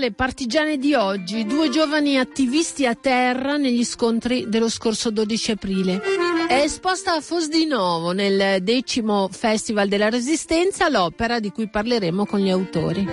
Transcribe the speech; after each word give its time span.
le 0.00 0.12
partigiane 0.12 0.78
di 0.78 0.94
oggi, 0.94 1.44
due 1.44 1.68
giovani 1.68 2.18
attivisti 2.18 2.86
a 2.86 2.94
terra 2.94 3.58
negli 3.58 3.84
scontri 3.84 4.48
dello 4.48 4.70
scorso 4.70 5.10
12 5.10 5.50
aprile. 5.50 6.00
È 6.48 6.54
esposta 6.54 7.12
a 7.12 7.20
Fosdinovo 7.20 8.12
nel 8.12 8.62
decimo 8.62 9.28
Festival 9.30 9.88
della 9.88 10.08
Resistenza 10.08 10.88
l'opera 10.88 11.38
di 11.38 11.50
cui 11.50 11.68
parleremo 11.68 12.24
con 12.24 12.40
gli 12.40 12.48
autori. 12.48 13.06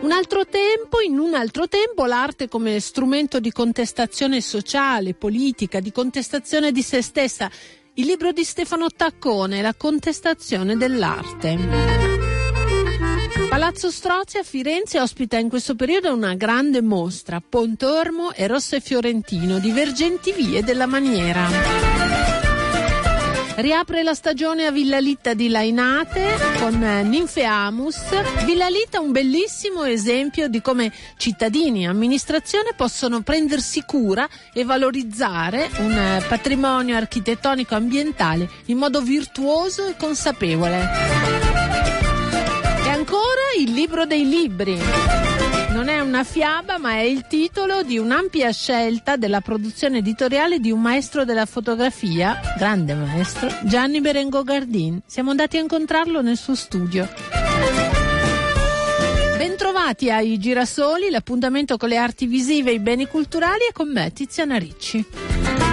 Un 0.00 0.12
altro 0.12 0.46
tempo, 0.46 1.00
in 1.00 1.18
un 1.18 1.34
altro 1.34 1.66
tempo, 1.66 2.04
l'arte 2.06 2.46
come 2.48 2.78
strumento 2.78 3.40
di 3.40 3.50
contestazione 3.50 4.40
sociale, 4.40 5.14
politica, 5.14 5.80
di 5.80 5.90
contestazione 5.90 6.70
di 6.70 6.82
se 6.82 7.02
stessa. 7.02 7.50
Il 7.94 8.06
libro 8.06 8.30
di 8.30 8.44
Stefano 8.44 8.86
Taccone, 8.94 9.60
La 9.60 9.74
contestazione 9.74 10.76
dell'arte. 10.76 12.13
Palazzo 13.54 13.88
Strozzi 13.88 14.38
a 14.38 14.42
Firenze 14.42 14.98
ospita 14.98 15.38
in 15.38 15.48
questo 15.48 15.76
periodo 15.76 16.12
una 16.12 16.34
grande 16.34 16.82
mostra, 16.82 17.40
Pontormo 17.40 18.32
e 18.32 18.48
Rosse 18.48 18.80
Fiorentino, 18.80 19.60
divergenti 19.60 20.32
vie 20.32 20.64
della 20.64 20.86
maniera. 20.86 21.46
Riapre 23.54 24.02
la 24.02 24.14
stagione 24.14 24.66
a 24.66 24.72
Villa 24.72 24.98
Litta 24.98 25.34
di 25.34 25.48
Lainate 25.48 26.34
con 26.58 26.80
Ninfeamus. 26.80 28.44
Villa 28.44 28.66
Litta 28.66 28.98
è 28.98 29.00
un 29.00 29.12
bellissimo 29.12 29.84
esempio 29.84 30.48
di 30.48 30.60
come 30.60 30.92
cittadini 31.16 31.84
e 31.84 31.86
amministrazione 31.86 32.72
possono 32.74 33.20
prendersi 33.20 33.84
cura 33.86 34.28
e 34.52 34.64
valorizzare 34.64 35.70
un 35.78 36.24
patrimonio 36.26 36.96
architettonico 36.96 37.76
ambientale 37.76 38.50
in 38.64 38.78
modo 38.78 39.00
virtuoso 39.00 39.86
e 39.86 39.94
consapevole 39.96 41.44
ancora 42.94 43.33
il 43.56 43.72
libro 43.72 44.04
dei 44.04 44.28
libri. 44.28 44.76
Non 45.70 45.88
è 45.88 46.00
una 46.00 46.24
fiaba, 46.24 46.78
ma 46.78 46.92
è 46.92 47.00
il 47.00 47.26
titolo 47.26 47.82
di 47.82 47.98
un'ampia 47.98 48.50
scelta 48.50 49.16
della 49.16 49.40
produzione 49.40 49.98
editoriale 49.98 50.58
di 50.58 50.70
un 50.70 50.80
maestro 50.80 51.24
della 51.24 51.46
fotografia, 51.46 52.40
grande 52.56 52.94
maestro, 52.94 53.48
Gianni 53.62 54.00
Berengo 54.00 54.42
Gardin. 54.42 55.00
Siamo 55.06 55.30
andati 55.30 55.56
a 55.56 55.60
incontrarlo 55.60 56.20
nel 56.20 56.36
suo 56.36 56.54
studio. 56.54 57.08
Bentrovati 59.36 60.10
ai 60.10 60.38
Girasoli, 60.38 61.10
l'appuntamento 61.10 61.76
con 61.76 61.88
le 61.88 61.96
arti 61.96 62.26
visive 62.26 62.70
e 62.70 62.74
i 62.74 62.80
beni 62.80 63.06
culturali 63.06 63.66
e 63.68 63.72
con 63.72 63.90
me 63.90 64.12
Tiziana 64.12 64.56
Ricci. 64.56 65.63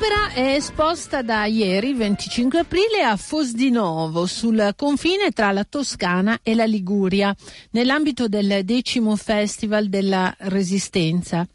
L'opera 0.00 0.32
è 0.32 0.54
esposta 0.54 1.20
da 1.20 1.44
ieri, 1.44 1.92
25 1.92 2.60
aprile, 2.60 3.02
a 3.02 3.18
Fosdinovo, 3.18 4.24
sul 4.24 4.72
confine 4.74 5.30
tra 5.30 5.52
la 5.52 5.64
Toscana 5.64 6.38
e 6.42 6.54
la 6.54 6.64
Liguria, 6.64 7.36
nell'ambito 7.72 8.26
del 8.26 8.64
decimo 8.64 9.14
Festival 9.16 9.90
della 9.90 10.34
Resistenza. 10.38 11.46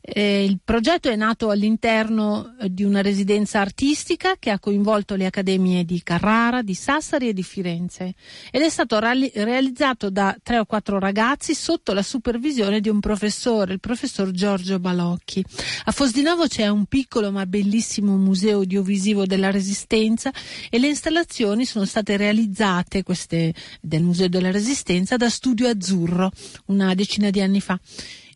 Eh, 0.00 0.44
il 0.44 0.60
progetto 0.64 1.10
è 1.10 1.14
nato 1.14 1.50
all'interno 1.50 2.56
eh, 2.58 2.72
di 2.72 2.84
una 2.84 3.02
residenza 3.02 3.60
artistica 3.60 4.36
che 4.38 4.48
ha 4.48 4.58
coinvolto 4.58 5.14
le 5.14 5.26
accademie 5.26 5.84
di 5.84 6.02
Carrara, 6.02 6.62
di 6.62 6.74
Sassari 6.74 7.28
e 7.28 7.32
di 7.34 7.42
Firenze 7.42 8.14
ed 8.50 8.62
è 8.62 8.68
stato 8.70 8.98
reali- 8.98 9.30
realizzato 9.34 10.08
da 10.08 10.34
tre 10.42 10.58
o 10.58 10.64
quattro 10.64 10.98
ragazzi 10.98 11.54
sotto 11.54 11.92
la 11.92 12.02
supervisione 12.02 12.80
di 12.80 12.88
un 12.88 12.98
professore, 12.98 13.74
il 13.74 13.80
professor 13.80 14.30
Giorgio 14.30 14.80
Balocchi. 14.80 15.44
A 15.84 15.92
Fosdinovo 15.92 16.46
c'è 16.46 16.66
un 16.66 16.86
piccolo 16.86 17.30
ma 17.30 17.44
bellissimo 17.46 17.88
museo 17.98 18.58
audiovisivo 18.58 19.26
della 19.26 19.50
Resistenza 19.50 20.32
e 20.68 20.78
le 20.78 20.88
installazioni 20.88 21.64
sono 21.64 21.84
state 21.84 22.16
realizzate, 22.16 23.02
queste 23.02 23.54
del 23.80 24.02
Museo 24.02 24.28
della 24.28 24.50
Resistenza, 24.50 25.16
da 25.16 25.28
Studio 25.28 25.68
Azzurro 25.68 26.30
una 26.66 26.94
decina 26.94 27.30
di 27.30 27.40
anni 27.40 27.60
fa. 27.60 27.78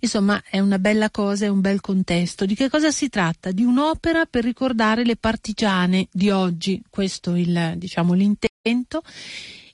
Insomma, 0.01 0.43
è 0.51 0.61
una 0.61 0.79
bella 0.79 1.11
cosa, 1.11 1.47
è 1.47 1.49
un 1.49 1.61
bel 1.61 1.81
contesto. 1.81 2.45
Di 2.45 2.55
che 2.55 2.69
cosa 2.69 2.91
si 2.91 3.09
tratta? 3.09 3.53
Di 3.53 3.65
un'opera 3.65 4.27
per 4.27 4.45
ricordare 4.45 5.03
le 5.03 5.17
partigiane 5.17 6.09
di 6.13 6.29
oggi, 6.29 6.83
questo 6.91 7.35
il, 7.37 7.75
diciamo, 7.77 8.13
l'intento. 8.13 9.03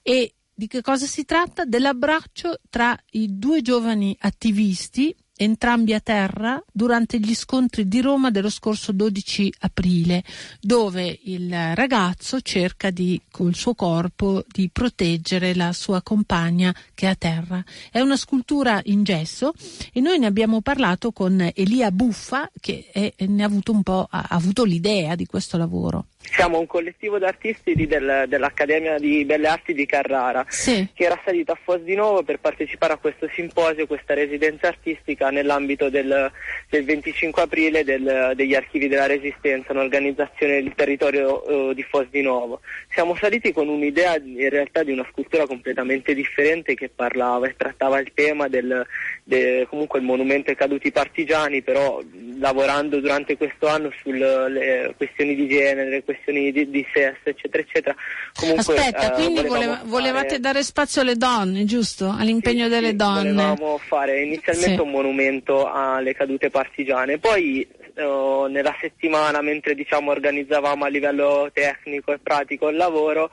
E 0.03 0.35
di 0.55 0.69
che 0.69 0.83
cosa 0.83 1.07
si 1.07 1.25
tratta? 1.25 1.65
Dell'abbraccio 1.65 2.61
tra 2.71 2.97
i 3.12 3.39
due 3.39 3.61
giovani 3.61 4.17
attivisti 4.21 5.12
entrambi 5.43 5.95
a 5.95 6.01
terra 6.01 6.62
durante 6.71 7.19
gli 7.19 7.34
scontri 7.34 7.89
di 7.89 8.03
Roma 8.03 8.31
dello 8.31 8.51
scorso 8.51 8.93
12 8.93 9.55
aprile, 9.61 10.23
dove 10.61 11.19
il 11.25 11.75
ragazzo 11.75 12.43
cerca 12.43 12.91
di, 12.91 13.19
col 13.31 13.55
suo 13.55 13.75
corpo 13.75 14.45
di 14.47 14.69
proteggere 14.71 15.55
la 15.55 15.73
sua 15.73 16.03
compagna 16.03 16.75
che 16.93 17.06
è 17.06 17.11
a 17.11 17.15
terra. 17.15 17.65
È 17.91 18.00
una 18.00 18.19
scultura 18.19 18.83
in 18.84 19.03
gesso 19.03 19.55
e 19.95 20.00
noi 20.00 20.19
ne 20.19 20.27
abbiamo 20.27 20.61
parlato 20.61 21.11
con 21.11 21.50
Elia 21.55 21.91
Buffa 21.91 22.50
che 22.61 22.89
è, 22.93 23.15
ne 23.27 23.43
ha 23.43 23.47
avuto 23.47 23.73
un 23.73 23.83
po' 23.83 24.06
ha 24.11 24.27
avuto 24.29 24.65
l'idea 24.65 25.15
di 25.15 25.25
questo 25.25 25.56
lavoro. 25.56 26.06
Siamo 26.22 26.58
un 26.58 26.66
collettivo 26.66 27.19
di 27.19 27.25
artisti 27.25 27.75
del, 27.86 28.26
dell'Accademia 28.28 28.98
di 28.98 29.25
Belle 29.25 29.48
Arti 29.48 29.72
di 29.72 29.86
Carrara 29.86 30.44
sì. 30.48 30.86
che 30.94 31.04
era 31.04 31.19
salito 31.25 31.53
a 31.53 31.58
Fos 31.62 31.81
di 31.81 31.94
Nuovo 31.94 32.22
per 32.22 32.38
partecipare 32.38 32.92
a 32.92 32.98
questo 32.98 33.28
simposio, 33.34 33.86
questa 33.86 34.12
residenza 34.12 34.69
artistica 34.69 35.31
nell'ambito 35.31 35.88
del, 35.88 36.31
del 36.69 36.84
25 36.84 37.42
aprile 37.42 37.84
del, 37.84 38.32
degli 38.36 38.54
archivi 38.54 38.86
della 38.86 39.06
Resistenza, 39.06 39.72
un'organizzazione 39.72 40.62
del 40.62 40.75
territorio 40.75 41.42
uh, 41.42 41.72
di 41.72 41.82
Fos 41.82 42.06
di 42.10 42.20
Nuovo. 42.20 42.60
Siamo 42.92 43.16
saliti 43.16 43.52
con 43.52 43.69
un'idea 43.69 44.16
in 44.16 44.50
realtà 44.50 44.82
di 44.82 44.92
una 44.92 45.06
scultura 45.10 45.47
completamente 45.47 46.14
differente 46.14 46.75
che 46.75 46.91
parlava 46.91 47.48
e 47.48 47.54
trattava 47.56 47.98
il 47.98 48.12
tema 48.12 48.47
del, 48.48 48.87
de, 49.31 49.65
comunque 49.71 50.01
il 50.01 50.05
monumento 50.05 50.51
ai 50.51 50.57
caduti 50.57 50.91
partigiani, 50.91 51.63
però 51.63 52.01
lavorando 52.41 52.99
durante 52.99 53.37
questo 53.37 53.69
anno 53.69 53.91
sulle 54.03 54.93
questioni 54.97 55.37
di 55.37 55.47
genere, 55.47 56.03
questioni 56.03 56.51
di, 56.51 56.69
di 56.69 56.85
sesso, 56.93 57.29
eccetera, 57.29 57.63
eccetera. 57.63 57.95
Comunque, 58.35 58.77
Aspetta, 58.77 59.13
eh, 59.13 59.15
quindi 59.15 59.43
voleva, 59.47 59.83
volevate 59.85 60.41
dare 60.41 60.65
spazio 60.65 61.03
alle 61.03 61.15
donne, 61.15 61.65
giusto? 61.65 62.13
All'impegno 62.19 62.65
sì, 62.65 62.71
delle 62.71 62.89
sì, 62.89 62.97
donne. 62.97 63.31
Volevamo 63.31 63.79
fare 63.79 64.23
inizialmente 64.23 64.75
sì. 64.75 64.81
un 64.81 64.91
monumento 64.91 65.71
alle 65.71 66.12
cadute 66.12 66.51
partigiane, 66.51 67.19
poi 67.19 67.65
eh, 67.95 68.47
nella 68.49 68.75
settimana, 68.81 69.41
mentre 69.43 69.77
diciamo, 69.77 70.11
organizzavamo 70.11 70.85
a 70.85 70.89
livello 70.89 71.51
tecnico 71.53 72.12
e 72.12 72.19
pratico 72.19 72.69
il 72.69 72.77
lavoro, 72.77 73.31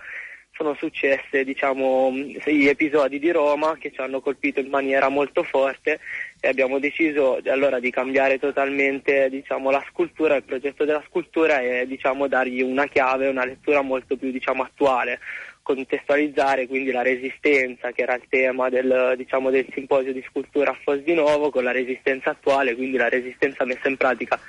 sono 0.57 0.73
successe 0.73 1.43
diciamo, 1.43 2.11
gli 2.11 2.67
episodi 2.67 3.19
di 3.19 3.31
Roma 3.31 3.77
che 3.79 3.91
ci 3.91 4.01
hanno 4.01 4.19
colpito 4.19 4.59
in 4.59 4.69
maniera 4.69 5.07
molto 5.07 5.43
forte 5.43 5.99
e 6.39 6.47
abbiamo 6.47 6.79
deciso 6.79 7.39
allora 7.45 7.79
di 7.79 7.91
cambiare 7.91 8.39
totalmente 8.39 9.29
diciamo, 9.29 9.69
la 9.69 9.83
scultura, 9.87 10.35
il 10.35 10.43
progetto 10.43 10.83
della 10.83 11.03
scultura 11.05 11.59
e 11.59 11.85
diciamo, 11.85 12.27
dargli 12.27 12.61
una 12.61 12.87
chiave, 12.87 13.27
una 13.27 13.45
lettura 13.45 13.81
molto 13.81 14.17
più 14.17 14.31
diciamo, 14.31 14.63
attuale, 14.63 15.19
contestualizzare 15.61 16.65
quindi 16.65 16.91
la 16.91 17.03
resistenza 17.03 17.91
che 17.91 18.01
era 18.01 18.15
il 18.15 18.23
tema 18.27 18.69
del, 18.69 19.13
diciamo, 19.15 19.51
del 19.51 19.67
simposio 19.73 20.11
di 20.11 20.25
scultura 20.27 20.71
a 20.71 20.77
Fos 20.81 20.99
di 21.01 21.13
Novo 21.13 21.51
con 21.51 21.63
la 21.63 21.71
resistenza 21.71 22.31
attuale, 22.31 22.75
quindi 22.75 22.97
la 22.97 23.09
resistenza 23.09 23.63
messa 23.63 23.87
in 23.87 23.97
pratica 23.97 24.39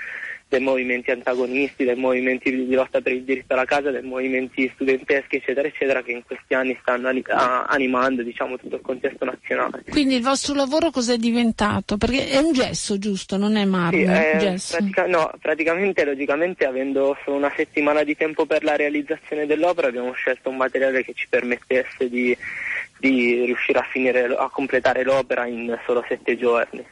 dei 0.49 0.61
movimenti 0.61 1.11
antagonisti, 1.11 1.85
dei 1.85 1.95
movimenti 1.95 2.51
di 2.51 2.75
lotta 2.75 3.01
per 3.01 3.13
il 3.13 3.23
diritto 3.23 3.53
alla 3.53 3.67
casa, 3.67 3.91
dei 3.91 4.03
movimenti 4.03 4.71
studenteschi, 4.75 5.37
eccetera, 5.37 5.69
eccetera, 5.69 6.03
che 6.03 6.13
in 6.13 6.23
questi 6.25 6.55
anni 6.55 6.77
stanno 6.81 7.11
animando 7.67 8.23
diciamo, 8.23 8.57
tutto 8.57 8.77
il 8.77 8.81
contesto 8.81 9.27
nazionale. 9.27 9.85
Quindi 9.91 10.17
il 10.17 10.23
vostro 10.23 10.55
lavoro 10.55 10.91
cos'è 10.91 11.17
diventato? 11.17 11.99
Perché 11.99 12.31
è 12.31 12.39
un 12.39 12.53
gesso, 12.53 12.99
giusto? 12.99 13.37
Non 13.37 13.57
è 13.57 13.65
marmo? 13.67 13.99
Sì, 14.57 14.77
pratica- 14.77 15.07
no, 15.07 15.31
praticamente, 15.41 16.05
logicamente, 16.05 16.65
avendo 16.65 17.17
solo 17.25 17.37
una 17.37 17.53
settimana 17.55 18.03
di 18.03 18.17
tempo 18.17 18.47
per 18.47 18.65
la 18.65 18.77
realizzazione 18.77 19.45
dell'opera, 19.45 19.89
abbiamo 19.89 20.13
scelto 20.13 20.49
un 20.49 20.57
materiale 20.57 21.05
che 21.05 21.13
ci 21.15 21.27
permettesse 21.29 22.09
di, 22.09 22.35
di 22.99 23.45
riuscire 23.45 23.81
a, 23.81 23.87
finire, 23.91 24.35
a 24.35 24.49
completare 24.49 25.05
l'opera 25.05 25.47
in 25.47 25.79
solo 25.85 26.03
sette 26.09 26.39
giorni. 26.39 26.83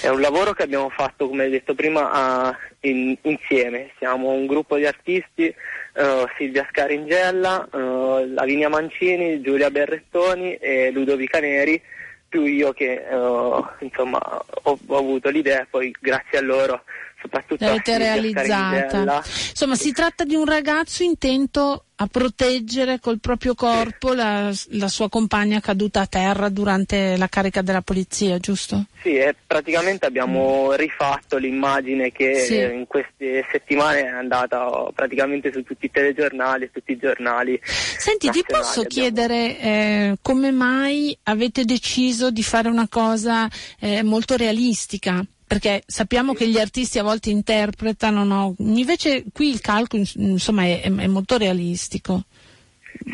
È 0.00 0.08
un 0.08 0.20
lavoro 0.20 0.52
che 0.52 0.62
abbiamo 0.62 0.88
fatto, 0.88 1.28
come 1.28 1.48
detto 1.48 1.74
prima, 1.74 2.10
a, 2.10 2.56
in, 2.80 3.16
insieme. 3.22 3.90
Siamo 3.98 4.30
un 4.30 4.46
gruppo 4.46 4.76
di 4.76 4.86
artisti, 4.86 5.54
uh, 5.94 6.26
Silvia 6.36 6.66
Scaringella, 6.70 7.68
uh, 7.70 8.32
Lavinia 8.32 8.68
Mancini, 8.68 9.40
Giulia 9.40 9.70
Berrettoni 9.70 10.54
e 10.56 10.90
Ludovica 10.90 11.40
Neri, 11.40 11.80
più 12.28 12.44
io 12.44 12.72
che 12.72 13.04
uh, 13.10 13.64
insomma, 13.80 14.18
ho, 14.18 14.78
ho, 14.86 14.96
avuto 14.96 15.30
l'idea 15.30 15.62
e 15.62 15.66
poi 15.68 15.94
grazie 15.98 16.38
a 16.38 16.42
loro 16.42 16.82
soprattutto 17.20 17.64
L'avete 17.64 17.98
realizzata. 17.98 19.22
Insomma, 19.50 19.74
si 19.74 19.92
tratta 19.92 20.24
di 20.24 20.34
un 20.34 20.44
ragazzo 20.44 21.02
intento 21.02 21.84
a 22.00 22.06
proteggere 22.06 23.00
col 23.00 23.18
proprio 23.18 23.54
corpo 23.54 24.12
la, 24.12 24.52
la, 24.70 24.88
sua 24.88 25.08
compagna 25.08 25.58
caduta 25.58 26.02
a 26.02 26.06
terra 26.06 26.48
durante 26.48 27.16
la 27.16 27.26
carica 27.26 27.60
della 27.60 27.82
polizia, 27.82 28.38
giusto? 28.38 28.84
Sì, 29.02 29.18
praticamente 29.44 30.06
abbiamo 30.06 30.74
rifatto 30.74 31.38
l'immagine 31.38 32.12
che 32.12 32.36
sì. 32.36 32.58
in 32.58 32.86
queste 32.86 33.44
settimane 33.50 34.04
è 34.04 34.08
andata 34.10 34.88
praticamente 34.94 35.50
su 35.52 35.64
tutti 35.64 35.86
i 35.86 35.90
telegiornali, 35.90 36.70
tutti 36.72 36.92
i 36.92 36.98
giornali. 36.98 37.60
Senti, 37.64 38.30
ti 38.30 38.44
posso 38.46 38.82
abbiamo... 38.82 38.88
chiedere 38.88 39.58
eh, 39.58 40.16
come 40.22 40.52
mai 40.52 41.18
avete 41.24 41.64
deciso 41.64 42.30
di 42.30 42.44
fare 42.44 42.68
una 42.68 42.86
cosa 42.88 43.48
eh, 43.80 44.04
molto 44.04 44.36
realistica? 44.36 45.26
Perché 45.48 45.82
sappiamo 45.86 46.34
che 46.34 46.46
gli 46.46 46.58
artisti 46.58 46.98
a 46.98 47.02
volte 47.02 47.30
interpretano, 47.30 48.22
no? 48.22 48.54
invece 48.58 49.24
qui 49.32 49.48
il 49.48 49.62
calcolo 49.62 50.04
insomma, 50.16 50.64
è, 50.64 50.82
è, 50.82 51.06
molto 51.06 51.38
realistico. 51.38 52.24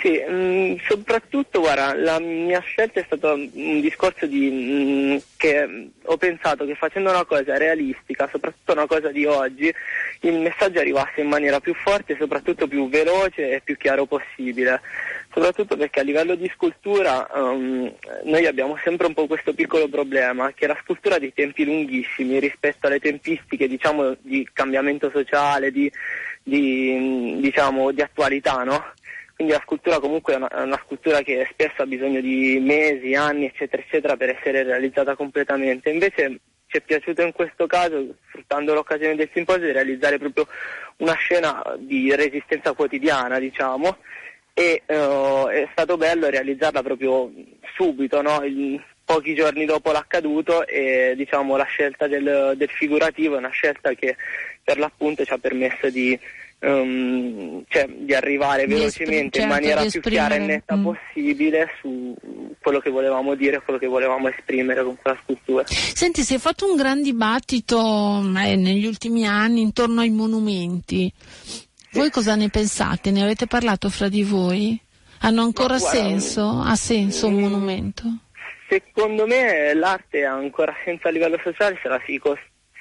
Sì, 0.01 0.23
mh, 0.27 0.33
mm, 0.33 0.75
soprattutto 0.87 1.61
guarda, 1.61 1.95
la 1.95 2.19
mia 2.19 2.61
scelta 2.61 3.01
è 3.01 3.05
stata 3.05 3.33
un 3.33 3.81
discorso 3.81 4.27
di, 4.27 4.51
mh, 4.51 5.13
mm, 5.13 5.17
che 5.37 5.91
ho 6.03 6.17
pensato 6.17 6.65
che 6.65 6.75
facendo 6.75 7.11
una 7.11 7.25
cosa 7.25 7.57
realistica, 7.57 8.29
soprattutto 8.31 8.73
una 8.73 8.87
cosa 8.87 9.11
di 9.11 9.25
oggi, 9.25 9.73
il 10.21 10.39
messaggio 10.39 10.79
arrivasse 10.79 11.21
in 11.21 11.29
maniera 11.29 11.61
più 11.61 11.75
forte, 11.75 12.17
soprattutto 12.19 12.67
più 12.67 12.89
veloce 12.89 13.51
e 13.51 13.61
più 13.63 13.77
chiaro 13.77 14.07
possibile 14.07 14.81
soprattutto 15.35 15.77
perché 15.77 15.99
a 15.99 16.05
livello 16.05 16.37
di 16.37 16.49
scultura 16.55 17.29
um, 17.35 17.93
noi 18.23 18.47
abbiamo 18.47 18.79
sempre 18.85 19.09
un 19.09 19.15
po' 19.15 19.27
questo 19.27 19.53
piccolo 19.53 19.89
problema, 19.89 20.53
che 20.55 20.69
la 20.69 20.79
scultura 20.81 21.17
ha 21.17 21.19
dei 21.19 21.35
tempi 21.35 21.65
lunghissimi 21.65 22.39
rispetto 22.39 22.87
alle 22.87 23.01
tempistiche 23.01 23.67
diciamo, 23.67 24.17
di 24.21 24.49
cambiamento 24.53 25.11
sociale, 25.11 25.73
di, 25.73 25.91
di, 26.41 27.39
diciamo, 27.41 27.91
di 27.91 28.01
attualità, 28.01 28.63
no? 28.63 28.93
Quindi 29.45 29.61
la 29.61 29.63
scultura 29.67 30.01
comunque 30.01 30.33
è 30.33 30.37
una, 30.37 30.49
una, 30.55 30.81
scultura 30.83 31.21
che 31.21 31.47
spesso 31.51 31.83
ha 31.83 31.87
bisogno 31.87 32.23
di 32.23 32.59
mesi, 32.61 33.15
anni, 33.15 33.45
eccetera, 33.45 33.83
eccetera, 33.83 34.17
per 34.17 34.31
essere 34.31 34.63
realizzata 34.63 35.15
completamente. 35.17 35.91
Invece 35.91 36.41
ci 36.67 36.79
è 36.79 36.81
piaciuto 36.81 37.21
in 37.21 37.33
questo 37.33 37.67
caso, 37.67 38.15
sfruttando 38.29 38.73
l'occasione 38.73 39.17
del 39.17 39.29
simposio, 39.35 39.67
di 39.67 39.73
realizzare 39.73 40.17
proprio 40.17 40.47
una 40.99 41.13
scena 41.13 41.63
di 41.77 42.15
resistenza 42.17 42.73
quotidiana, 42.73 43.39
diciamo, 43.39 43.99
e 44.55 44.83
uh, 44.87 45.49
è 45.49 45.69
stato 45.73 45.99
bello 45.99 46.31
realizzarla 46.31 46.83
proprio 46.83 47.31
subito, 47.77 48.23
no? 48.23 48.43
Il, 48.45 48.83
pochi 49.05 49.35
giorni 49.35 49.67
dopo 49.67 49.93
l'accaduto 49.93 50.67
e 50.67 51.13
diciamo, 51.15 51.59
la 51.59 51.65
scelta 51.65 52.07
del, 52.07 52.55
del, 52.57 52.71
figurativo 52.71 53.35
è 53.35 53.39
una 53.39 53.51
scelta 53.51 53.93
che 53.93 54.17
per 54.63 54.79
l'appunto 54.79 55.27
ci 55.27 55.33
ha 55.35 55.37
permesso 55.37 55.91
di, 55.91 56.19
um, 56.65 57.65
cioè, 57.69 57.87
di 57.89 58.15
arrivare 58.15 58.67
di 58.67 58.75
velocemente 58.75 59.43
in 59.43 59.49
maniera 59.49 59.85
più 59.85 60.01
chiara 60.01 60.35
e 60.35 60.39
netta 60.39 60.77
mm. 60.77 60.83
possibile 60.83 61.69
su 61.81 62.15
quello 62.61 62.81
che 62.81 62.91
volevamo 62.91 63.35
dire, 63.35 63.63
quello 63.63 63.79
che 63.79 63.87
volevamo 63.87 64.29
esprimere 64.29 64.83
con 64.83 64.97
quella 65.01 65.19
scultura. 65.23 65.65
Senti, 65.67 66.23
si 66.23 66.35
è 66.35 66.39
fatto 66.39 66.69
un 66.69 66.77
gran 66.77 67.03
dibattito 67.03 68.21
eh, 68.37 68.57
negli 68.57 68.87
ultimi 68.87 69.27
anni 69.27 69.61
intorno 69.61 70.01
ai 70.01 70.11
monumenti. 70.11 71.13
Voi 71.93 72.11
cosa 72.11 72.35
ne 72.35 72.49
pensate? 72.49 73.11
Ne 73.11 73.23
avete 73.23 73.47
parlato 73.47 73.89
fra 73.89 74.09
di 74.09 74.25
voi? 74.25 74.81
Hanno 75.21 75.43
ancora 75.43 75.79
guarda, 75.79 75.99
senso? 75.99 76.61
Ha 76.65 76.75
senso 76.75 77.29
un 77.29 77.41
monumento? 77.41 78.03
Secondo 78.69 79.27
me 79.27 79.73
l'arte 79.75 80.25
ha 80.25 80.33
ancora 80.33 80.75
senso 80.85 81.07
a 81.07 81.11
livello 81.11 81.39
sociale 81.43 81.79
se 81.81 81.89
la 81.89 82.01
si, 82.05 82.21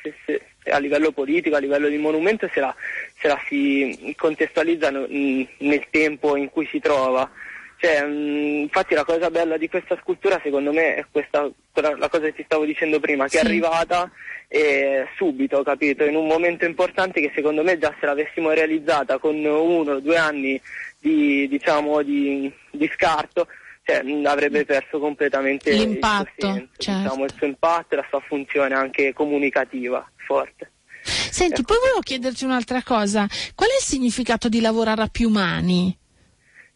se, 0.02 0.16
se, 0.26 0.42
a 0.66 0.78
livello 0.78 1.12
politico, 1.12 1.56
a 1.56 1.60
livello 1.60 1.88
di 1.88 1.98
monumento, 1.98 2.50
se 2.54 2.60
la, 2.60 2.76
se 3.20 3.28
la 3.28 3.40
si 3.48 4.14
contestualizza 4.18 4.90
nel 4.90 5.88
tempo 5.90 6.36
in 6.36 6.50
cui 6.50 6.68
si 6.68 6.80
trova. 6.80 7.30
Cioè, 7.78 8.06
mh, 8.06 8.62
infatti 8.62 8.94
la 8.94 9.04
cosa 9.04 9.30
bella 9.30 9.58
di 9.58 9.68
questa 9.68 9.98
scultura 10.00 10.40
secondo 10.42 10.72
me 10.72 10.96
è 10.96 11.06
questa, 11.12 11.50
la 11.74 12.08
cosa 12.10 12.26
che 12.26 12.36
ti 12.36 12.44
stavo 12.46 12.64
dicendo 12.64 13.00
prima, 13.00 13.26
che 13.26 13.38
sì. 13.38 13.38
è 13.38 13.42
arrivata 13.42 14.10
eh, 14.48 15.08
subito, 15.18 15.64
capito? 15.64 16.06
In 16.06 16.16
un 16.16 16.28
momento 16.28 16.64
importante 16.64 17.20
che 17.20 17.32
secondo 17.36 17.64
me 17.64 17.78
già 17.78 17.94
se 18.00 18.06
l'avessimo 18.06 18.52
realizzata 18.52 19.18
con 19.18 19.36
uno 19.36 19.92
o 19.92 20.00
due 20.00 20.16
anni 20.16 20.62
di, 21.00 21.48
diciamo, 21.50 22.02
di, 22.04 22.50
di 22.72 22.90
scarto, 22.94 23.48
cioè, 23.84 24.02
avrebbe 24.26 24.64
perso 24.66 25.00
completamente 25.00 25.72
l'impatto, 25.74 26.24
il 26.24 26.34
suo, 26.38 26.54
senso, 26.54 26.70
certo. 26.78 27.02
diciamo, 27.02 27.24
il 27.26 27.34
suo 27.36 27.48
impatto 27.48 27.94
e 27.94 27.98
la 27.98 28.06
sua 28.10 28.20
funzione 28.22 28.74
anche 28.74 29.14
comunicativa 29.14 30.10
forte. 30.26 30.72
Senti, 31.04 31.62
ecco. 31.62 31.74
poi 31.74 31.78
volevo 31.80 32.00
chiederti 32.00 32.46
un'altra 32.46 32.82
cosa. 32.82 33.28
Qual 33.54 33.70
è 33.70 33.74
il 33.74 33.84
significato 33.84 34.48
di 34.48 34.62
lavorare 34.62 35.02
a 35.02 35.08
più 35.08 35.30
mani? 35.30 35.98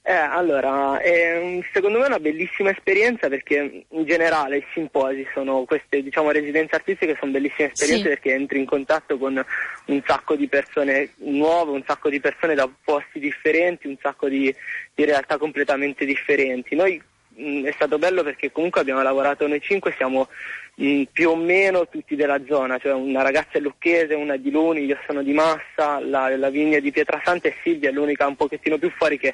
Eh, 0.10 0.14
allora, 0.14 1.02
eh, 1.02 1.62
secondo 1.74 1.98
me 1.98 2.06
è 2.06 2.08
una 2.08 2.22
bellissima 2.22 2.70
esperienza 2.70 3.28
perché 3.28 3.84
in 3.90 4.06
generale 4.06 4.60
i 4.60 4.66
simposi 4.74 5.28
sono 5.34 5.66
queste 5.66 6.02
diciamo, 6.02 6.32
residenze 6.32 6.76
artistiche, 6.76 7.18
sono 7.20 7.34
bellissime 7.34 7.74
esperienze 7.74 8.04
sì. 8.04 8.08
perché 8.08 8.34
entri 8.34 8.60
in 8.60 8.66
contatto 8.66 9.18
con 9.18 9.46
un 9.88 10.02
sacco 10.06 10.38
di 10.38 10.48
persone 10.48 11.10
nuove, 11.18 11.72
un 11.72 11.84
sacco 11.86 12.08
di 12.08 12.22
persone 12.22 12.56
da 12.56 12.70
posti 12.86 13.20
differenti, 13.20 13.88
un 13.88 13.98
sacco 14.02 14.30
di, 14.30 14.56
di 14.96 15.04
realtà 15.04 15.38
completamente 15.38 16.06
differenti. 16.06 16.74
Noi 16.74 17.02
mh, 17.36 17.50
mm, 17.50 17.66
è 17.66 17.72
stato 17.74 17.98
bello 17.98 18.24
perché 18.24 18.50
comunque 18.50 18.80
abbiamo 18.80 19.02
lavorato 19.02 19.46
noi 19.46 19.60
cinque, 19.60 19.94
siamo 19.98 20.30
mh, 20.76 20.88
mm, 20.88 21.04
più 21.12 21.32
o 21.32 21.36
meno 21.36 21.86
tutti 21.90 22.16
della 22.16 22.40
zona, 22.48 22.78
cioè 22.78 22.94
una 22.94 23.24
ragazza 23.24 23.58
è 23.58 23.60
lucchese, 23.60 24.14
una 24.14 24.38
di 24.38 24.52
Luni, 24.52 24.86
io 24.86 24.98
sono 25.06 25.22
di 25.22 25.34
Massa, 25.34 26.00
la, 26.00 26.34
la 26.38 26.50
Vigna 26.50 26.80
di 26.80 26.94
Pietrasanta 26.94 27.50
e 27.50 27.56
Silvia 27.62 27.90
è 27.90 27.92
l'unica 27.92 28.26
un 28.26 28.38
pochettino 28.38 28.78
più 28.78 28.90
fuori 28.92 29.20
che 29.20 29.34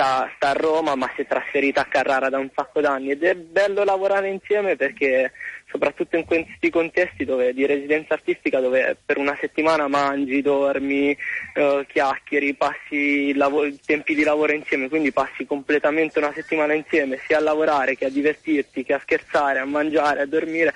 sta, 0.00 0.30
sta, 0.34 0.48
a 0.48 0.52
Roma 0.52 0.94
ma 0.94 1.10
si 1.14 1.20
è 1.20 1.26
trasferita 1.26 1.82
a 1.82 1.84
Carrara 1.84 2.30
da 2.30 2.38
un 2.38 2.48
sacco 2.54 2.80
d'anni 2.80 3.10
ed 3.10 3.22
è 3.22 3.34
bello 3.34 3.84
lavorare 3.84 4.30
insieme 4.30 4.74
perché 4.74 5.32
soprattutto 5.70 6.16
in 6.16 6.24
questi 6.24 6.70
contesti 6.70 7.24
dove, 7.24 7.52
di 7.52 7.66
residenza 7.66 8.14
artistica 8.14 8.60
dove 8.60 8.96
per 9.04 9.18
una 9.18 9.36
settimana 9.38 9.86
mangi, 9.88 10.40
dormi, 10.40 11.16
eh, 11.54 11.86
chiacchieri, 11.86 12.54
passi 12.54 13.34
lav- 13.34 13.78
tempi 13.84 14.14
di 14.14 14.24
lavoro 14.24 14.52
insieme, 14.52 14.88
quindi 14.88 15.12
passi 15.12 15.44
completamente 15.44 16.18
una 16.18 16.32
settimana 16.32 16.72
insieme 16.72 17.20
sia 17.26 17.36
a 17.36 17.42
lavorare 17.42 17.94
che 17.94 18.06
a 18.06 18.10
divertirti, 18.10 18.82
che 18.82 18.94
a 18.94 19.00
scherzare, 19.00 19.60
a 19.60 19.64
mangiare, 19.64 20.22
a 20.22 20.26
dormire. 20.26 20.72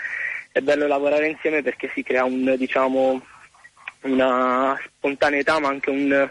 È 0.53 0.61
bello 0.61 0.87
lavorare 0.87 1.27
insieme 1.27 1.63
perché 1.63 1.91
si 1.93 2.05
crea 2.05 2.23
un, 2.25 2.55
diciamo, 2.57 3.21
una 4.03 4.79
spontaneità 4.85 5.59
ma 5.59 5.69
anche 5.69 5.91
un, 5.91 6.31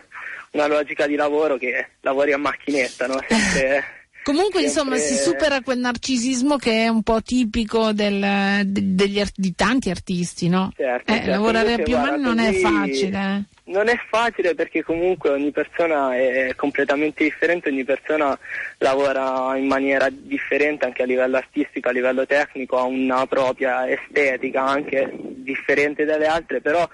una 0.54 0.68
logica 0.68 1.08
di 1.08 1.16
lavoro 1.16 1.58
che 1.58 1.90
lavori 2.02 2.34
a 2.34 2.38
macchinetta, 2.38 3.08
no? 3.08 3.20
Sempre, 3.28 3.84
Comunque, 4.24 4.62
sempre... 4.62 4.64
insomma, 4.64 4.96
si 4.96 5.16
supera 5.16 5.62
quel 5.62 5.80
narcisismo 5.80 6.56
che 6.56 6.86
è 6.86 6.88
un 6.88 7.04
po' 7.04 7.22
tipico 7.22 7.92
del, 7.92 8.62
de, 8.66 8.82
degli, 8.96 9.22
di 9.36 9.54
tanti 9.54 9.90
artisti, 9.90 10.48
no? 10.48 10.72
Certo, 10.76 11.12
eh, 11.12 11.16
certo. 11.16 11.30
Lavorare 11.30 11.74
a 11.74 11.78
più 11.80 11.98
mani 11.98 12.22
non 12.22 12.40
è 12.40 12.54
facile. 12.54 13.18
Eh. 13.18 13.52
Non 13.66 13.90
è 13.90 13.98
facile 14.10 14.56
perché 14.56 14.82
comunque 14.82 15.30
ogni 15.30 15.52
persona 15.52 16.16
è 16.16 16.54
completamente 16.56 17.24
differente, 17.24 17.70
ogni 17.70 17.84
persona 17.84 18.38
lavora 18.78 19.58
in 19.58 19.68
maniera 19.68 20.08
differente 20.10 20.86
anche 20.86 21.04
a 21.04 21.06
livello 21.06 21.38
artistico, 21.38 21.90
a 21.90 21.92
livello 21.92 22.26
tecnico, 22.26 22.78
ha 22.78 22.84
una 22.84 23.26
propria 23.26 23.90
estetica 23.90 24.64
anche 24.64 25.12
differente 25.20 26.06
dalle 26.06 26.28
altre, 26.28 26.62
però 26.62 26.88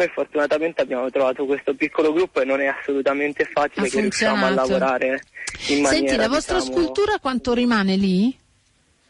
noi 0.00 0.08
fortunatamente 0.14 0.80
abbiamo 0.80 1.10
trovato 1.10 1.44
questo 1.44 1.74
piccolo 1.74 2.12
gruppo 2.12 2.40
e 2.40 2.44
non 2.44 2.60
è 2.60 2.66
assolutamente 2.66 3.44
facile 3.44 3.88
che 3.88 4.00
riusciamo 4.00 4.46
a 4.46 4.50
lavorare 4.50 5.22
in 5.68 5.82
maniera... 5.82 6.06
Senti, 6.06 6.16
la 6.16 6.28
vostra 6.28 6.58
diciamo... 6.58 6.76
scultura 6.76 7.18
quanto 7.20 7.52
rimane 7.52 7.96
lì? 7.96 8.34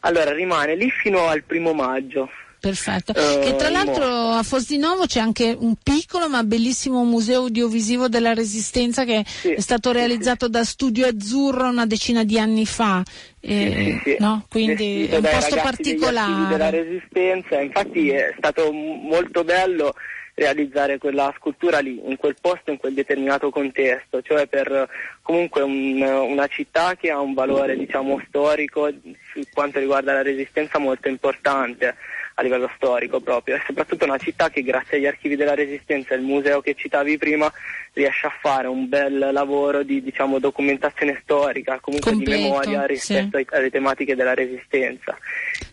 Allora, 0.01 0.33
rimane 0.33 0.75
lì 0.75 0.89
fino 0.89 1.27
al 1.27 1.43
primo 1.43 1.73
maggio. 1.73 2.29
Perfetto. 2.59 3.13
Uh, 3.13 3.39
che 3.43 3.55
tra 3.55 3.69
l'altro 3.69 4.05
a 4.05 4.43
Fosdinovo 4.43 5.07
c'è 5.07 5.19
anche 5.19 5.55
un 5.57 5.73
piccolo 5.81 6.29
ma 6.29 6.43
bellissimo 6.43 7.03
museo 7.03 7.39
audiovisivo 7.39 8.07
della 8.07 8.35
Resistenza 8.35 9.03
che 9.03 9.23
sì, 9.25 9.53
è 9.53 9.59
stato 9.59 9.91
realizzato 9.91 10.45
sì, 10.45 10.51
da 10.51 10.63
Studio 10.63 11.07
Azzurro 11.07 11.69
una 11.69 11.87
decina 11.87 12.23
di 12.23 12.37
anni 12.37 12.67
fa. 12.67 13.01
Eh, 13.39 13.99
sì, 14.03 14.15
no? 14.19 14.45
Quindi 14.47 15.07
è 15.07 15.15
un 15.15 15.23
posto 15.23 15.55
particolare. 15.55 16.49
della 16.49 16.69
Resistenza, 16.69 17.59
infatti 17.61 18.09
è 18.09 18.31
stato 18.37 18.71
molto 18.71 19.43
bello 19.43 19.95
realizzare 20.33 20.97
quella 20.97 21.33
scultura 21.37 21.79
lì, 21.79 22.01
in 22.05 22.17
quel 22.17 22.35
posto, 22.39 22.71
in 22.71 22.77
quel 22.77 22.93
determinato 22.93 23.49
contesto, 23.49 24.21
cioè 24.21 24.47
per 24.47 24.89
comunque 25.21 25.61
un, 25.61 26.01
una 26.01 26.47
città 26.47 26.95
che 26.95 27.11
ha 27.11 27.19
un 27.19 27.33
valore 27.33 27.77
diciamo, 27.77 28.21
storico 28.27 28.89
su 29.33 29.41
quanto 29.53 29.79
riguarda 29.79 30.13
la 30.13 30.21
resistenza 30.21 30.79
molto 30.79 31.07
importante 31.07 31.95
a 32.35 32.43
livello 32.43 32.69
storico 32.75 33.19
proprio 33.19 33.55
e 33.55 33.61
soprattutto 33.65 34.05
una 34.05 34.17
città 34.17 34.49
che 34.49 34.63
grazie 34.63 34.97
agli 34.97 35.05
archivi 35.05 35.35
della 35.35 35.53
resistenza 35.53 36.13
e 36.13 36.17
il 36.17 36.23
museo 36.23 36.61
che 36.61 36.75
citavi 36.75 37.17
prima 37.17 37.51
riesce 37.93 38.25
a 38.25 38.33
fare 38.41 38.67
un 38.67 38.87
bel 38.87 39.29
lavoro 39.31 39.83
di 39.83 40.01
diciamo, 40.01 40.39
documentazione 40.39 41.19
storica, 41.21 41.79
comunque 41.79 42.11
Completo, 42.11 42.37
di 42.37 42.43
memoria 42.43 42.85
rispetto 42.85 43.37
sì. 43.37 43.45
alle 43.49 43.69
tematiche 43.69 44.15
della 44.15 44.33
resistenza 44.33 45.17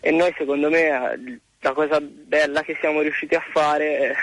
e 0.01 0.11
noi 0.11 0.35
secondo 0.37 0.69
me 0.69 1.41
la 1.61 1.73
cosa 1.73 2.01
bella 2.01 2.63
che 2.63 2.77
siamo 2.81 3.01
riusciti 3.01 3.35
a 3.35 3.45
fare 3.53 4.15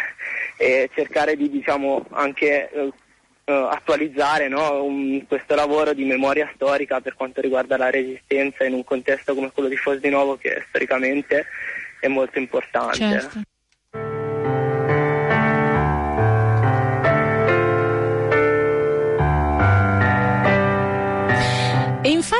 e 0.58 0.90
cercare 0.94 1.36
di 1.36 1.50
diciamo 1.50 2.06
anche 2.12 2.70
eh, 2.70 2.82
uh, 2.82 3.52
attualizzare 3.52 4.48
no, 4.48 4.84
un, 4.84 5.26
questo 5.28 5.56
lavoro 5.56 5.94
di 5.94 6.06
memoria 6.06 6.50
storica 6.56 7.02
per 7.02 7.16
quanto 7.16 7.42
riguarda 7.42 7.78
la 7.78 7.90
resistenza 7.90 8.64
in 8.64 8.74
un 8.74 8.84
contesto 8.84 9.34
come 9.34 9.52
quello 9.52 9.70
di 9.70 9.78
Fos 9.78 10.00
di 10.00 10.10
Nuovo 10.10 10.38
che 10.38 10.64
storicamente 10.70 11.46
è 12.00 12.08
molto 12.08 12.40
importante. 12.40 12.98
Certo. 12.98 13.42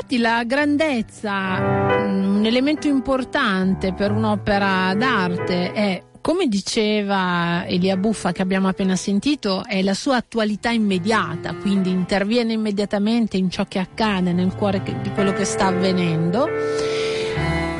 Infatti 0.06 0.18
la 0.20 0.44
grandezza, 0.44 2.06
mm, 2.06 2.36
un 2.36 2.46
elemento 2.46 2.88
importante 2.88 3.92
per 3.94 4.12
un'opera 4.12 4.94
d'arte 4.94 5.72
è 5.72 6.04
come 6.22 6.48
diceva 6.48 7.66
Elia 7.66 7.98
Buffa 7.98 8.32
che 8.32 8.42
abbiamo 8.44 8.68
appena 8.68 8.96
sentito, 8.96 9.64
è 9.66 9.82
la 9.82 9.94
sua 9.94 10.18
attualità 10.18 10.70
immediata, 10.70 11.56
quindi 11.56 11.90
interviene 11.90 12.54
immediatamente 12.54 13.38
in 13.38 13.50
ciò 13.50 13.66
che 13.66 13.80
accade 13.80 14.32
nel 14.32 14.54
cuore 14.56 14.82
di 14.84 15.12
quello 15.12 15.34
che 15.34 15.46
sta 15.46 15.68
avvenendo. 15.68 16.48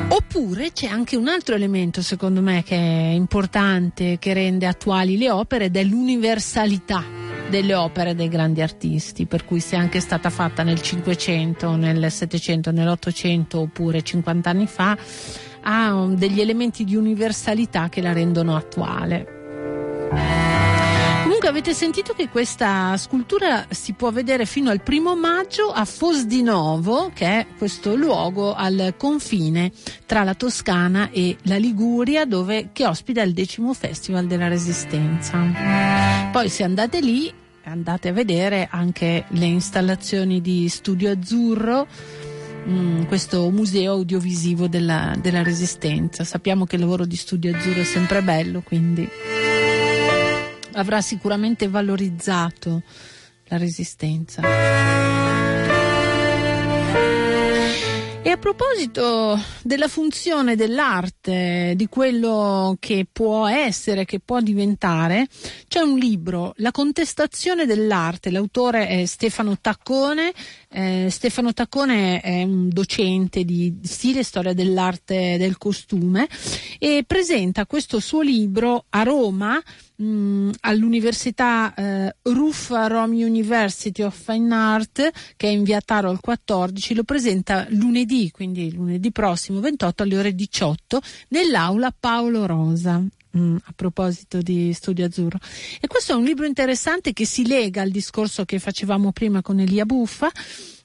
Oppure 0.08 0.70
c'è 0.72 0.86
anche 0.86 1.16
un 1.16 1.26
altro 1.26 1.56
elemento, 1.56 2.02
secondo 2.02 2.40
me, 2.40 2.62
che 2.64 2.76
è 2.76 3.12
importante, 3.14 4.18
che 4.20 4.32
rende 4.32 4.66
attuali 4.66 5.16
le 5.16 5.30
opere, 5.30 5.64
ed 5.64 5.76
è 5.76 5.82
l'universalità 5.82 7.25
delle 7.56 7.74
opere 7.74 8.14
dei 8.14 8.28
grandi 8.28 8.60
artisti, 8.60 9.24
per 9.24 9.46
cui 9.46 9.60
se 9.60 9.76
è 9.76 9.78
anche 9.78 10.00
stata 10.00 10.28
fatta 10.28 10.62
nel 10.62 10.82
Cinquecento, 10.82 11.74
nel 11.74 12.10
Settecento, 12.12 12.70
nell'Ottocento 12.70 13.60
oppure 13.60 14.02
50 14.02 14.50
anni 14.50 14.66
fa, 14.66 14.96
ha 15.62 16.06
degli 16.10 16.40
elementi 16.40 16.84
di 16.84 16.96
universalità 16.96 17.88
che 17.88 18.02
la 18.02 18.12
rendono 18.12 18.56
attuale. 18.56 19.34
Comunque 21.22 21.48
avete 21.48 21.72
sentito 21.72 22.12
che 22.12 22.28
questa 22.28 22.94
scultura 22.98 23.66
si 23.70 23.94
può 23.94 24.10
vedere 24.10 24.44
fino 24.44 24.68
al 24.68 24.82
primo 24.82 25.16
maggio 25.16 25.70
a 25.70 25.86
Fos 25.86 26.26
di 26.26 26.42
Novo, 26.42 27.10
che 27.14 27.26
è 27.26 27.46
questo 27.56 27.96
luogo 27.96 28.54
al 28.54 28.94
confine 28.98 29.72
tra 30.04 30.24
la 30.24 30.34
Toscana 30.34 31.08
e 31.10 31.38
la 31.42 31.56
Liguria, 31.56 32.26
dove, 32.26 32.68
che 32.72 32.86
ospita 32.86 33.22
il 33.22 33.32
decimo 33.32 33.72
Festival 33.72 34.26
della 34.26 34.48
Resistenza. 34.48 36.30
Poi 36.30 36.50
se 36.50 36.62
andate 36.62 37.00
lì 37.00 37.32
andate 37.66 38.08
a 38.08 38.12
vedere 38.12 38.68
anche 38.70 39.24
le 39.28 39.44
installazioni 39.44 40.40
di 40.40 40.68
Studio 40.68 41.10
Azzurro 41.10 41.86
mm, 42.68 43.04
questo 43.04 43.50
museo 43.50 43.92
audiovisivo 43.92 44.68
della, 44.68 45.14
della 45.20 45.42
Resistenza. 45.42 46.24
Sappiamo 46.24 46.64
che 46.64 46.76
il 46.76 46.82
lavoro 46.82 47.04
di 47.04 47.16
Studio 47.16 47.54
Azzurro 47.54 47.80
è 47.80 47.84
sempre 47.84 48.22
bello, 48.22 48.62
quindi 48.62 49.08
avrà 50.72 51.00
sicuramente 51.00 51.68
valorizzato 51.68 52.82
la 53.48 53.56
Resistenza. 53.56 55.15
E 58.26 58.30
a 58.30 58.38
proposito 58.38 59.40
della 59.62 59.86
funzione 59.86 60.56
dell'arte, 60.56 61.74
di 61.76 61.86
quello 61.86 62.76
che 62.80 63.06
può 63.10 63.46
essere, 63.46 64.04
che 64.04 64.18
può 64.18 64.40
diventare, 64.40 65.28
c'è 65.68 65.78
un 65.78 65.96
libro, 65.96 66.52
La 66.56 66.72
contestazione 66.72 67.66
dell'arte, 67.66 68.32
l'autore 68.32 68.88
è 68.88 69.04
Stefano 69.04 69.56
Taccone, 69.60 70.32
eh, 70.70 71.06
Stefano 71.08 71.52
Taccone 71.52 72.20
è 72.20 72.42
un 72.42 72.68
docente 72.68 73.44
di 73.44 73.78
stile 73.84 74.18
e 74.18 74.24
storia 74.24 74.54
dell'arte 74.54 75.36
del 75.38 75.56
costume 75.56 76.26
e 76.80 77.04
presenta 77.06 77.64
questo 77.64 78.00
suo 78.00 78.22
libro 78.22 78.86
a 78.88 79.04
Roma 79.04 79.62
mh, 79.96 80.04
mm, 80.04 80.50
all'Università 80.60 81.74
eh, 81.74 82.16
Ruffa 82.22 82.86
Rome 82.86 83.24
University 83.24 84.02
of 84.02 84.16
Fine 84.16 84.54
Art 84.54 85.10
che 85.36 85.48
è 85.48 85.50
in 85.50 85.62
via 85.62 85.80
Taro 85.80 86.10
al 86.10 86.20
14 86.20 86.94
lo 86.94 87.04
presenta 87.04 87.66
lunedì 87.70 88.30
quindi 88.30 88.72
lunedì 88.72 89.10
prossimo 89.12 89.60
28 89.60 90.02
alle 90.02 90.18
ore 90.18 90.34
18 90.34 91.00
nell'aula 91.28 91.94
Paolo 91.98 92.46
Rosa 92.46 92.98
mm, 93.36 93.56
a 93.64 93.72
proposito 93.74 94.40
di 94.40 94.72
Studio 94.72 95.04
Azzurro. 95.04 95.38
E 95.80 95.86
questo 95.86 96.12
è 96.12 96.14
un 96.14 96.24
libro 96.24 96.46
interessante 96.46 97.12
che 97.12 97.26
si 97.26 97.46
lega 97.46 97.82
al 97.82 97.90
discorso 97.90 98.44
che 98.44 98.58
facevamo 98.58 99.12
prima 99.12 99.42
con 99.42 99.60
Elia 99.60 99.84
Buffa 99.84 100.30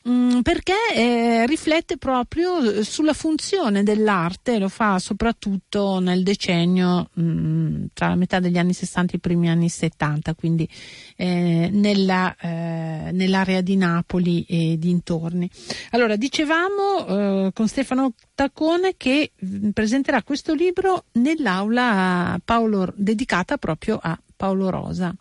Mm, 0.10 0.39
perché 0.39 0.74
eh, 0.96 1.46
riflette 1.46 1.98
proprio 1.98 2.60
eh, 2.60 2.84
sulla 2.84 3.13
funzione 3.13 3.84
dell'arte, 3.84 4.58
lo 4.58 4.67
fa 4.67 4.98
soprattutto 4.98 6.00
nel 6.00 6.24
decennio 6.24 7.10
mh, 7.13 7.22
mm, 7.22 7.86
tra 7.93 8.08
la 8.08 8.15
metà 8.15 8.39
degli 8.39 8.58
anni 8.58 8.74
60 8.74 9.13
e 9.13 9.17
i 9.17 9.20
primi 9.20 9.48
anni 9.48 9.70
70, 9.70 10.34
quindi 10.34 10.67
eh, 11.15 11.70
nella, 11.72 12.36
eh, 12.36 13.12
nell'area 13.12 13.62
di 13.62 13.75
Napoli 13.75 14.43
e 14.50 14.77
dintorni. 14.79 15.48
Allora, 15.91 16.15
dicevamo 16.15 17.05
eh, 17.48 17.51
con 17.53 17.67
Stefano 17.67 18.13
Taccone 18.34 18.96
che 18.98 19.34
mm, 19.46 19.70
presenterà 19.70 20.24
questo 20.24 20.55
libro 20.55 21.05
nell'aula 21.13 22.39
Paolo, 22.43 22.91
dedicata 22.96 23.58
proprio 23.58 24.00
a 24.01 24.20
Paolo 24.36 24.72
Rosa. 24.72 25.15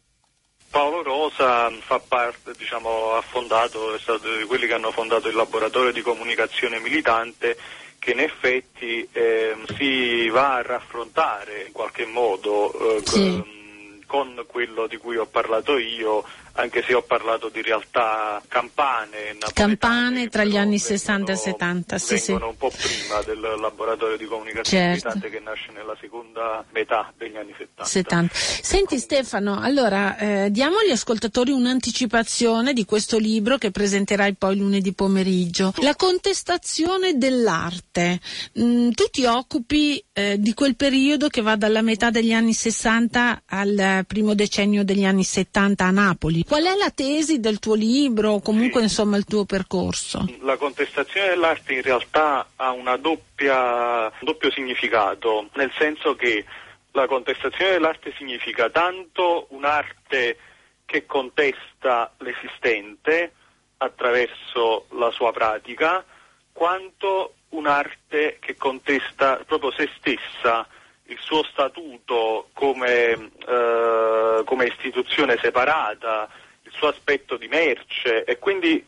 Paolo 0.70 1.02
Rosa 1.02 1.68
fa 1.80 1.98
parte, 1.98 2.52
diciamo, 2.56 3.14
ha 3.14 3.22
fondato, 3.22 3.94
è 3.94 3.98
stato 3.98 4.36
di 4.36 4.44
quelli 4.44 4.66
che 4.66 4.74
hanno 4.74 4.92
fondato 4.92 5.28
il 5.28 5.34
laboratorio 5.34 5.92
di 5.92 6.00
comunicazione 6.00 6.78
militante 6.78 7.56
che 7.98 8.12
in 8.12 8.20
effetti 8.20 9.06
eh, 9.12 9.56
si 9.76 10.28
va 10.28 10.54
a 10.54 10.62
raffrontare 10.62 11.64
in 11.66 11.72
qualche 11.72 12.06
modo 12.06 12.72
eh, 12.72 13.02
sì. 13.04 14.02
con 14.06 14.44
quello 14.46 14.86
di 14.86 14.96
cui 14.96 15.16
ho 15.16 15.26
parlato 15.26 15.76
io, 15.76 16.24
anche 16.60 16.82
se 16.86 16.94
ho 16.94 17.02
parlato 17.02 17.48
di 17.48 17.62
realtà 17.62 18.40
campane. 18.46 19.36
Campane 19.52 20.28
tra 20.28 20.44
gli 20.44 20.56
anni 20.56 20.78
60 20.78 21.32
e 21.32 21.36
70, 21.36 21.98
sì, 21.98 22.18
sì. 22.18 22.32
un 22.32 22.54
po' 22.56 22.70
prima 22.70 23.22
del 23.22 23.40
laboratorio 23.40 24.16
di 24.16 24.26
comunicazione 24.26 24.98
certo. 24.98 25.28
che 25.28 25.40
nasce 25.40 25.72
nella 25.72 25.96
seconda 26.00 26.64
metà 26.72 27.12
degli 27.16 27.36
anni 27.36 27.54
70. 27.56 27.84
70. 27.84 28.34
Senti 28.34 28.98
Stefano, 28.98 29.58
allora 29.60 30.16
eh, 30.18 30.50
diamo 30.50 30.76
agli 30.78 30.90
ascoltatori 30.90 31.50
un'anticipazione 31.50 32.72
di 32.72 32.84
questo 32.84 33.18
libro 33.18 33.56
che 33.56 33.70
presenterai 33.70 34.34
poi 34.34 34.56
lunedì 34.56 34.92
pomeriggio. 34.92 35.72
La 35.78 35.96
contestazione 35.96 37.16
dell'arte. 37.16 38.20
Mm, 38.58 38.90
tu 38.90 39.04
ti 39.10 39.24
occupi 39.24 40.02
eh, 40.12 40.36
di 40.38 40.52
quel 40.52 40.76
periodo 40.76 41.28
che 41.28 41.40
va 41.40 41.56
dalla 41.56 41.82
metà 41.82 42.10
degli 42.10 42.32
anni 42.32 42.52
60 42.52 43.42
al 43.46 44.04
primo 44.06 44.34
decennio 44.34 44.84
degli 44.84 45.04
anni 45.04 45.24
70 45.24 45.84
a 45.84 45.90
Napoli. 45.90 46.44
Qual 46.50 46.64
è 46.64 46.74
la 46.74 46.90
tesi 46.90 47.38
del 47.38 47.60
tuo 47.60 47.74
libro 47.74 48.32
o 48.32 48.40
comunque 48.40 48.80
sì. 48.80 48.86
insomma 48.86 49.16
il 49.16 49.24
tuo 49.24 49.44
percorso? 49.44 50.26
La 50.40 50.56
contestazione 50.56 51.28
dell'arte 51.28 51.74
in 51.74 51.82
realtà 51.82 52.44
ha 52.56 52.74
doppia, 52.96 54.06
un 54.06 54.10
doppio 54.22 54.50
significato, 54.50 55.48
nel 55.54 55.70
senso 55.78 56.16
che 56.16 56.44
la 56.90 57.06
contestazione 57.06 57.70
dell'arte 57.70 58.12
significa 58.16 58.68
tanto 58.68 59.46
un'arte 59.50 60.38
che 60.86 61.06
contesta 61.06 62.12
l'esistente 62.18 63.32
attraverso 63.76 64.86
la 64.98 65.12
sua 65.12 65.30
pratica, 65.30 66.04
quanto 66.52 67.34
un'arte 67.50 68.38
che 68.40 68.56
contesta 68.56 69.40
proprio 69.46 69.70
se 69.70 69.88
stessa 69.98 70.66
il 71.10 71.18
suo 71.18 71.42
statuto 71.44 72.48
come, 72.52 73.30
eh, 73.46 74.42
come 74.44 74.64
istituzione 74.64 75.36
separata, 75.38 76.28
il 76.62 76.72
suo 76.72 76.88
aspetto 76.88 77.36
di 77.36 77.48
merce 77.48 78.24
e 78.24 78.38
quindi 78.38 78.84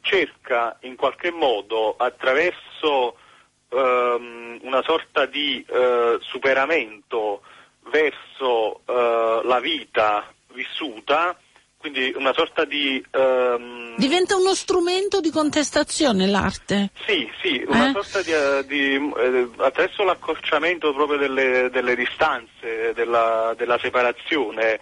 cerca 0.00 0.76
in 0.80 0.96
qualche 0.96 1.30
modo 1.30 1.96
attraverso 1.96 3.16
ehm, 3.68 4.58
una 4.62 4.82
sorta 4.82 5.26
di 5.26 5.64
eh, 5.66 6.18
superamento 6.20 7.42
verso 7.90 8.80
eh, 8.86 9.40
la 9.44 9.60
vita 9.60 10.32
vissuta 10.52 11.36
quindi 11.84 12.14
una 12.16 12.32
sorta 12.32 12.64
di... 12.64 13.04
Um... 13.12 13.94
Diventa 13.96 14.36
uno 14.36 14.54
strumento 14.54 15.20
di 15.20 15.30
contestazione 15.30 16.26
l'arte? 16.26 16.88
Sì, 17.04 17.30
sì, 17.42 17.62
una 17.66 17.90
eh? 17.90 17.92
sorta 17.92 18.22
di... 18.22 18.32
Uh, 18.32 18.66
di 18.66 18.96
uh, 18.96 19.52
attraverso 19.58 20.02
l'accorciamento 20.02 20.94
proprio 20.94 21.18
delle, 21.18 21.68
delle 21.70 21.94
distanze, 21.94 22.94
della, 22.94 23.52
della, 23.54 23.76
separazione 23.78 24.80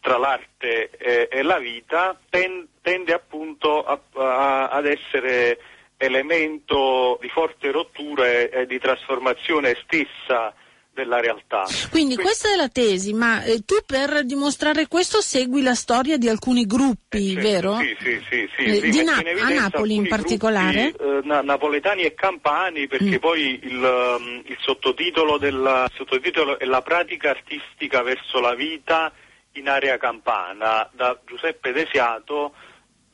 tra 0.00 0.16
l'arte 0.16 0.90
e, 0.90 1.28
e 1.28 1.42
la 1.42 1.58
vita, 1.58 2.16
ten, 2.30 2.68
tende 2.80 3.12
appunto 3.12 3.84
a, 3.84 3.98
a, 4.12 4.68
ad 4.68 4.86
essere 4.86 5.58
elemento 5.96 7.18
di 7.20 7.28
forte 7.30 7.72
rottura 7.72 8.28
e, 8.28 8.50
e 8.52 8.66
di 8.66 8.78
trasformazione 8.78 9.76
stessa 9.82 10.54
della 10.94 11.20
realtà. 11.20 11.64
Quindi, 11.64 11.88
Quindi 11.90 12.16
questa 12.16 12.52
è 12.52 12.56
la 12.56 12.68
tesi, 12.68 13.12
ma 13.12 13.42
eh, 13.42 13.64
tu 13.64 13.76
per 13.84 14.24
dimostrare 14.24 14.86
questo 14.86 15.20
segui 15.20 15.62
la 15.62 15.74
storia 15.74 16.16
di 16.16 16.28
alcuni 16.28 16.64
gruppi, 16.64 17.32
eh, 17.32 17.34
certo, 17.34 17.48
vero? 17.48 17.76
Sì, 17.78 17.96
sì, 18.00 18.22
sì, 18.30 18.48
sì, 18.56 18.98
eh, 18.98 19.02
Na- 19.02 19.16
a 19.16 19.48
Napoli 19.48 19.94
in 19.94 20.08
particolare? 20.08 20.92
Gruppi, 20.96 21.28
eh, 21.28 21.42
napoletani 21.42 22.02
e 22.02 22.14
campani, 22.14 22.86
perché 22.86 23.16
mm. 23.16 23.20
poi 23.20 23.60
il, 23.62 23.82
um, 23.82 24.42
il, 24.46 24.56
sottotitolo 24.60 25.36
della, 25.36 25.84
il, 25.84 25.92
sottotitolo 25.96 26.58
è 26.58 26.64
la 26.64 26.80
pratica 26.80 27.30
artistica 27.30 28.02
verso 28.02 28.40
la 28.40 28.54
vita 28.54 29.12
in 29.52 29.68
area 29.68 29.98
campana 29.98 30.88
da 30.92 31.18
Giuseppe 31.26 31.72
Desiato 31.72 32.54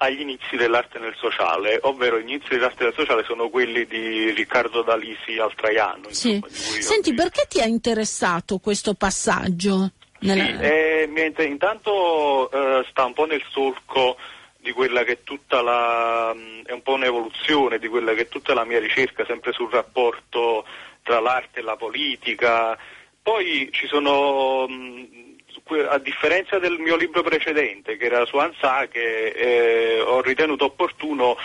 agli 0.02 0.21
inizi 0.21 0.57
dell'arte 0.57 0.99
nel 0.99 1.14
sociale, 1.16 1.78
ovvero 1.83 2.19
gli 2.19 2.28
inizi 2.28 2.49
dell'arte 2.50 2.85
nel 2.85 2.95
sociale 2.95 3.23
sono 3.25 3.50
quelli 3.50 3.87
di 3.87 4.30
Riccardo 4.30 4.83
Dalisi 4.83 5.37
al 5.38 5.54
Traiano. 5.54 6.04
Sì. 6.09 6.42
Senti, 6.49 7.12
perché 7.12 7.47
ti 7.47 7.61
ha 7.61 7.66
interessato 7.66 8.59
questo 8.59 8.95
passaggio? 8.95 9.90
Nella... 10.21 10.45
Sì, 10.45 10.52
eh, 10.62 11.45
intanto 11.45 12.50
eh, 12.50 12.87
sta 12.88 13.04
un 13.04 13.12
po' 13.12 13.26
nel 13.26 13.42
solco 13.50 14.16
di 14.59 14.73
quella 14.73 15.04
che 15.04 15.12
è 15.12 15.19
tutta 15.23 15.61
la, 15.61 16.33
mm, 16.35 16.64
è 16.64 16.73
un 16.73 16.83
po' 16.83 16.95
un'evoluzione 16.95 17.78
di 17.78 17.88
quella 17.88 18.14
che 18.14 18.23
è 18.23 18.28
tutta 18.28 18.54
la 18.54 18.64
mia 18.64 18.78
ricerca, 18.78 19.26
sempre 19.26 19.52
sul 19.52 19.71
rapporto 19.71 20.64
tra 21.02 21.21
l'arte 21.21 21.61
e 21.61 21.62
la 21.62 21.76
politica. 21.76 22.76
Poi 23.23 23.69
ci 23.71 23.87
sono 23.87 24.66
mm, 24.66 25.04
a 25.77 25.99
differenza 25.99 26.59
del 26.59 26.79
mio 26.79 26.97
libro 26.97 27.23
precedente, 27.23 27.97
che 27.97 28.07
era 28.07 28.25
su 28.25 28.37
Ansake, 28.37 29.33
eh, 29.33 30.00
ho 30.00 30.21
ritenuto 30.21 30.67
opportuno 30.67 31.37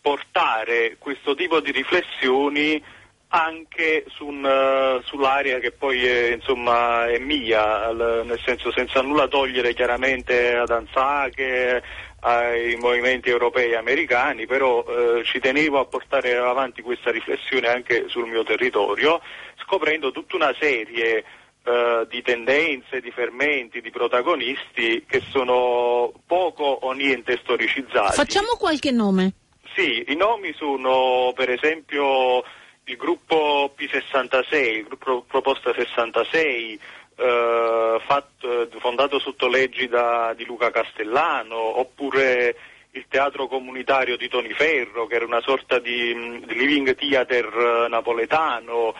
portare 0.00 0.96
questo 0.98 1.34
tipo 1.34 1.60
di 1.60 1.70
riflessioni 1.70 2.82
anche 3.28 4.04
su 4.08 4.26
un, 4.26 4.44
uh, 4.44 5.02
sull'area 5.02 5.58
che 5.58 5.72
poi 5.72 6.06
è, 6.06 6.32
insomma, 6.32 7.06
è 7.08 7.18
mia, 7.18 7.90
l- 7.90 8.22
nel 8.24 8.40
senso 8.44 8.70
senza 8.70 9.02
nulla 9.02 9.26
togliere 9.26 9.74
chiaramente 9.74 10.54
ad 10.54 10.70
Ansake, 10.70 11.82
ai 12.20 12.76
movimenti 12.76 13.28
europei 13.28 13.72
e 13.72 13.76
americani, 13.76 14.46
però 14.46 14.84
eh, 14.86 15.24
ci 15.24 15.40
tenevo 15.40 15.78
a 15.78 15.84
portare 15.84 16.36
avanti 16.36 16.80
questa 16.80 17.10
riflessione 17.10 17.68
anche 17.68 18.04
sul 18.08 18.28
mio 18.28 18.44
territorio, 18.44 19.20
scoprendo 19.56 20.10
tutta 20.10 20.36
una 20.36 20.54
serie 20.58 21.24
eh, 21.64 22.06
di 22.10 22.20
tendenze, 22.20 23.00
di 23.00 23.10
fermenti, 23.10 23.80
di 23.80 23.90
protagonisti 23.90 25.04
che 25.06 25.22
sono 25.30 26.12
poco 26.26 26.64
o 26.64 26.92
niente 26.92 27.38
storicizzati. 27.42 28.14
Facciamo 28.14 28.56
qualche 28.58 28.90
nome. 28.90 29.32
Sì, 29.74 30.04
i 30.08 30.14
nomi 30.14 30.52
sono 30.54 31.32
per 31.34 31.48
esempio 31.50 32.44
il 32.84 32.96
gruppo 32.96 33.74
P66, 33.76 34.76
il 34.76 34.84
gruppo 34.84 35.24
Proposta 35.26 35.72
66, 35.72 36.78
eh, 37.16 38.00
fatto, 38.04 38.68
fondato 38.78 39.18
sotto 39.18 39.48
leggi 39.48 39.88
da, 39.88 40.34
di 40.36 40.44
Luca 40.44 40.70
Castellano, 40.70 41.78
oppure 41.78 42.56
il 42.90 43.06
teatro 43.08 43.46
comunitario 43.46 44.16
di 44.16 44.28
Toni 44.28 44.52
Ferro, 44.52 45.06
che 45.06 45.14
era 45.14 45.24
una 45.24 45.40
sorta 45.40 45.78
di, 45.78 46.42
di 46.46 46.54
living 46.54 46.94
theater 46.94 47.86
napoletano, 47.88 48.94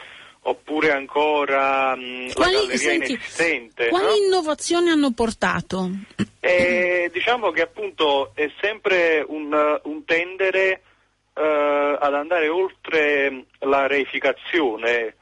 oppure 0.47 0.93
ancora 0.93 1.95
mh, 1.95 2.33
quali, 2.33 2.53
la 2.53 2.59
galleria 2.61 2.77
senti, 2.77 3.13
inesistente. 3.13 3.89
Quali 3.89 4.21
no? 4.21 4.27
innovazioni 4.27 4.91
hanno 4.91 5.13
portato? 5.13 5.91
Eh, 6.41 7.11
diciamo 7.13 7.51
che 7.51 7.63
appunto 7.63 8.33
è 8.35 8.51
sempre 8.61 9.25
un, 9.27 9.81
un 9.83 10.05
tendere 10.05 10.83
eh, 11.35 11.97
ad 11.99 12.15
andare 12.15 12.49
oltre 12.49 13.47
la 13.61 13.87
reificazione 13.87 15.17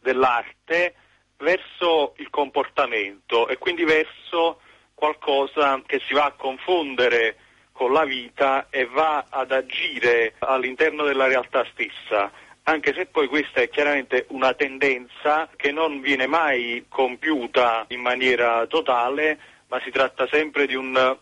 dell'arte 0.00 0.94
verso 1.38 2.14
il 2.16 2.30
comportamento 2.30 3.48
e 3.48 3.58
quindi 3.58 3.84
verso 3.84 4.60
qualcosa 4.94 5.82
che 5.86 6.00
si 6.06 6.14
va 6.14 6.24
a 6.24 6.32
confondere 6.32 7.36
con 7.72 7.92
la 7.92 8.04
vita 8.04 8.68
e 8.70 8.86
va 8.86 9.26
ad 9.28 9.52
agire 9.52 10.34
all'interno 10.38 11.04
della 11.04 11.26
realtà 11.26 11.66
stessa 11.72 12.30
anche 12.68 12.94
se 12.94 13.06
poi 13.06 13.28
questa 13.28 13.60
è 13.60 13.68
chiaramente 13.68 14.26
una 14.30 14.52
tendenza 14.54 15.48
che 15.56 15.70
non 15.70 16.00
viene 16.00 16.26
mai 16.26 16.86
compiuta 16.88 17.86
in 17.88 18.00
maniera 18.00 18.66
totale, 18.66 19.38
ma 19.68 19.80
si 19.84 19.90
tratta 19.90 20.26
sempre 20.28 20.66
di 20.66 20.74
un 20.74 21.16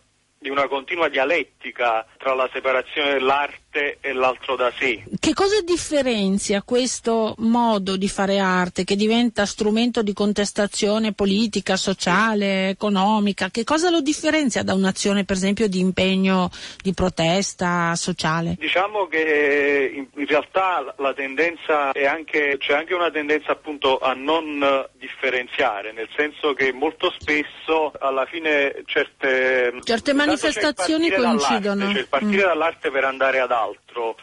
di 0.44 0.50
una 0.50 0.68
continua 0.68 1.08
dialettica 1.08 2.06
tra 2.18 2.34
la 2.34 2.50
separazione 2.52 3.14
dell'arte 3.14 3.63
e 3.74 4.12
l'altro 4.12 4.56
da 4.56 4.72
sé. 4.78 5.02
Che 5.18 5.32
cosa 5.32 5.60
differenzia 5.62 6.62
questo 6.62 7.34
modo 7.38 7.96
di 7.96 8.08
fare 8.08 8.38
arte 8.38 8.84
che 8.84 8.96
diventa 8.96 9.46
strumento 9.46 10.02
di 10.02 10.12
contestazione 10.12 11.12
politica, 11.12 11.76
sociale, 11.76 12.68
economica? 12.68 13.50
Che 13.50 13.64
cosa 13.64 13.90
lo 13.90 14.00
differenzia 14.00 14.62
da 14.62 14.74
un'azione 14.74 15.24
per 15.24 15.36
esempio 15.36 15.68
di 15.68 15.80
impegno 15.80 16.50
di 16.82 16.94
protesta 16.94 17.94
sociale? 17.96 18.56
Diciamo 18.58 19.06
che 19.06 20.06
in 20.14 20.26
realtà 20.26 20.94
la 20.98 21.12
tendenza 21.14 21.92
è 21.92 22.06
anche, 22.06 22.56
c'è 22.58 22.74
anche 22.74 22.94
una 22.94 23.10
tendenza 23.10 23.52
appunto 23.52 23.98
a 23.98 24.14
non 24.14 24.86
differenziare, 24.98 25.92
nel 25.92 26.08
senso 26.16 26.54
che 26.54 26.72
molto 26.72 27.10
spesso 27.18 27.92
alla 27.98 28.26
fine 28.26 28.82
certe, 28.86 29.72
certe 29.82 30.12
manifestazioni 30.12 31.10
coincidono. 31.10 31.92
C'è 31.92 31.98
il 31.98 32.08
partire 32.08 32.44
mm. 32.44 32.46
dall'arte 32.46 32.90
per 32.90 33.04
andare 33.04 33.40
ad 33.40 33.50
altro. 33.50 33.63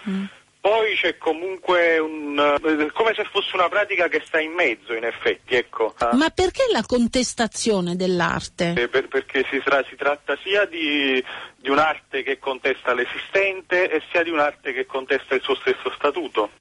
Mm. 0.10 0.26
Poi 0.62 0.96
c'è 0.96 1.18
comunque 1.18 1.98
un, 1.98 2.38
eh, 2.38 2.92
come 2.92 3.16
se 3.16 3.24
fosse 3.24 3.56
una 3.56 3.68
pratica 3.68 4.08
che 4.08 4.22
sta 4.24 4.40
in 4.40 4.52
mezzo, 4.52 4.94
in 4.94 5.04
effetti. 5.04 5.56
Ecco. 5.56 5.96
Ma 6.12 6.30
perché 6.30 6.66
la 6.72 6.84
contestazione 6.86 7.96
dell'arte? 7.96 8.74
Eh, 8.78 8.88
per, 8.88 9.08
perché 9.08 9.44
si, 9.50 9.60
tra, 9.64 9.84
si, 9.90 9.96
tratta 9.96 10.38
sia 10.44 10.66
di, 10.66 11.24
di 11.56 11.70
un'arte 11.70 12.22
che 12.22 12.38
contesta 12.38 12.94
l'esistente 12.94 13.90
e 13.90 14.04
sia 14.12 14.22
di 14.22 14.30
un'arte 14.30 14.72
che 14.72 14.86
contesta 14.86 15.34
il 15.34 15.42
suo 15.42 15.56
stesso 15.56 15.92
statuto. 15.96 16.52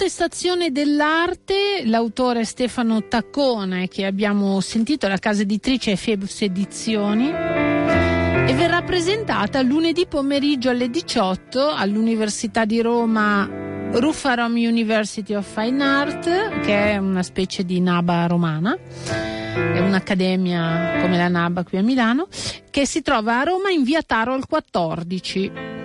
Contestazione 0.00 0.72
dell'arte, 0.72 1.82
l'autore 1.84 2.46
Stefano 2.46 3.06
Taccone 3.06 3.86
che 3.86 4.06
abbiamo 4.06 4.58
sentito, 4.60 5.06
la 5.08 5.18
casa 5.18 5.42
editrice 5.42 5.94
Febus 5.94 6.40
Edizioni 6.40 7.28
e 7.28 8.54
verrà 8.54 8.80
presentata 8.80 9.60
lunedì 9.60 10.06
pomeriggio 10.06 10.70
alle 10.70 10.88
18 10.88 11.68
all'Università 11.68 12.64
di 12.64 12.80
Roma 12.80 13.46
Ruffarom 13.92 14.54
University 14.54 15.34
of 15.34 15.46
Fine 15.46 15.84
Art, 15.84 16.60
che 16.60 16.92
è 16.92 16.96
una 16.96 17.22
specie 17.22 17.62
di 17.66 17.78
NABA 17.78 18.26
romana, 18.26 18.74
è 18.74 19.80
un'accademia 19.80 20.96
come 21.02 21.18
la 21.18 21.28
NABA 21.28 21.62
qui 21.62 21.76
a 21.76 21.82
Milano, 21.82 22.26
che 22.70 22.86
si 22.86 23.02
trova 23.02 23.40
a 23.40 23.42
Roma 23.42 23.68
in 23.68 23.82
via 23.82 24.00
Taro 24.00 24.32
al 24.32 24.46
14. 24.46 25.79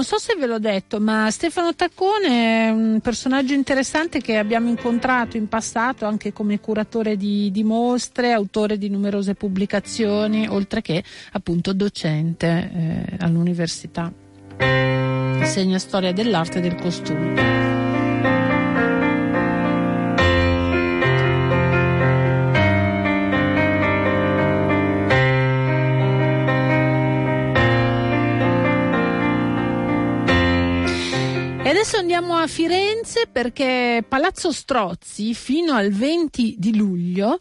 Non 0.00 0.08
so 0.08 0.18
se 0.18 0.34
ve 0.34 0.46
l'ho 0.46 0.58
detto, 0.58 0.98
ma 0.98 1.30
Stefano 1.30 1.74
Taccone 1.74 2.68
è 2.68 2.70
un 2.70 3.00
personaggio 3.02 3.52
interessante 3.52 4.22
che 4.22 4.38
abbiamo 4.38 4.70
incontrato 4.70 5.36
in 5.36 5.46
passato 5.46 6.06
anche 6.06 6.32
come 6.32 6.58
curatore 6.58 7.18
di, 7.18 7.50
di 7.50 7.62
mostre, 7.62 8.32
autore 8.32 8.78
di 8.78 8.88
numerose 8.88 9.34
pubblicazioni, 9.34 10.48
oltre 10.48 10.80
che 10.80 11.04
appunto 11.32 11.74
docente 11.74 12.70
eh, 12.74 13.16
all'università. 13.18 14.10
Insegna 14.58 15.78
storia 15.78 16.12
dell'arte 16.14 16.58
e 16.58 16.60
del 16.62 16.76
costume. 16.76 17.59
Adesso 31.80 31.96
andiamo 31.96 32.36
a 32.36 32.46
Firenze 32.46 33.26
perché 33.26 34.04
Palazzo 34.06 34.52
Strozzi 34.52 35.32
fino 35.32 35.72
al 35.72 35.88
20 35.88 36.56
di 36.58 36.76
luglio 36.76 37.38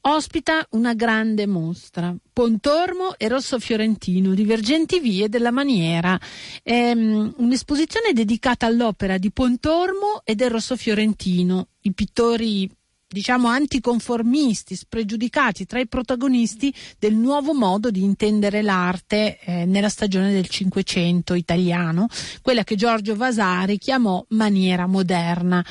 ospita 0.00 0.66
una 0.70 0.94
grande 0.94 1.46
mostra. 1.46 2.16
Pontormo 2.32 3.14
e 3.18 3.28
Rosso 3.28 3.58
Fiorentino, 3.58 4.32
divergenti 4.32 5.00
vie 5.00 5.28
della 5.28 5.50
maniera. 5.50 6.18
È 6.62 6.92
um, 6.92 7.34
un'esposizione 7.36 8.14
dedicata 8.14 8.64
all'opera 8.64 9.18
di 9.18 9.30
Pontormo 9.30 10.22
e 10.24 10.34
del 10.34 10.48
Rosso 10.48 10.76
Fiorentino, 10.76 11.68
i 11.82 11.92
pittori 11.92 12.66
diciamo 13.14 13.46
anticonformisti, 13.46 14.74
spregiudicati 14.74 15.66
tra 15.66 15.78
i 15.78 15.86
protagonisti 15.86 16.74
del 16.98 17.14
nuovo 17.14 17.54
modo 17.54 17.92
di 17.92 18.02
intendere 18.02 18.60
l'arte 18.60 19.38
eh, 19.38 19.64
nella 19.66 19.88
stagione 19.88 20.32
del 20.32 20.48
Cinquecento 20.48 21.34
italiano, 21.34 22.08
quella 22.42 22.64
che 22.64 22.74
Giorgio 22.74 23.14
Vasari 23.14 23.78
chiamò 23.78 24.22
maniera 24.30 24.86
moderna. 24.86 25.64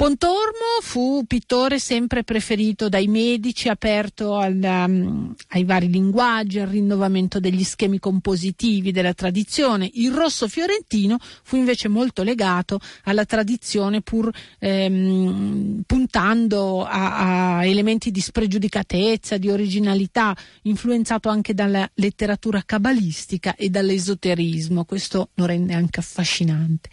Pontormo 0.00 0.80
fu 0.80 1.24
pittore 1.26 1.78
sempre 1.78 2.24
preferito 2.24 2.88
dai 2.88 3.06
medici, 3.06 3.68
aperto 3.68 4.34
al, 4.36 4.58
um, 4.58 5.34
ai 5.48 5.64
vari 5.64 5.90
linguaggi, 5.90 6.58
al 6.58 6.68
rinnovamento 6.68 7.38
degli 7.38 7.62
schemi 7.62 7.98
compositivi 7.98 8.92
della 8.92 9.12
tradizione. 9.12 9.90
Il 9.92 10.12
rosso 10.12 10.48
fiorentino 10.48 11.18
fu 11.42 11.56
invece 11.56 11.88
molto 11.88 12.22
legato 12.22 12.80
alla 13.04 13.26
tradizione 13.26 14.00
pur 14.00 14.30
ehm, 14.58 15.82
puntando 15.84 16.82
a, 16.82 17.58
a 17.58 17.66
elementi 17.66 18.10
di 18.10 18.22
spregiudicatezza, 18.22 19.36
di 19.36 19.50
originalità, 19.50 20.34
influenzato 20.62 21.28
anche 21.28 21.52
dalla 21.52 21.86
letteratura 21.96 22.62
cabalistica 22.64 23.54
e 23.54 23.68
dall'esoterismo. 23.68 24.86
Questo 24.86 25.28
lo 25.34 25.44
rende 25.44 25.74
anche 25.74 26.00
affascinante. 26.00 26.88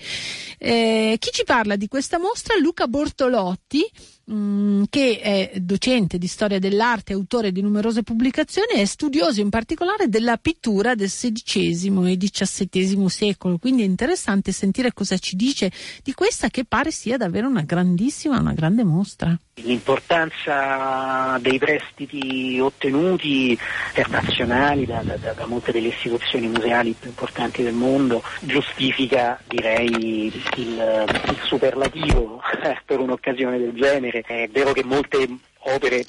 Eh, 0.58 1.15
chi 1.20 1.30
ci 1.32 1.46
parla 1.46 1.78
di 1.78 1.88
questa 1.88 2.20
mostra? 2.20 2.58
Luca 2.60 2.86
Bortolotti, 2.98 3.84
mm, 4.32 4.84
che 4.90 5.20
è 5.20 5.52
docente 5.60 6.18
di 6.18 6.28
storia 6.28 6.60
dell'arte, 6.60 7.13
autore 7.13 7.52
di 7.52 7.62
numerose 7.62 8.04
pubblicazioni 8.04 8.74
e 8.74 8.86
studioso 8.86 9.42
in 9.42 9.50
particolare 9.50 10.10
della 10.10 10.38
pittura 10.38 10.96
del 10.96 11.10
XVI 11.10 12.12
e 12.12 12.18
XVII 12.18 13.10
secolo. 13.10 13.58
Quindi 13.58 13.84
è 13.84 13.86
interessante 13.86 14.52
sentire 14.52 14.94
cosa 14.94 15.18
ci 15.18 15.36
dice 15.36 15.72
di 16.04 16.13
questa 16.13 16.50
che 16.50 16.66
pare 16.66 16.92
sia 16.92 17.18
davvero 17.18 17.48
una 17.48 17.62
grandissima, 17.62 18.40
una 18.40 18.54
grande 18.54 18.84
mostra. 18.84 19.38
L'importanza 19.62 21.38
dei 21.42 21.58
prestiti 21.58 22.60
ottenuti 22.60 23.58
internazionali 23.88 24.86
da, 24.86 25.02
da, 25.02 25.16
da, 25.16 25.46
molte 25.48 25.72
delle 25.72 25.88
istituzioni 25.88 26.48
museali 26.48 26.96
più 26.98 27.10
importanti 27.10 27.63
del 27.63 27.74
mondo 27.74 28.22
giustifica 28.42 29.42
direi 29.48 30.28
il, 30.28 30.34
il 30.58 31.38
superlativo 31.44 32.40
per 32.86 33.00
un'occasione 33.00 33.58
del 33.58 33.74
genere. 33.74 34.17
È 34.26 34.48
vero 34.52 34.74
che 34.74 34.84
molte 34.84 35.28
opere 35.60 36.06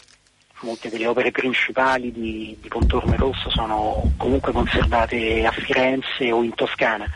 molte 0.61 0.89
delle 0.89 1.07
opere 1.07 1.31
principali 1.31 2.11
di, 2.11 2.57
di 2.61 2.69
Pontorme 2.69 3.17
Rosso 3.17 3.51
sono 3.51 4.11
comunque 4.17 4.53
conservate 4.53 5.45
a 5.47 5.53
Firenze 5.53 6.33
o 6.33 6.43
in 6.43 6.55
Toscana, 6.55 7.07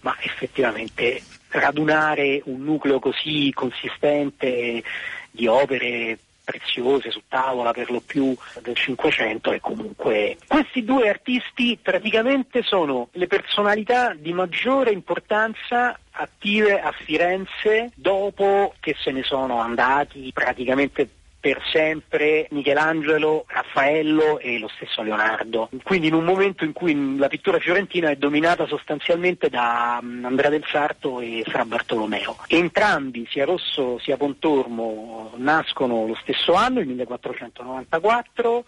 ma 0.00 0.14
effettivamente 0.20 1.22
radunare 1.48 2.42
un 2.44 2.62
nucleo 2.62 2.98
così 2.98 3.50
consistente 3.54 4.82
di 5.30 5.46
opere 5.46 6.18
preziose 6.52 7.10
su 7.10 7.22
tavola 7.28 7.72
per 7.72 7.90
lo 7.90 8.00
più 8.00 8.36
del 8.60 8.76
Cinquecento 8.76 9.52
e 9.52 9.60
comunque 9.60 10.36
questi 10.46 10.84
due 10.84 11.08
artisti 11.08 11.78
praticamente 11.80 12.62
sono 12.62 13.08
le 13.12 13.26
personalità 13.26 14.12
di 14.14 14.34
maggiore 14.34 14.90
importanza 14.90 15.98
attive 16.10 16.78
a 16.78 16.92
Firenze 16.92 17.90
dopo 17.94 18.74
che 18.80 18.94
se 18.98 19.12
ne 19.12 19.22
sono 19.22 19.60
andati 19.60 20.30
praticamente 20.34 21.08
per 21.42 21.60
sempre 21.72 22.46
Michelangelo, 22.50 23.46
Raffaello 23.48 24.38
e 24.38 24.60
lo 24.60 24.68
stesso 24.76 25.02
Leonardo. 25.02 25.70
Quindi 25.82 26.06
in 26.06 26.14
un 26.14 26.22
momento 26.22 26.62
in 26.62 26.72
cui 26.72 27.18
la 27.18 27.26
pittura 27.26 27.58
fiorentina 27.58 28.10
è 28.10 28.14
dominata 28.14 28.64
sostanzialmente 28.68 29.48
da 29.48 29.98
mm, 30.00 30.24
Andrea 30.24 30.50
del 30.50 30.64
Sarto 30.64 31.18
e 31.18 31.42
Fra 31.44 31.64
Bartolomeo. 31.64 32.36
Entrambi, 32.46 33.26
sia 33.28 33.44
Rosso 33.44 33.98
sia 33.98 34.16
Pontormo, 34.16 35.32
nascono 35.34 36.06
lo 36.06 36.16
stesso 36.22 36.54
anno, 36.54 36.78
il 36.78 36.86
1494, 36.86 38.64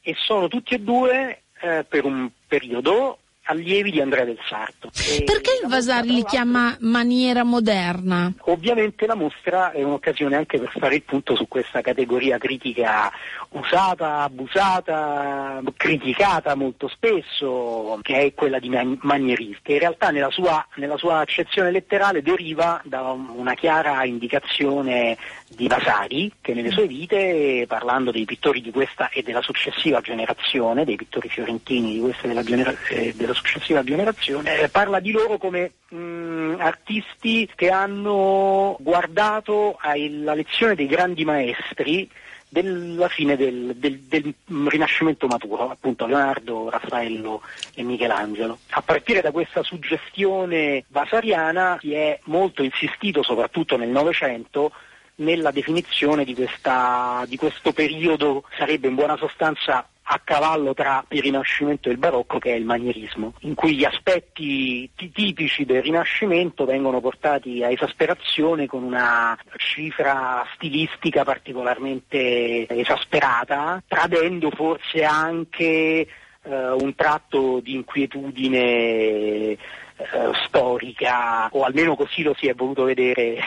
e 0.00 0.14
sono 0.18 0.48
tutti 0.48 0.74
e 0.74 0.80
due 0.80 1.42
eh, 1.60 1.86
per 1.88 2.04
un 2.04 2.28
periodo 2.48 3.18
allievi 3.46 3.90
di 3.90 4.00
Andrea 4.00 4.24
del 4.24 4.38
Sarto. 4.48 4.90
Perché 5.24 5.60
il 5.62 5.68
Vasari 5.68 6.12
li 6.12 6.24
chiama 6.24 6.76
maniera 6.80 7.42
moderna? 7.42 8.32
Ovviamente 8.42 9.06
la 9.06 9.14
mostra 9.14 9.72
è 9.72 9.82
un'occasione 9.82 10.36
anche 10.36 10.58
per 10.58 10.70
fare 10.78 10.96
il 10.96 11.02
punto 11.02 11.34
su 11.34 11.48
questa 11.48 11.80
categoria 11.80 12.38
critica 12.38 13.10
usata, 13.50 14.22
abusata, 14.22 15.60
criticata 15.76 16.54
molto 16.54 16.88
spesso, 16.88 17.98
che 18.02 18.18
è 18.18 18.34
quella 18.34 18.58
di 18.58 18.68
manierismo, 18.68 19.58
che 19.62 19.74
in 19.74 19.78
realtà 19.78 20.10
nella 20.10 20.30
sua, 20.30 20.66
nella 20.76 20.96
sua 20.96 21.18
accezione 21.18 21.70
letterale 21.70 22.22
deriva 22.22 22.80
da 22.84 23.10
una 23.10 23.54
chiara 23.54 24.04
indicazione 24.04 25.16
di 25.48 25.68
Vasari, 25.68 26.32
che 26.40 26.54
nelle 26.54 26.70
sue 26.70 26.86
vite, 26.86 27.64
parlando 27.68 28.10
dei 28.10 28.24
pittori 28.24 28.60
di 28.60 28.70
questa 28.70 29.08
e 29.10 29.22
della 29.22 29.42
successiva 29.42 30.00
generazione, 30.00 30.84
dei 30.84 30.96
pittori 30.96 31.28
fiorentini 31.28 31.94
di 31.94 32.00
questa 32.00 32.24
e 32.24 32.28
della, 32.28 32.42
genera- 32.42 32.74
eh, 32.88 33.14
della 33.16 33.34
successiva 33.34 33.82
generazione, 33.84 34.60
eh, 34.60 34.68
parla 34.68 35.00
di 35.00 35.12
loro 35.12 35.38
come 35.38 35.72
mh, 35.88 35.96
mm, 35.96 36.60
artisti 36.60 37.48
che 37.54 37.70
hanno 37.70 38.76
guardato 38.80 39.76
alla 39.80 40.34
lezione 40.34 40.74
dei 40.74 40.86
grandi 40.86 41.24
maestri 41.24 42.10
della 42.48 43.08
fine 43.08 43.36
del, 43.36 43.74
del, 43.76 43.98
del, 44.00 44.34
Rinascimento 44.66 45.26
maturo, 45.26 45.70
appunto 45.70 46.06
Leonardo, 46.06 46.70
Raffaello 46.70 47.42
e 47.74 47.82
Michelangelo. 47.82 48.58
A 48.70 48.82
partire 48.82 49.20
da 49.20 49.32
questa 49.32 49.62
suggestione 49.62 50.84
vasariana 50.88 51.76
si 51.80 51.92
è 51.92 52.18
molto 52.24 52.62
insistito, 52.62 53.22
soprattutto 53.22 53.76
nel 53.76 53.88
Novecento, 53.88 54.72
nella 55.16 55.50
definizione 55.50 56.24
di, 56.24 56.34
questa, 56.34 57.24
di 57.26 57.36
questo 57.36 57.72
periodo 57.72 58.44
sarebbe 58.56 58.88
in 58.88 58.94
buona 58.94 59.16
sostanza 59.16 59.88
a 60.08 60.20
cavallo 60.22 60.72
tra 60.72 61.04
il 61.08 61.20
Rinascimento 61.20 61.88
e 61.88 61.92
il 61.92 61.98
Barocco 61.98 62.38
che 62.38 62.52
è 62.52 62.56
il 62.56 62.64
manierismo, 62.64 63.34
in 63.40 63.54
cui 63.54 63.74
gli 63.74 63.84
aspetti 63.84 64.88
tipici 64.94 65.64
del 65.64 65.82
Rinascimento 65.82 66.64
vengono 66.64 67.00
portati 67.00 67.64
a 67.64 67.70
esasperazione 67.70 68.66
con 68.66 68.84
una 68.84 69.36
cifra 69.56 70.46
stilistica 70.54 71.24
particolarmente 71.24 72.68
esasperata, 72.68 73.82
tradendo 73.88 74.50
forse 74.50 75.02
anche 75.02 76.06
eh, 76.46 76.70
un 76.70 76.94
tratto 76.94 77.58
di 77.58 77.74
inquietudine 77.74 79.56
eh, 79.96 80.30
storica, 80.46 81.48
o 81.52 81.64
almeno 81.64 81.96
così 81.96 82.22
lo 82.22 82.34
si 82.38 82.48
è 82.48 82.54
voluto 82.54 82.84
vedere 82.84 83.38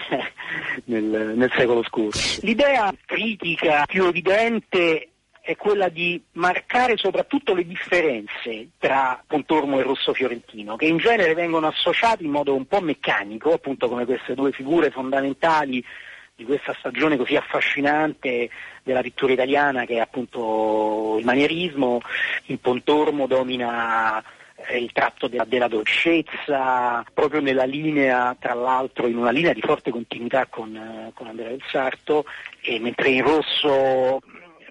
nel, 0.86 1.34
nel 1.36 1.52
secolo 1.56 1.84
scorso. 1.84 2.40
L'idea 2.44 2.94
critica 3.06 3.86
più 3.86 4.06
evidente 4.06 5.10
è 5.42 5.56
quella 5.56 5.90
di 5.90 6.22
marcare 6.34 6.96
soprattutto 6.98 7.54
le 7.54 7.66
differenze 7.66 8.70
tra 8.78 9.22
Pontormo 9.26 9.80
e 9.80 9.84
Rosso 9.84 10.14
Fiorentino, 10.14 10.76
che 10.76 10.86
in 10.86 10.98
genere 10.98 11.34
vengono 11.34 11.68
associati 11.68 12.24
in 12.24 12.32
modo 12.32 12.54
un 12.54 12.68
po' 12.68 12.82
meccanico, 12.82 13.54
appunto 13.54 13.88
come 13.88 14.06
queste 14.06 14.36
due 14.36 14.52
figure 14.52 14.92
fondamentali 14.92 15.84
di 16.36 16.46
questa 16.46 16.76
stagione 16.80 17.18
così 17.18 17.36
affascinante 17.36 18.50
della 18.84 19.02
pittura 19.02 19.34
italiana 19.34 19.86
che 19.86 19.96
è 19.96 20.00
appunto 20.00 21.18
il 21.20 21.26
manierismo, 21.26 22.00
il 22.46 22.60
Pontormo 22.60 23.28
domina 23.28 24.24
il 24.78 24.92
tratto 24.92 25.28
della, 25.28 25.46
della, 25.46 25.68
dolcezza, 25.68 27.04
proprio 27.14 27.42
nella 27.42 27.64
linea, 27.64 28.36
tra 28.40 28.54
l'altro 28.54 29.08
in 29.08 29.18
una 29.18 29.32
linea 29.32 29.54
di 29.54 29.62
forte 29.62 29.92
continuità 29.92 30.46
con, 30.48 30.76
eh, 30.76 31.12
con 31.14 31.28
Andrea 31.28 31.50
del 31.50 31.64
Sarto, 31.70 32.26
e 32.62 32.80
mentre 32.80 33.10
in 33.10 33.24
rosso 33.24 34.22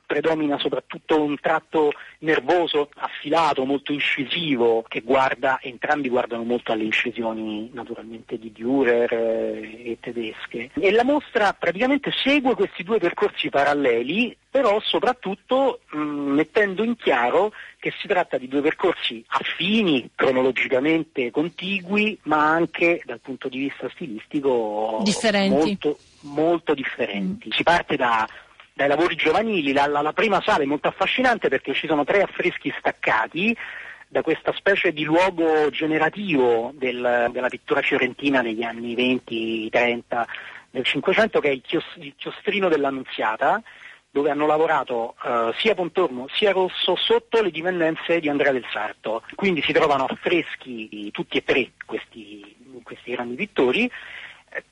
predomina 0.08 0.58
soprattutto 0.58 1.22
un 1.22 1.38
tratto 1.38 1.92
nervoso, 2.20 2.88
affilato, 2.96 3.66
molto 3.66 3.92
incisivo, 3.92 4.82
che 4.88 5.02
guarda, 5.02 5.58
entrambi 5.60 6.08
guardano 6.08 6.44
molto 6.44 6.72
alle 6.72 6.84
incisioni 6.84 7.68
naturalmente 7.74 8.38
di 8.38 8.50
Dürer 8.50 9.12
eh, 9.12 9.90
e 9.90 9.98
tedesche. 10.00 10.70
E 10.72 10.90
la 10.92 11.04
mostra 11.04 11.52
praticamente 11.52 12.10
segue 12.10 12.54
questi 12.54 12.84
due 12.84 12.98
percorsi 12.98 13.50
paralleli, 13.50 14.34
però 14.50 14.80
soprattutto 14.80 15.80
mh, 15.90 15.98
mettendo 15.98 16.82
in 16.82 16.96
chiaro 16.96 17.52
che 17.78 17.92
si 18.00 18.08
tratta 18.08 18.38
di 18.38 18.48
due 18.48 18.62
percorsi 18.62 19.22
affini, 19.28 20.08
cronologicamente 20.14 21.30
contigui, 21.30 22.18
ma 22.22 22.48
anche 22.48 23.02
dal 23.04 23.20
punto 23.20 23.48
di 23.50 23.58
vista 23.58 23.90
stilistico 23.90 25.00
differenti. 25.02 25.54
molto, 25.54 25.98
molto 26.20 26.72
differenti. 26.72 27.48
Mm. 27.48 27.50
Si 27.52 27.62
parte 27.62 27.96
da 27.96 28.26
dai 28.78 28.86
lavori 28.86 29.16
giovanili, 29.16 29.72
la, 29.72 29.88
la, 29.88 30.12
prima 30.12 30.40
sala 30.40 30.62
è 30.62 30.64
molto 30.64 30.86
affascinante 30.86 31.48
perché 31.48 31.74
ci 31.74 31.88
sono 31.88 32.04
tre 32.04 32.22
affreschi 32.22 32.72
staccati 32.78 33.56
da 34.06 34.22
questa 34.22 34.52
specie 34.52 34.92
di 34.92 35.02
luogo 35.02 35.68
generativo 35.70 36.70
del, 36.74 37.28
della 37.32 37.48
pittura 37.48 37.82
fiorentina 37.82 38.40
degli 38.40 38.62
anni 38.62 38.94
20-30 38.94 40.24
del 40.70 40.84
Cinquecento 40.84 41.40
che 41.40 41.48
è 41.48 41.50
il, 41.50 41.60
chios, 41.60 41.84
il 41.96 42.14
chiostrino 42.16 42.68
dell'Annunziata 42.68 43.60
dove 44.12 44.30
hanno 44.30 44.46
lavorato 44.46 45.16
uh, 45.24 45.52
sia 45.56 45.74
Pontormo 45.74 46.28
sia 46.30 46.52
Rosso 46.52 46.94
sotto 46.94 47.42
le 47.42 47.50
dipendenze 47.50 48.20
di 48.20 48.28
Andrea 48.28 48.52
del 48.52 48.64
Sarto. 48.70 49.24
Quindi 49.34 49.60
si 49.60 49.72
trovano 49.72 50.04
affreschi 50.04 51.10
tutti 51.10 51.36
e 51.36 51.42
tre 51.42 51.72
questi, 51.84 52.54
questi 52.84 53.10
grandi 53.10 53.34
pittori. 53.34 53.90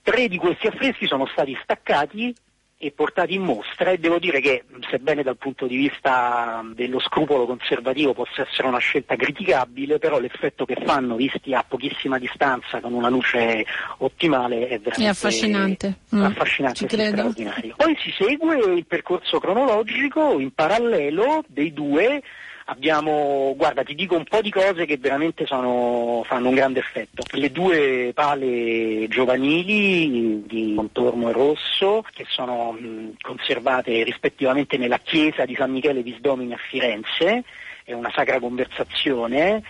Tre 0.01 0.29
di 0.29 0.37
questi 0.39 0.69
affreschi 0.69 1.07
sono 1.07 1.27
stati 1.27 1.59
staccati 1.61 2.35
e 2.79 2.93
portati 2.93 3.33
in 3.35 3.43
mostra 3.43 3.91
e 3.91 3.99
devo 3.99 4.19
dire 4.19 4.41
che 4.41 4.65
sebbene 4.91 5.23
dal 5.23 5.39
punto 5.39 5.67
di 5.67 5.77
vista 5.77 6.63
dello 6.75 7.01
scrupolo 7.01 7.47
conservativo 7.47 8.13
possa 8.13 8.43
essere 8.43 8.69
una 8.69 8.79
scelta 8.79 9.17
criticabile, 9.17 9.99
però 9.99 10.19
l'effetto 10.19 10.67
che 10.67 10.77
fanno 10.85 11.17
visti 11.17 11.55
a 11.55 11.65
pochissima 11.67 12.19
distanza 12.19 12.81
con 12.81 12.93
una 12.93 13.09
luce 13.09 13.65
ottimale 13.99 14.69
è 14.69 14.79
veramente 14.79 15.05
è 15.05 15.07
affascinante, 15.07 15.99
mm. 16.15 16.23
affascinante 16.23 16.85
e 16.85 16.89
straordinario. 16.89 17.75
Poi 17.77 17.97
si 17.99 18.13
segue 18.19 18.57
il 18.75 18.85
percorso 18.85 19.41
cronologico 19.41 20.39
in 20.39 20.53
parallelo 20.53 21.45
dei 21.49 21.73
due 21.73 22.23
abbiamo, 22.67 23.55
guarda, 23.57 23.83
ti 23.83 23.95
dico 23.95 24.17
un 24.17 24.25
po' 24.25 24.41
di 24.41 24.51
cose 24.51 24.87
che 24.87 24.97
veramente 24.97 25.47
sono, 25.47 26.23
fanno 26.25 26.49
un 26.49 26.55
grande 26.55 26.81
effetto. 26.81 27.23
Le 27.33 27.51
due 27.51 28.13
pale 28.15 29.07
giovanili 29.09 30.43
di 30.47 30.75
Contorno 30.75 31.29
e 31.29 31.33
Rosso, 31.33 32.05
che 32.13 32.25
sono 32.29 32.77
conservate 33.21 34.03
rispettivamente 34.03 34.77
nella 34.77 34.99
chiesa 34.99 35.45
di 35.45 35.55
San 35.55 35.73
Michele 35.73 36.03
di 36.03 36.15
Sdomini 36.19 36.55
a 36.55 36.59
Firenze, 36.59 37.45
è 37.85 37.93
una 37.93 38.11
sacra 38.15 38.41
conversazione 38.41 39.63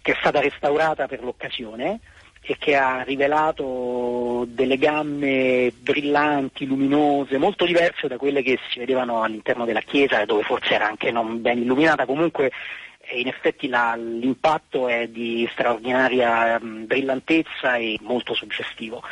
che 0.00 0.12
è 0.12 0.16
stata 0.18 0.40
restaurata 0.40 1.06
per 1.06 1.22
l'occasione 1.22 2.00
e 2.46 2.56
che 2.58 2.76
ha 2.76 3.02
rivelato 3.02 4.44
delle 4.46 4.76
gamme 4.76 5.72
brillanti, 5.74 6.66
luminose, 6.66 7.38
molto 7.38 7.64
diverse 7.64 8.06
da 8.06 8.18
quelle 8.18 8.42
che 8.42 8.58
si 8.68 8.78
vedevano 8.78 9.22
all'interno 9.22 9.64
della 9.64 9.80
chiesa, 9.80 10.26
dove 10.26 10.42
forse 10.42 10.74
era 10.74 10.86
anche 10.86 11.10
non 11.10 11.40
ben 11.40 11.62
illuminata, 11.62 12.04
comunque 12.04 12.52
eh, 13.00 13.18
in 13.18 13.28
effetti 13.28 13.66
la, 13.66 13.96
l'impatto 13.96 14.88
è 14.88 15.08
di 15.08 15.48
straordinaria 15.52 16.60
brillantezza 16.60 17.76
e 17.76 17.98
molto 18.02 18.34
suggestivo. 18.34 19.02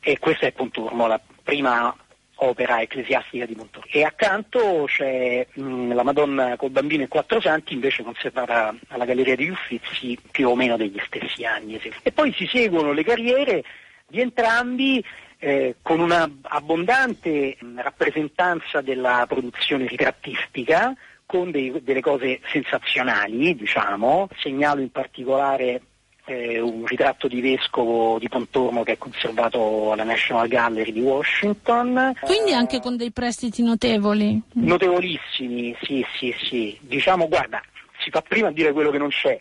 E 0.00 0.18
questo 0.18 0.46
è 0.46 0.52
Ponturmo, 0.52 1.06
la 1.06 1.20
prima 1.42 1.94
opera 2.42 2.80
ecclesiastica 2.80 3.44
di 3.46 3.54
Montorino. 3.54 3.92
E 3.92 4.04
accanto 4.04 4.84
c'è 4.86 5.46
mh, 5.52 5.94
la 5.94 6.02
Madonna 6.02 6.56
col 6.56 6.70
bambino 6.70 7.02
e 7.02 7.08
quattro 7.08 7.40
santi, 7.40 7.74
invece 7.74 8.02
conservata 8.02 8.74
alla 8.88 9.04
Galleria 9.04 9.36
degli 9.36 9.50
Uffizi 9.50 10.18
più 10.30 10.48
o 10.48 10.56
meno 10.56 10.76
degli 10.76 11.00
stessi 11.04 11.44
anni. 11.44 11.80
E 12.02 12.12
poi 12.12 12.32
si 12.32 12.46
seguono 12.46 12.92
le 12.92 13.04
carriere 13.04 13.64
di 14.06 14.20
entrambi 14.20 15.04
eh, 15.38 15.76
con 15.82 16.00
un'abbondante 16.00 17.56
rappresentanza 17.76 18.80
della 18.80 19.24
produzione 19.28 19.86
ritrattistica, 19.86 20.94
con 21.26 21.50
dei, 21.50 21.80
delle 21.82 22.00
cose 22.00 22.40
sensazionali, 22.50 23.54
diciamo. 23.54 24.28
Segnalo 24.36 24.80
in 24.80 24.90
particolare 24.90 25.80
eh, 26.30 26.60
un 26.60 26.86
ritratto 26.86 27.26
di 27.26 27.40
vescovo 27.40 28.18
di 28.20 28.28
Pontormo 28.28 28.84
che 28.84 28.92
è 28.92 28.98
conservato 28.98 29.90
alla 29.90 30.04
National 30.04 30.46
Gallery 30.46 30.92
di 30.92 31.00
Washington. 31.00 32.14
Quindi 32.20 32.52
anche 32.52 32.78
con 32.78 32.96
dei 32.96 33.10
prestiti 33.10 33.62
notevoli? 33.62 34.40
Notevolissimi, 34.52 35.76
sì, 35.82 36.06
sì, 36.16 36.32
sì. 36.48 36.78
Diciamo, 36.82 37.26
guarda, 37.26 37.60
si 37.98 38.10
fa 38.10 38.22
prima 38.22 38.48
a 38.48 38.52
dire 38.52 38.72
quello 38.72 38.90
che 38.90 38.98
non 38.98 39.08
c'è, 39.08 39.40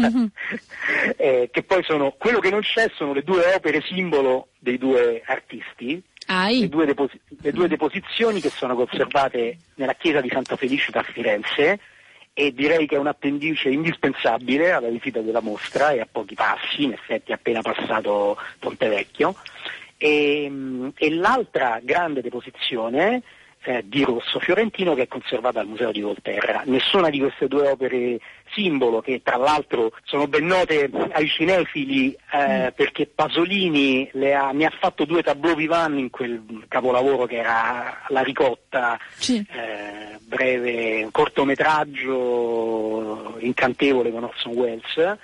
mm-hmm. 0.00 0.26
eh, 1.16 1.48
che 1.52 1.62
poi 1.62 1.84
sono, 1.84 2.14
quello 2.18 2.40
che 2.40 2.50
non 2.50 2.60
c'è 2.62 2.90
sono 2.94 3.12
le 3.12 3.22
due 3.22 3.54
opere 3.54 3.80
simbolo 3.82 4.48
dei 4.58 4.76
due 4.76 5.22
artisti, 5.24 6.02
le 6.60 6.68
due, 6.68 6.84
deposi- 6.84 7.20
le 7.40 7.52
due, 7.52 7.68
deposizioni 7.68 8.40
che 8.40 8.50
sono 8.50 8.74
conservate 8.74 9.56
nella 9.76 9.94
chiesa 9.94 10.20
di 10.20 10.28
Santa 10.30 10.56
Felicita 10.56 10.98
a 10.98 11.04
Firenze 11.04 11.78
e 12.38 12.54
direi 12.54 12.86
che 12.86 12.94
è 12.94 12.98
un 13.00 13.08
appendice 13.08 13.68
indispensabile 13.68 14.70
alla 14.70 14.90
visita 14.90 15.18
della 15.18 15.40
mostra 15.40 15.90
e 15.90 15.98
a 15.98 16.06
pochi 16.08 16.36
passi, 16.36 16.84
in 16.84 16.92
effetti 16.92 17.32
appena 17.32 17.62
passato 17.62 18.38
Ponte 18.60 18.86
Vecchio. 18.86 19.34
E, 19.96 20.92
e 20.94 21.10
l'altra 21.10 21.80
grande 21.82 22.22
deposizione 22.22 23.22
eh, 23.62 23.84
di 23.86 24.04
Rosso 24.04 24.40
Fiorentino 24.40 24.94
che 24.94 25.02
è 25.02 25.08
conservata 25.08 25.60
al 25.60 25.66
Museo 25.66 25.92
di 25.92 26.00
Volterra. 26.00 26.62
Nessuna 26.64 27.10
di 27.10 27.18
queste 27.18 27.48
due 27.48 27.68
opere 27.68 28.18
simbolo, 28.52 29.00
che 29.00 29.20
tra 29.22 29.36
l'altro 29.36 29.92
sono 30.04 30.26
ben 30.26 30.46
note 30.46 30.90
ai 31.12 31.28
cinefili 31.28 32.16
eh, 32.32 32.66
mm. 32.66 32.68
perché 32.74 33.06
Pasolini 33.06 34.10
ha, 34.34 34.50
ne 34.52 34.64
ha 34.64 34.72
fatto 34.78 35.04
due 35.04 35.22
tableau 35.22 35.54
vivant 35.54 35.98
in 35.98 36.08
quel 36.10 36.64
capolavoro 36.68 37.26
che 37.26 37.36
era 37.36 38.04
La 38.08 38.22
ricotta, 38.22 38.98
sì. 39.14 39.44
eh, 39.50 40.18
breve 40.20 41.08
cortometraggio 41.10 43.36
incantevole 43.40 44.10
con 44.10 44.24
Orson 44.24 44.54
Welles. 44.54 45.16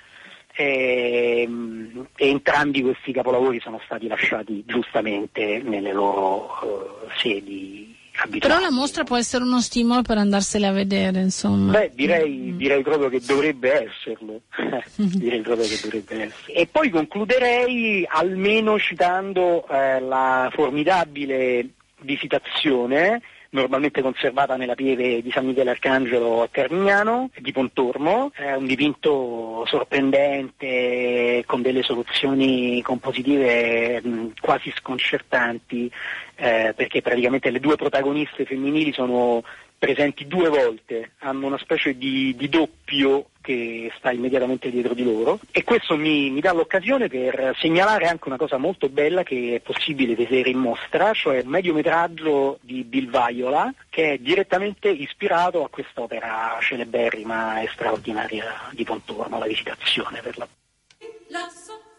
E, 0.57 1.41
ehm, 1.41 2.07
e, 2.15 2.29
entrambi 2.29 2.81
questi 2.81 3.11
capolavori 3.11 3.59
sono 3.59 3.81
stati 3.83 4.07
lasciati 4.07 4.63
giustamente 4.65 5.61
nelle 5.61 5.91
loro 5.91 6.47
uh, 6.61 7.09
sedi 7.17 7.93
abituati. 8.17 8.39
Però 8.39 8.59
la 8.59 8.71
mostra 8.71 9.03
può 9.03 9.17
essere 9.17 9.43
uno 9.43 9.61
stimolo 9.61 10.01
per 10.01 10.17
andarsene 10.17 10.67
a 10.67 10.71
vedere, 10.71 11.19
insomma. 11.19 11.71
Beh, 11.71 11.91
direi, 11.93 12.51
mm. 12.53 12.57
direi 12.57 12.81
proprio 12.81 13.09
che 13.09 13.21
dovrebbe 13.21 13.87
esserlo. 13.87 14.41
direi 14.95 15.41
proprio 15.41 15.67
che 15.67 15.79
dovrebbe 15.81 16.23
essere. 16.25 16.53
E 16.59 16.67
poi 16.71 16.89
concluderei 16.89 18.05
almeno 18.07 18.79
citando 18.79 19.67
eh, 19.67 19.99
la 19.99 20.49
formidabile 20.53 21.69
visitazione 22.01 23.21
normalmente 23.55 24.01
conservata 24.01 24.55
nella 24.55 24.75
pieve 24.75 25.21
di 25.21 25.31
San 25.31 25.45
Michele 25.45 25.71
Arcangelo 25.71 26.43
a 26.43 26.49
Carmignano, 26.51 27.29
di 27.39 27.51
Pontormo, 27.51 28.31
è 28.33 28.53
un 28.53 28.65
dipinto 28.65 29.63
sorprendente 29.65 31.43
con 31.45 31.61
delle 31.61 31.81
soluzioni 31.81 32.81
compositive 32.81 34.01
mh, 34.01 34.33
quasi 34.39 34.71
sconcertanti 34.75 35.89
eh, 36.35 36.73
perché 36.75 37.01
praticamente 37.01 37.49
le 37.49 37.59
due 37.59 37.77
protagoniste 37.77 38.45
femminili 38.45 38.91
sono 38.91 39.43
presenti 39.77 40.27
due 40.27 40.49
volte, 40.49 41.11
hanno 41.19 41.47
una 41.47 41.57
specie 41.57 41.97
di, 41.97 42.35
di 42.35 42.49
doppio 42.49 43.29
che 43.45 43.91
sta 43.97 44.11
immediatamente 44.11 44.71
dietro 44.71 44.95
di 44.95 45.03
loro. 45.03 45.39
E 45.51 45.63
questo 45.63 45.95
mi, 45.95 46.31
mi, 46.31 46.41
dà 46.41 46.51
l'occasione 46.51 47.07
per 47.07 47.55
segnalare 47.59 48.07
anche 48.07 48.27
una 48.27 48.37
cosa 48.37 48.57
molto 48.57 48.89
bella 48.89 49.21
che 49.21 49.55
è 49.55 49.59
possibile 49.59 50.15
vedere 50.15 50.49
in 50.49 50.57
mostra, 50.57 51.13
cioè 51.13 51.41
un 51.41 51.49
mediometraggio 51.49 52.57
di 52.61 52.83
Bill 52.83 53.09
Vaiola 53.09 53.71
che 53.89 54.13
è 54.13 54.17
direttamente 54.17 54.89
ispirato 54.89 55.63
a 55.63 55.69
quest'opera 55.69 56.57
celeberrima 56.59 57.61
e 57.61 57.69
straordinaria 57.71 58.69
di 58.71 58.83
Pontormo, 58.83 59.37
la 59.37 59.45
visitazione 59.45 60.21
per 60.21 60.37
la... 60.37 60.47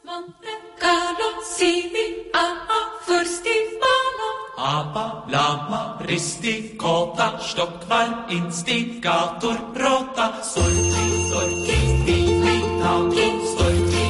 Monte 0.07 0.47
Carlo 0.79 1.43
sivi 1.43 2.31
a 2.31 2.65
Aber 4.57 5.25
lama 5.27 5.97
risti 5.99 6.77
kota 6.77 7.39
stockvall 7.41 8.27
instigator 8.29 9.73
rota. 9.75 10.43
Sorti 10.43 11.27
sorti 11.29 12.03
vivi 12.05 12.79
tauti 12.79 13.27
sorti 13.57 14.05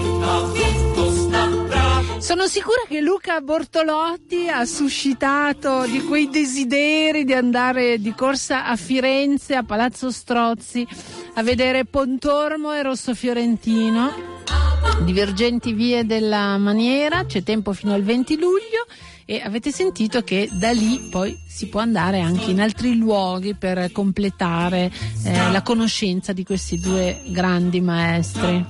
sono 2.19 2.47
sicura 2.49 2.83
che 2.89 3.01
Luca 3.01 3.41
Bortolotti 3.41 4.49
ha 4.49 4.65
suscitato 4.67 5.87
di 5.87 6.03
quei 6.03 6.29
desideri 6.29 7.25
di 7.25 7.33
andare 7.33 7.99
di 8.01 8.13
corsa 8.15 8.67
a 8.67 8.77
Firenze, 8.77 9.55
a 9.55 9.63
Palazzo 9.63 10.11
Strozzi, 10.11 10.87
a 11.35 11.43
vedere 11.43 11.85
Pontormo 11.85 12.73
e 12.73 12.83
Rosso 12.83 13.15
Fiorentino 13.15 14.36
divergenti 15.05 15.73
vie 15.73 16.05
della 16.05 16.57
maniera, 16.59 17.25
c'è 17.25 17.43
tempo 17.43 17.73
fino 17.73 17.93
al 17.93 18.03
20 18.03 18.39
luglio 18.39 18.87
e 19.25 19.41
avete 19.41 19.73
sentito 19.73 20.23
che 20.23 20.49
da 20.53 20.71
lì 20.71 21.09
poi 21.11 21.37
si 21.47 21.67
può 21.67 21.81
andare 21.81 22.21
anche 22.21 22.51
in 22.53 22.61
altri 22.61 22.97
luoghi 22.97 23.55
per 23.55 23.91
completare 23.91 24.91
eh, 25.25 25.51
la 25.51 25.63
conoscenza 25.63 26.33
di 26.33 26.45
questi 26.45 26.79
due 26.79 27.21
grandi 27.27 27.81
maestri. 27.81 28.65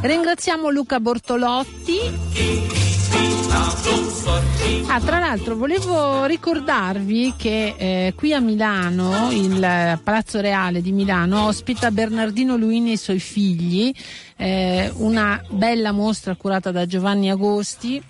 Ringraziamo 0.00 0.68
Luca 0.70 0.98
Bortolotti. 0.98 2.81
Ah, 4.86 5.00
tra 5.00 5.18
l'altro 5.18 5.56
volevo 5.56 6.26
ricordarvi 6.26 7.32
che 7.36 7.74
eh, 7.78 8.12
qui 8.14 8.34
a 8.34 8.40
Milano, 8.40 9.30
il 9.30 9.98
Palazzo 10.02 10.40
Reale 10.40 10.82
di 10.82 10.92
Milano, 10.92 11.46
ospita 11.46 11.90
Bernardino 11.90 12.56
Luini 12.56 12.90
e 12.90 12.92
i 12.92 12.98
suoi 12.98 13.18
figli, 13.18 13.90
eh, 14.36 14.92
una 14.96 15.42
bella 15.48 15.92
mostra 15.92 16.34
curata 16.36 16.70
da 16.70 16.84
Giovanni 16.84 17.30
Agosti 17.30 18.02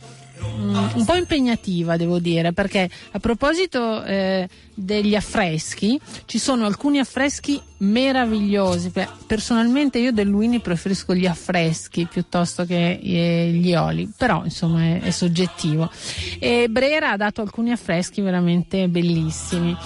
Mm, 0.63 0.77
un 0.95 1.05
po' 1.05 1.15
impegnativa, 1.15 1.97
devo 1.97 2.19
dire, 2.19 2.53
perché 2.53 2.89
a 3.13 3.19
proposito 3.19 4.03
eh, 4.05 4.49
degli 4.75 5.15
affreschi, 5.15 6.01
ci 6.25 6.39
sono 6.39 6.67
alcuni 6.67 6.99
affreschi 6.99 7.61
meravigliosi. 7.79 8.93
Personalmente 9.27 9.99
io 9.99 10.13
del 10.13 10.29
Luini 10.29 10.61
preferisco 10.61 11.15
gli 11.15 11.27
affreschi 11.27 12.07
piuttosto 12.07 12.65
che 12.65 12.99
eh, 13.03 13.51
gli 13.53 13.75
oli, 13.75 14.11
però 14.17 14.45
insomma 14.45 14.83
è, 14.83 15.01
è, 15.03 15.11
soggettivo. 15.11 15.91
E 16.39 16.69
Brera 16.69 17.11
ha 17.11 17.17
dato 17.17 17.43
alcuni 17.43 17.73
affreschi 17.73 18.21
veramente 18.21 18.89
bellissimi. 18.89 19.77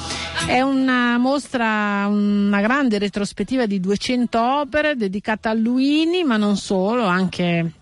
È 0.46 0.60
una 0.60 1.18
mostra, 1.18 2.06
una 2.06 2.60
grande 2.60 2.98
retrospettiva 2.98 3.66
di 3.66 3.80
200 3.80 4.60
opere 4.60 4.96
dedicata 4.96 5.50
a 5.50 5.54
Luini, 5.54 6.22
ma 6.22 6.36
non 6.36 6.56
solo, 6.56 7.04
anche 7.04 7.72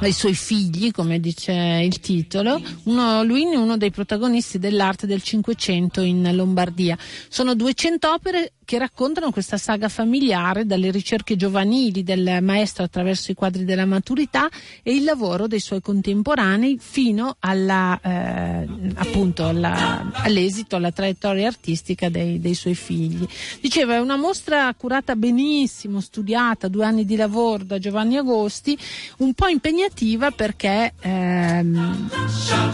ai 0.00 0.12
suoi 0.12 0.34
figli, 0.34 0.90
come 0.90 1.18
dice 1.20 1.52
il 1.52 2.00
titolo. 2.00 2.60
Uno, 2.84 3.22
Luini 3.24 3.54
è 3.54 3.58
uno 3.58 3.76
dei 3.76 3.90
protagonisti 3.90 4.58
dell'arte 4.58 5.06
del 5.06 5.22
Cinquecento 5.22 6.00
in 6.00 6.28
Lombardia. 6.34 6.96
Sono 7.28 7.54
200 7.54 8.12
opere 8.12 8.52
che 8.68 8.76
raccontano 8.76 9.30
questa 9.30 9.56
saga 9.56 9.88
familiare 9.88 10.66
dalle 10.66 10.90
ricerche 10.90 11.36
giovanili 11.36 12.02
del 12.02 12.40
maestro 12.42 12.84
attraverso 12.84 13.30
i 13.30 13.34
quadri 13.34 13.64
della 13.64 13.86
maturità 13.86 14.46
e 14.82 14.94
il 14.94 15.04
lavoro 15.04 15.46
dei 15.46 15.58
suoi 15.58 15.80
contemporanei 15.80 16.76
fino 16.78 17.36
alla, 17.38 17.98
eh, 17.98 18.68
appunto 18.96 19.46
alla, 19.46 20.10
all'esito, 20.12 20.76
alla 20.76 20.92
traiettoria 20.92 21.46
artistica 21.46 22.10
dei, 22.10 22.40
dei, 22.40 22.52
suoi 22.52 22.74
figli. 22.74 23.26
Diceva, 23.58 23.94
è 23.94 24.00
una 24.00 24.18
mostra 24.18 24.70
curata 24.74 25.16
benissimo, 25.16 26.02
studiata, 26.02 26.68
due 26.68 26.84
anni 26.84 27.06
di 27.06 27.16
lavoro 27.16 27.64
da 27.64 27.78
Giovanni 27.78 28.18
Agosti, 28.18 28.76
un 29.18 29.32
po' 29.32 29.46
impegnativa 29.46 30.30
perché, 30.30 30.92
ehm, 31.00 32.10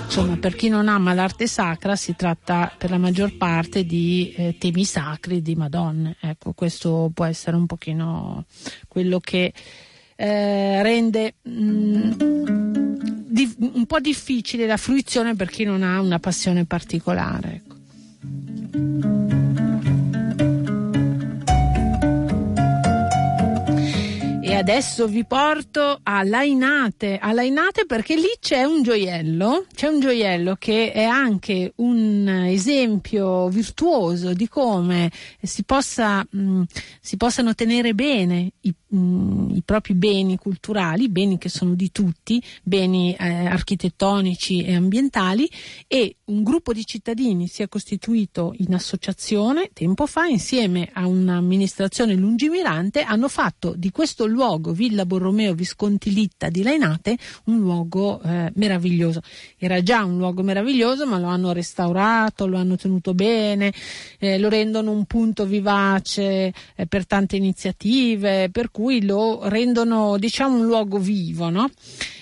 insomma, 0.06 0.36
per 0.38 0.56
chi 0.56 0.68
non 0.68 0.88
ama 0.88 1.14
l'arte 1.14 1.46
sacra 1.46 1.94
si 1.94 2.16
tratta 2.16 2.74
per 2.76 2.90
la 2.90 2.98
maggior 2.98 3.36
parte 3.36 3.84
di 3.84 4.34
eh, 4.36 4.56
temi 4.58 4.84
sacri 4.84 5.40
di 5.40 5.54
Madonna 5.54 5.82
donne. 5.84 6.16
Ecco, 6.20 6.52
questo 6.52 7.10
può 7.12 7.24
essere 7.24 7.56
un 7.56 7.66
pochino 7.66 8.44
quello 8.88 9.20
che 9.20 9.52
eh, 10.16 10.82
rende 10.82 11.34
mh, 11.42 11.50
mm, 11.50 12.12
di, 13.28 13.54
un 13.58 13.86
po' 13.86 14.00
difficile 14.00 14.66
la 14.66 14.76
fruizione 14.76 15.34
per 15.34 15.50
chi 15.50 15.64
non 15.64 15.82
ha 15.82 16.00
una 16.00 16.18
passione 16.18 16.64
particolare. 16.64 17.62
Ecco. 18.72 19.13
Adesso 24.56 25.06
vi 25.06 25.24
porto 25.24 26.00
a 26.02 26.22
Lainate, 26.22 27.18
a 27.18 27.32
Lainate 27.32 27.86
perché 27.86 28.14
lì 28.14 28.30
c'è 28.40 28.64
un 28.64 28.82
gioiello, 28.82 29.66
c'è 29.74 29.88
un 29.88 30.00
gioiello 30.00 30.56
che 30.58 30.92
è 30.92 31.02
anche 31.04 31.72
un 31.76 32.28
esempio 32.46 33.48
virtuoso 33.48 34.32
di 34.32 34.48
come 34.48 35.10
si, 35.42 35.64
possa, 35.64 36.26
mh, 36.28 36.62
si 37.00 37.16
possano 37.16 37.54
tenere 37.54 37.94
bene 37.94 38.52
i, 38.60 38.74
mh, 38.94 38.98
mm, 38.98 39.50
i, 39.56 39.62
propri 39.64 39.94
beni 39.94 40.36
culturali, 40.36 41.08
beni 41.08 41.38
che 41.38 41.48
sono 41.48 41.74
di 41.74 41.90
tutti, 41.90 42.42
beni 42.62 43.14
eh, 43.14 43.46
architettonici 43.46 44.64
e 44.64 44.74
ambientali 44.74 45.48
e 45.86 46.16
un 46.26 46.42
gruppo 46.42 46.72
di 46.72 46.84
cittadini 46.86 47.48
si 47.48 47.62
è 47.62 47.68
costituito 47.68 48.54
in 48.58 48.74
associazione 48.74 49.70
tempo 49.72 50.06
fa 50.06 50.26
insieme 50.26 50.88
a 50.92 51.06
un'amministrazione 51.06 52.14
lungimirante 52.14 53.02
hanno 53.02 53.28
fatto 53.28 53.74
di 53.76 53.90
questo 53.90 54.26
luogo 54.26 54.72
Villa 54.72 55.04
Borromeo 55.04 55.54
Visconti 55.54 56.12
Litta 56.12 56.48
di 56.48 56.62
Lainate, 56.62 57.16
un 57.46 57.58
luogo 57.58 58.20
eh, 58.22 58.52
meraviglioso. 58.54 59.20
Era 59.58 59.82
già 59.82 60.04
un 60.04 60.16
luogo 60.16 60.42
meraviglioso, 60.42 61.06
ma 61.06 61.18
lo 61.18 61.26
hanno 61.26 61.52
restaurato, 61.52 62.46
lo 62.46 62.58
hanno 62.58 62.76
tenuto 62.76 63.14
bene, 63.14 63.72
eh, 64.18 64.38
lo 64.38 64.48
rendono 64.48 64.92
un 64.92 65.04
punto 65.04 65.46
vivace 65.46 66.52
eh, 66.74 66.86
per 66.86 67.06
tante 67.06 67.36
iniziative, 67.36 68.50
per 68.50 68.70
cui 68.70 68.83
lo 69.02 69.48
rendono 69.48 70.18
diciamo 70.18 70.56
un 70.56 70.66
luogo 70.66 70.98
vivo, 70.98 71.50
no? 71.50 71.68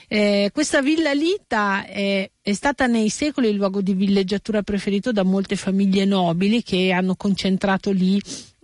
Eh, 0.09 0.51
questa 0.53 0.83
villa 0.83 1.13
Lita 1.13 1.87
è, 1.87 2.31
è, 2.43 2.53
stata 2.53 2.87
nei 2.87 3.09
secoli 3.09 3.49
il 3.49 3.57
luogo 3.57 3.81
di 3.81 3.95
villeggiatura 3.95 4.63
preferito 4.63 5.11
da 5.11 5.23
molte 5.23 5.57
famiglie 5.57 6.05
nobili 6.05 6.63
che 6.63 6.93
hanno 6.93 7.15
concentrato 7.15 7.91
lì 7.93 8.21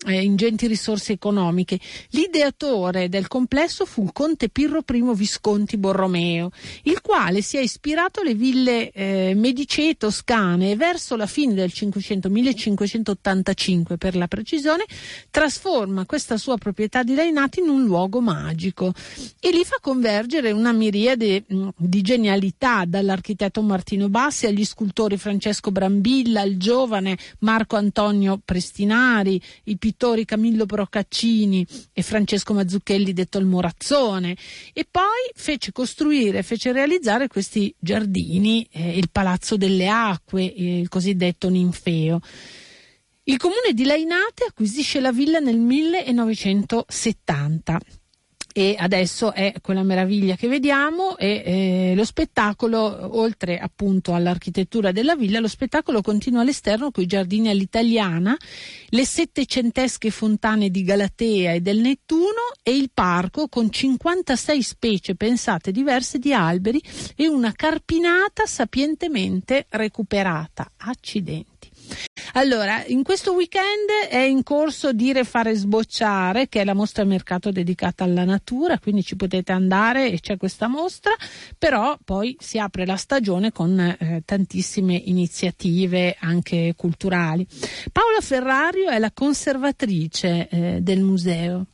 eh, 0.06 0.22
ingenti 0.22 0.66
risorse 0.66 1.12
economiche. 1.12 1.78
L'ideatore 2.10 3.08
del 3.08 3.26
complesso 3.26 3.84
fu 3.84 4.04
il 4.04 4.12
conte 4.12 4.48
Pirro 4.48 4.84
I 4.86 5.02
Visconti 5.14 5.76
Borromeo, 5.76 6.50
il 6.84 7.00
quale 7.00 7.42
si 7.42 7.56
è 7.56 7.60
ispirato 7.60 8.20
alle 8.20 8.34
ville 8.34 8.90
eh, 8.90 9.32
medicee 9.34 9.96
toscane 9.96 10.72
e 10.72 10.76
verso 10.76 11.16
la 11.16 11.26
fine 11.26 11.54
del 11.54 11.72
500, 11.72 12.28
1585 12.28 13.96
per 13.96 14.14
la 14.14 14.28
precisione, 14.28 14.84
trasforma 15.30 16.06
questa 16.06 16.36
sua 16.36 16.56
proprietà 16.58 17.02
di 17.02 17.14
Lainati 17.14 17.60
in 17.60 17.68
un 17.68 17.84
luogo 17.84 18.20
magico 18.20 18.92
e 19.40 19.50
lì 19.50 19.64
fa 19.64 19.76
convergere 19.80 20.52
una 20.52 20.72
miriade 20.72 21.44
mh, 21.46 21.56
mm, 21.56 21.68
di 21.76 22.02
genialità 22.02 22.84
dall'architetto 22.86 23.62
Martino 23.62 24.08
Bassi 24.08 24.46
agli 24.46 24.64
scultori 24.64 25.16
Francesco 25.16 25.72
Brambilla, 25.72 26.42
il 26.42 26.56
giovane 26.56 27.18
Marco 27.40 27.76
Antonio 27.76 28.40
Prestinari, 28.44 29.40
i 29.64 29.76
pittori 29.88 30.26
Camillo 30.26 30.66
Procaccini 30.66 31.66
e 31.94 32.02
Francesco 32.02 32.52
Mazzucchelli 32.52 33.14
detto 33.14 33.38
il 33.38 33.46
Morazzone 33.46 34.36
e 34.74 34.86
poi 34.88 35.30
fece 35.34 35.72
costruire, 35.72 36.42
fece 36.42 36.72
realizzare 36.72 37.26
questi 37.26 37.74
giardini, 37.78 38.68
eh, 38.70 38.98
il 38.98 39.08
Palazzo 39.10 39.56
delle 39.56 39.88
Acque, 39.88 40.52
eh, 40.52 40.80
il 40.80 40.90
cosiddetto 40.90 41.48
Ninfeo. 41.48 42.20
Il 43.24 43.38
comune 43.38 43.72
di 43.72 43.84
Lainate 43.84 44.44
acquisisce 44.48 45.00
la 45.00 45.10
villa 45.10 45.38
nel 45.38 45.56
1970 45.56 47.80
e 48.58 48.74
adesso 48.76 49.32
è 49.32 49.54
quella 49.62 49.84
meraviglia 49.84 50.34
che 50.34 50.48
vediamo 50.48 51.16
e 51.16 51.42
eh, 51.44 51.92
lo 51.94 52.04
spettacolo, 52.04 53.16
oltre 53.16 53.56
appunto 53.56 54.14
all'architettura 54.14 54.90
della 54.90 55.14
villa, 55.14 55.38
lo 55.38 55.46
spettacolo 55.46 56.02
continua 56.02 56.40
all'esterno 56.40 56.90
con 56.90 57.04
i 57.04 57.06
giardini 57.06 57.50
all'italiana, 57.50 58.36
le 58.88 59.04
settecentesche 59.04 60.10
fontane 60.10 60.70
di 60.70 60.82
Galatea 60.82 61.52
e 61.52 61.60
del 61.60 61.78
Nettuno 61.78 62.50
e 62.60 62.74
il 62.74 62.90
parco 62.92 63.46
con 63.46 63.70
56 63.70 64.60
specie 64.60 65.14
pensate 65.14 65.70
diverse 65.70 66.18
di 66.18 66.32
alberi 66.32 66.82
e 67.14 67.28
una 67.28 67.52
carpinata 67.52 68.44
sapientemente 68.44 69.66
recuperata. 69.68 70.68
Accidenti. 70.78 71.57
Allora, 72.34 72.84
in 72.86 73.02
questo 73.02 73.32
weekend 73.32 73.88
è 74.08 74.18
in 74.18 74.42
corso 74.42 74.92
Dire 74.92 75.24
Fare 75.24 75.54
Sbocciare, 75.54 76.48
che 76.48 76.60
è 76.60 76.64
la 76.64 76.74
mostra 76.74 77.04
mercato 77.04 77.50
dedicata 77.50 78.04
alla 78.04 78.24
natura, 78.24 78.78
quindi 78.78 79.02
ci 79.02 79.16
potete 79.16 79.52
andare 79.52 80.10
e 80.10 80.20
c'è 80.20 80.36
questa 80.36 80.68
mostra, 80.68 81.12
però 81.56 81.98
poi 82.04 82.36
si 82.38 82.58
apre 82.58 82.86
la 82.86 82.96
stagione 82.96 83.50
con 83.50 83.78
eh, 83.80 84.22
tantissime 84.24 84.94
iniziative 84.94 86.16
anche 86.20 86.74
culturali. 86.76 87.46
Paola 87.90 88.20
Ferrario 88.20 88.88
è 88.88 88.98
la 88.98 89.10
conservatrice 89.12 90.48
eh, 90.48 90.78
del 90.80 91.00
museo. 91.00 91.66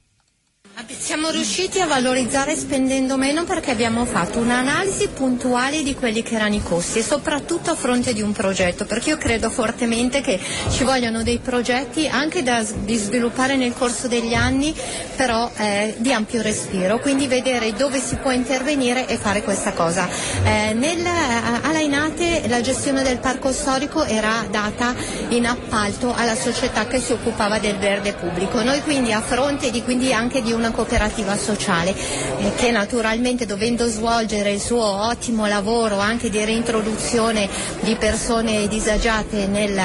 Siamo 0.98 1.30
riusciti 1.30 1.80
a 1.80 1.86
valorizzare 1.86 2.56
spendendo 2.56 3.16
meno 3.16 3.44
perché 3.44 3.70
abbiamo 3.70 4.04
fatto 4.04 4.40
un'analisi 4.40 5.08
puntuale 5.08 5.84
di 5.84 5.94
quelli 5.94 6.24
che 6.24 6.34
erano 6.34 6.56
i 6.56 6.62
costi 6.62 6.98
e 6.98 7.02
soprattutto 7.04 7.70
a 7.70 7.76
fronte 7.76 8.12
di 8.12 8.22
un 8.22 8.32
progetto, 8.32 8.84
perché 8.84 9.10
io 9.10 9.16
credo 9.16 9.50
fortemente 9.50 10.20
che 10.20 10.40
ci 10.70 10.82
vogliano 10.82 11.22
dei 11.22 11.38
progetti 11.38 12.08
anche 12.08 12.42
da 12.42 12.64
sviluppare 12.64 13.54
nel 13.56 13.72
corso 13.72 14.08
degli 14.08 14.34
anni, 14.34 14.74
però 15.14 15.48
eh, 15.56 15.94
di 15.98 16.12
ampio 16.12 16.42
respiro, 16.42 16.98
quindi 16.98 17.28
vedere 17.28 17.72
dove 17.74 18.00
si 18.00 18.16
può 18.16 18.32
intervenire 18.32 19.06
e 19.06 19.16
fare 19.16 19.42
questa 19.42 19.72
cosa. 19.74 20.08
Eh, 20.42 20.72
nel, 20.74 21.06
a 21.06 21.70
Lainate 21.70 22.48
la 22.48 22.60
gestione 22.60 23.04
del 23.04 23.18
parco 23.18 23.52
storico 23.52 24.02
era 24.04 24.44
data 24.50 24.92
in 25.28 25.46
appalto 25.46 26.12
alla 26.12 26.34
società 26.34 26.88
che 26.88 26.98
si 26.98 27.12
occupava 27.12 27.60
del 27.60 27.76
verde 27.76 28.12
pubblico. 28.14 28.60
Noi 28.62 28.82
quindi 28.82 29.12
a 29.12 29.20
fronte 29.20 29.70
di, 29.70 29.82
quindi 29.84 30.12
anche 30.12 30.42
di 30.42 30.50
un 30.52 30.62
una 30.64 30.72
cooperativa 30.72 31.36
sociale 31.36 31.94
eh, 31.94 32.52
che 32.56 32.70
naturalmente 32.70 33.44
dovendo 33.44 33.86
svolgere 33.86 34.50
il 34.50 34.60
suo 34.60 34.82
ottimo 34.82 35.46
lavoro 35.46 35.98
anche 35.98 36.30
di 36.30 36.42
reintroduzione 36.42 37.48
di 37.80 37.94
persone 37.96 38.66
disagiate 38.68 39.46
nel, 39.46 39.78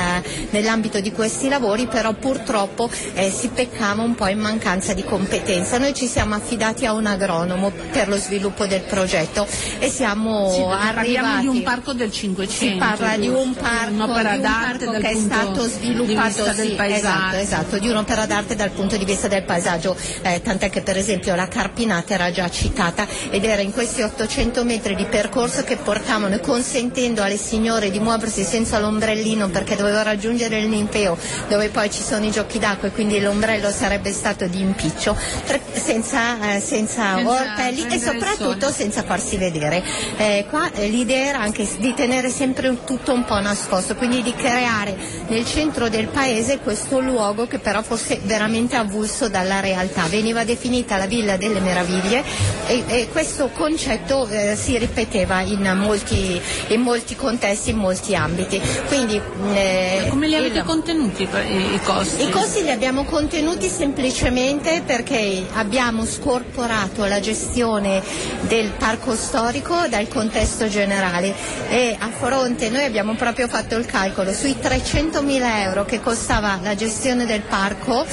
nell'ambito 0.51 1.01
di 1.01 1.11
questi 1.11 1.49
lavori, 1.49 1.87
però 1.87 2.13
purtroppo 2.13 2.89
eh, 3.13 3.29
si 3.29 3.49
peccava 3.49 4.01
un 4.03 4.15
po' 4.15 4.27
in 4.27 4.39
mancanza 4.39 4.93
di 4.93 5.03
competenza. 5.03 5.77
Noi 5.77 5.93
ci 5.93 6.07
siamo 6.07 6.35
affidati 6.35 6.85
a 6.85 6.93
un 6.93 7.05
agronomo 7.05 7.71
per 7.91 8.07
lo 8.07 8.15
sviluppo 8.15 8.65
del 8.65 8.81
progetto 8.81 9.45
e 9.79 9.89
siamo 9.89 10.51
sì, 10.51 10.61
arrivati. 10.61 10.95
Parliamo 10.95 11.41
di 11.41 11.47
un 11.47 11.63
parco 11.63 11.93
del 11.93 12.11
500. 12.11 12.73
Si 12.73 12.79
parla 12.79 13.17
di 13.17 13.27
un 13.27 13.53
parco, 13.53 13.91
di 13.91 13.99
un 13.99 14.41
parco 14.41 14.91
che 14.91 15.09
è 15.09 15.15
stato 15.15 15.67
sviluppato 15.67 16.53
sì, 16.53 16.75
esatto, 16.77 17.35
esatto, 17.35 17.77
di 17.79 17.89
un'opera 17.89 18.25
d'arte 18.25 18.55
dal 18.55 18.69
punto 18.69 18.95
di 18.95 19.06
vista 19.06 19.27
del 19.27 19.43
paesaggio, 19.43 19.95
eh, 20.21 20.41
tant'è 20.41 20.68
che 20.69 20.81
per 20.81 20.97
esempio 20.97 21.35
la 21.35 21.47
Carpinata 21.47 22.13
era 22.13 22.31
già 22.31 22.49
citata 22.49 23.07
ed 23.29 23.43
era 23.43 23.61
in 23.61 23.71
questi 23.71 24.01
800 24.01 24.63
metri 24.63 24.95
di 24.95 25.05
percorso 25.05 25.63
che 25.63 25.77
portavano 25.77 26.39
consentendo 26.39 27.21
alle 27.21 27.37
signore 27.37 27.91
di 27.91 27.99
muoversi 27.99 28.43
senza 28.43 28.79
l'ombrellino 28.79 29.49
perché 29.49 29.75
doveva 29.75 30.01
raggiungere 30.01 30.59
il 30.59 30.67
Ninfeo 30.67 31.17
dove 31.47 31.69
poi 31.69 31.91
ci 31.91 32.03
sono 32.03 32.25
i 32.25 32.31
giochi 32.31 32.59
d'acqua 32.59 32.87
e 32.87 32.91
quindi 32.91 33.19
l'ombrello 33.19 33.71
sarebbe 33.71 34.11
stato 34.11 34.47
di 34.47 34.61
impiccio 34.61 35.17
senza, 35.71 36.55
eh, 36.55 36.59
senza, 36.59 37.17
orpelli 37.23 37.87
e 37.89 37.99
soprattutto 37.99 38.71
senza 38.71 39.03
farsi 39.03 39.37
vedere. 39.37 39.83
Eh, 40.17 40.45
qua 40.49 40.71
eh, 40.71 40.87
l'idea 40.87 41.27
era 41.27 41.39
anche 41.39 41.67
di 41.77 41.93
tenere 41.93 42.29
sempre 42.29 42.83
tutto 42.83 43.13
un 43.13 43.25
po' 43.25 43.39
nascosto, 43.39 43.95
quindi 43.95 44.21
di 44.21 44.33
creare 44.33 44.95
nel 45.27 45.45
centro 45.45 45.89
del 45.89 46.07
paese 46.07 46.59
questo 46.59 46.99
luogo 46.99 47.47
che 47.47 47.59
però 47.59 47.81
fosse 47.81 48.19
veramente 48.23 48.75
avulso 48.75 49.29
dalla 49.29 49.59
realtà. 49.59 50.03
Veniva 50.03 50.43
definita 50.60 50.97
la 50.97 51.05
Villa 51.05 51.37
delle 51.37 51.62
Meraviglie 51.62 52.21
e, 52.67 52.83
e 52.85 53.10
questo 53.10 53.49
concetto 53.53 54.27
eh, 54.27 54.57
si 54.57 54.77
ripeteva 54.77 55.39
in 55.39 55.71
molti, 55.77 56.39
in 56.67 56.81
molti, 56.81 57.15
contesti, 57.15 57.69
in 57.69 57.77
molti 57.77 58.13
ambiti. 58.13 58.62
Quindi, 58.87 59.19
eh, 59.53 60.07
Come 60.10 60.27
li 60.27 60.35
avete 60.35 60.60
il, 60.60 60.65
contenuti 60.65 61.23
i 61.23 61.79
costi? 61.81 62.23
I 62.23 62.29
costi 62.29 62.63
li 62.63 62.71
abbiamo 62.71 63.05
contenuti 63.05 63.69
semplicemente 63.69 64.83
perché 64.85 65.45
abbiamo 65.53 66.05
scorporato 66.05 67.05
la 67.05 67.21
gestione 67.21 68.03
del 68.41 68.71
parco 68.77 69.15
storico 69.15 69.87
dal 69.87 70.10
contesto 70.10 70.67
generale 70.67 71.33
e 71.69 71.95
a 71.97 72.10
fronte 72.10 72.69
noi 72.69 72.83
abbiamo 72.83 73.15
proprio 73.15 73.47
fatto 73.47 73.77
il 73.77 73.85
calcolo 73.85 74.33
sui 74.33 74.57
300.000 74.62 75.62
euro 75.62 75.85
che 75.85 76.01
costava 76.01 76.60
la 76.62 76.75
gestione 76.75 77.25
del 77.25 77.41
parco 77.41 78.05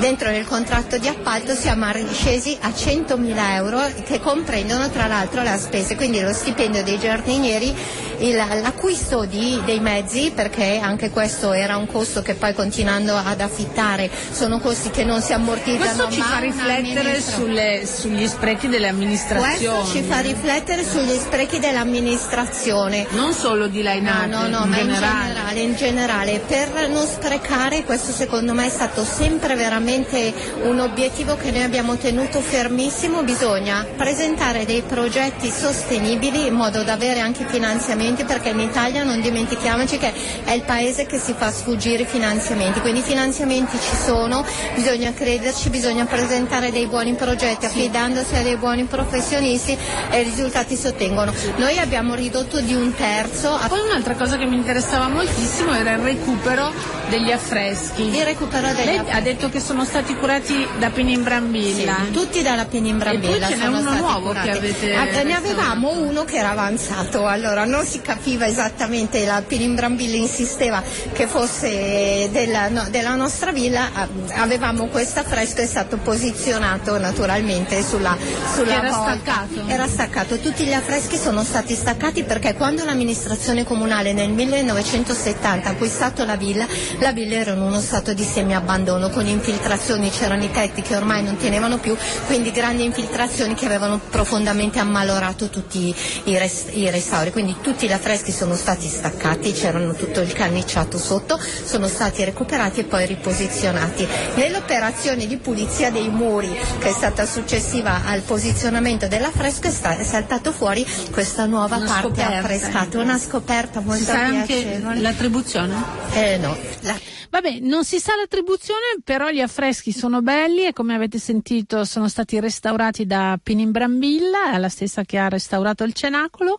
dentro 0.00 0.30
nel 0.30 0.46
contratto 0.46 0.96
di 0.96 1.08
appalto 1.08 1.54
siamo 1.54 1.86
scesi 2.10 2.56
a 2.62 2.68
100.000 2.68 3.50
euro 3.52 3.80
che 4.04 4.18
comprendono 4.18 4.88
tra 4.88 5.06
l'altro 5.06 5.42
le 5.42 5.56
spese, 5.58 5.94
quindi 5.94 6.20
lo 6.20 6.32
stipendio 6.32 6.82
dei 6.82 6.98
giardinieri, 6.98 7.74
il, 8.20 8.34
l'acquisto 8.36 9.26
di, 9.26 9.60
dei 9.64 9.78
mezzi, 9.78 10.32
perché 10.34 10.78
anche 10.82 11.10
questo 11.10 11.52
era 11.52 11.76
un 11.76 11.86
costo 11.86 12.22
che 12.22 12.34
poi 12.34 12.54
continuando 12.54 13.14
ad 13.14 13.40
affittare 13.40 14.10
sono 14.30 14.58
costi 14.58 14.90
che 14.90 15.04
non 15.04 15.20
si 15.20 15.34
ammortizzano. 15.34 16.06
Questo 16.06 16.10
ci 16.10 16.20
fa 16.22 16.38
riflettere 16.38 17.20
sulle, 17.20 17.86
sugli 17.86 18.26
sprechi 18.26 18.68
delle 18.68 18.88
amministrazioni. 18.88 19.76
Questo 19.76 19.98
ci 19.98 20.02
fa 20.02 20.20
riflettere 20.20 20.82
sugli 20.82 21.16
sprechi 21.16 21.58
dell'amministrazione. 21.58 23.06
Non 23.10 23.34
solo 23.34 23.66
di 23.66 23.82
Lainate, 23.82 24.26
no, 24.26 24.48
no, 24.48 24.64
no, 24.64 24.64
in 24.64 24.72
generale. 24.72 25.60
in 25.60 25.74
generale, 25.74 26.30
in 26.30 26.40
generale. 26.40 26.42
Per 26.46 26.88
non 26.88 27.06
sprecare, 27.06 27.84
questo 27.84 28.12
secondo 28.12 28.54
me 28.54 28.66
è 28.66 28.70
stato 28.70 29.04
sempre 29.04 29.54
veramente 29.56 29.88
veramente 29.90 30.32
un 30.62 30.78
obiettivo 30.78 31.36
che 31.36 31.50
noi 31.50 31.62
abbiamo 31.62 31.96
tenuto 31.96 32.40
fermissimo, 32.40 33.22
bisogna 33.24 33.84
presentare 33.96 34.64
dei 34.64 34.82
progetti 34.82 35.50
sostenibili 35.50 36.46
in 36.46 36.54
modo 36.54 36.82
da 36.84 36.92
avere 36.92 37.20
anche 37.20 37.44
finanziamenti 37.46 38.24
perché 38.24 38.50
in 38.50 38.60
Italia 38.60 39.02
non 39.02 39.20
dimentichiamoci 39.20 39.98
che 39.98 40.12
è 40.44 40.52
il 40.52 40.62
paese 40.62 41.06
che 41.06 41.18
si 41.18 41.34
fa 41.36 41.50
sfuggire 41.50 42.04
i 42.04 42.06
finanziamenti, 42.06 42.80
quindi 42.80 43.00
i 43.00 43.02
finanziamenti 43.02 43.76
ci 43.78 43.96
sono, 43.96 44.44
bisogna 44.74 45.12
crederci, 45.12 45.70
bisogna 45.70 46.04
presentare 46.04 46.70
dei 46.70 46.86
buoni 46.86 47.14
progetti 47.14 47.66
affidandosi 47.66 48.36
a 48.36 48.42
dei 48.42 48.56
buoni 48.56 48.84
professionisti 48.84 49.76
e 50.10 50.20
i 50.20 50.24
risultati 50.24 50.76
si 50.76 50.86
ottengono. 50.86 51.32
Noi 51.56 51.78
abbiamo 51.78 52.14
ridotto 52.14 52.60
di 52.60 52.74
un 52.74 52.94
terzo. 52.94 53.58
Poi 53.68 53.80
un'altra 53.80 54.14
cosa 54.14 54.36
che 54.36 54.46
mi 54.46 54.56
interessava 54.56 55.08
moltissimo 55.08 55.74
era 55.74 55.92
il 55.92 55.98
recupero 55.98 56.72
degli 57.08 57.32
affreschi. 57.32 58.02
Il 58.02 58.24
recupero 58.24 58.68
degli 58.68 58.84
Lei 58.84 58.98
affreschi. 58.98 59.18
ha 59.18 59.20
detto 59.20 59.48
che 59.48 59.60
sono 59.70 59.84
stati 59.84 60.16
curati 60.16 60.66
da 60.80 60.90
Pininbrambilla. 60.90 61.98
Sì, 62.06 62.10
tutti 62.10 62.42
dalla 62.42 62.64
Pininbrambilla. 62.64 63.36
E 63.36 63.38
poi 63.38 63.48
ce 63.50 63.56
n'è 63.56 63.66
uno 63.68 63.94
nuovo 63.94 64.26
curati. 64.30 64.48
che 64.48 64.56
avete. 64.56 64.94
Ah, 64.96 65.22
ne 65.22 65.32
avevamo 65.32 65.92
uno 65.92 66.24
che 66.24 66.38
era 66.38 66.50
avanzato, 66.50 67.24
allora 67.28 67.64
non 67.66 67.84
si 67.84 68.00
capiva 68.00 68.48
esattamente, 68.48 69.24
la 69.24 69.44
Pininbrambilla 69.46 70.16
insisteva 70.16 70.82
che 71.12 71.28
fosse 71.28 72.28
della, 72.32 72.68
no, 72.68 72.88
della 72.90 73.14
nostra 73.14 73.52
villa, 73.52 73.90
ah, 73.92 74.08
avevamo 74.38 74.86
questo 74.86 75.20
affresco 75.20 75.60
è 75.60 75.66
stato 75.66 75.98
posizionato 75.98 76.98
naturalmente 76.98 77.84
sulla, 77.84 78.16
sulla 78.52 78.72
era 78.72 78.90
volta. 78.90 79.18
staccato. 79.20 79.68
Era 79.68 79.86
staccato. 79.86 80.38
Tutti 80.38 80.64
gli 80.64 80.72
affreschi 80.72 81.16
sono 81.16 81.44
stati 81.44 81.76
staccati 81.76 82.24
perché 82.24 82.54
quando 82.54 82.84
l'amministrazione 82.84 83.62
comunale 83.62 84.12
nel 84.12 84.30
1970 84.30 85.68
ha 85.68 85.70
acquistato 85.70 86.24
la 86.24 86.34
villa, 86.34 86.66
la 86.98 87.12
villa 87.12 87.36
era 87.36 87.52
in 87.52 87.60
uno 87.60 87.78
stato 87.78 88.12
di 88.12 88.24
semiabbandono 88.24 89.10
con 89.10 89.26
infiltrazioni 89.26 89.58
infiltrazioni, 89.60 90.10
c'erano 90.10 90.42
i 90.42 90.50
tetti 90.50 90.80
che 90.80 90.96
ormai 90.96 91.22
non 91.22 91.36
tenevano 91.36 91.78
più, 91.78 91.94
quindi 92.26 92.50
grandi 92.50 92.84
infiltrazioni 92.84 93.54
che 93.54 93.66
avevano 93.66 93.98
profondamente 93.98 94.78
ammalorato 94.78 95.48
tutti 95.50 95.94
i, 96.24 96.38
rest- 96.38 96.74
i 96.74 96.88
restauri. 96.90 97.30
Quindi 97.30 97.56
tutti 97.60 97.86
gli 97.86 97.92
affreschi 97.92 98.32
sono 98.32 98.54
stati 98.54 98.88
staccati, 98.88 99.52
c'erano 99.52 99.92
tutto 99.94 100.20
il 100.20 100.32
canniciato 100.32 100.96
sotto, 100.98 101.38
sono 101.38 101.88
stati 101.88 102.24
recuperati 102.24 102.80
e 102.80 102.84
poi 102.84 103.06
riposizionati. 103.06 104.06
Nell'operazione 104.34 105.26
di 105.26 105.36
pulizia 105.36 105.90
dei 105.90 106.08
muri, 106.08 106.50
che 106.78 106.88
è 106.88 106.92
stata 106.92 107.26
successiva 107.26 108.02
al 108.06 108.20
posizionamento 108.22 109.08
dell'affresco, 109.08 109.66
è, 109.68 109.70
sta- 109.70 109.96
è 109.96 110.04
saltato 110.04 110.52
fuori 110.52 110.86
questa 111.10 111.44
nuova 111.44 111.76
una 111.76 111.86
parte 111.86 112.06
scoperta. 112.08 112.38
affrescata, 112.38 112.98
una 112.98 113.18
scoperta 113.18 113.80
molto 113.80 114.12
piacevole. 114.12 115.00
l'attribuzione? 115.00 115.74
Eh 116.12 116.38
no. 116.38 116.56
La... 116.80 117.18
Vabbè, 117.30 117.60
non 117.60 117.84
si 117.84 118.00
sa 118.00 118.16
l'attribuzione, 118.16 118.98
però 119.04 119.30
gli 119.30 119.40
affreschi 119.40 119.92
sono 119.92 120.20
belli 120.20 120.66
e 120.66 120.72
come 120.72 120.94
avete 120.94 121.18
sentito 121.18 121.84
sono 121.84 122.08
stati 122.08 122.40
restaurati 122.40 123.06
da 123.06 123.38
Pininbrambilla, 123.40 124.58
la 124.58 124.68
stessa 124.68 125.04
che 125.04 125.16
ha 125.16 125.28
restaurato 125.28 125.84
il 125.84 125.92
cenacolo. 125.92 126.58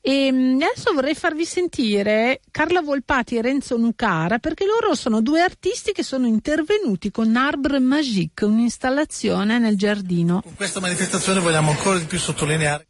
E 0.00 0.28
adesso 0.28 0.92
vorrei 0.92 1.14
farvi 1.14 1.44
sentire 1.44 2.40
Carla 2.50 2.82
Volpati 2.82 3.36
e 3.36 3.42
Renzo 3.42 3.76
Nucara 3.76 4.38
perché 4.38 4.64
loro 4.66 4.96
sono 4.96 5.20
due 5.20 5.42
artisti 5.42 5.92
che 5.92 6.02
sono 6.02 6.26
intervenuti 6.26 7.12
con 7.12 7.36
Arbre 7.36 7.78
Magique, 7.78 8.46
un'installazione 8.46 9.60
nel 9.60 9.76
giardino. 9.76 10.42
Con 10.42 10.56
questa 10.56 10.80
manifestazione 10.80 11.38
vogliamo 11.38 11.70
ancora 11.70 11.98
di 11.98 12.04
più 12.06 12.18
sottolineare 12.18 12.89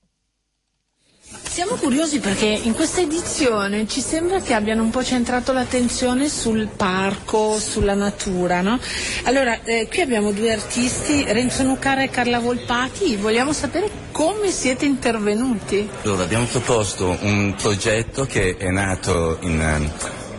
siamo 1.51 1.75
curiosi 1.75 2.21
perché 2.21 2.47
in 2.47 2.75
questa 2.75 3.01
edizione 3.01 3.89
ci 3.89 4.01
sembra 4.01 4.39
che 4.41 4.55
abbiano 4.55 4.85
un 4.85 4.91
po' 4.91 5.03
centrato 5.03 5.53
l'attenzione 5.53 6.29
sul 6.29 6.69
parco, 6.69 7.59
sulla 7.59 7.95
natura, 7.95 8.61
no? 8.61 8.79
Allora, 9.25 9.59
eh, 9.65 9.89
qui 9.91 10.01
abbiamo 10.01 10.31
due 10.31 10.53
artisti, 10.53 11.25
Renzo 11.25 11.65
Nucara 11.65 12.05
e 12.05 12.09
Carla 12.09 12.39
Volpati, 12.39 13.17
vogliamo 13.17 13.53
sapere 13.53 13.91
come 14.13 14.53
siete 14.53 14.85
intervenuti. 14.85 15.89
Allora, 16.05 16.23
abbiamo 16.23 16.45
proposto 16.45 17.19
un 17.23 17.53
progetto 17.61 18.27
che 18.27 18.57
è 18.57 18.71
nato 18.71 19.39
in, 19.41 19.91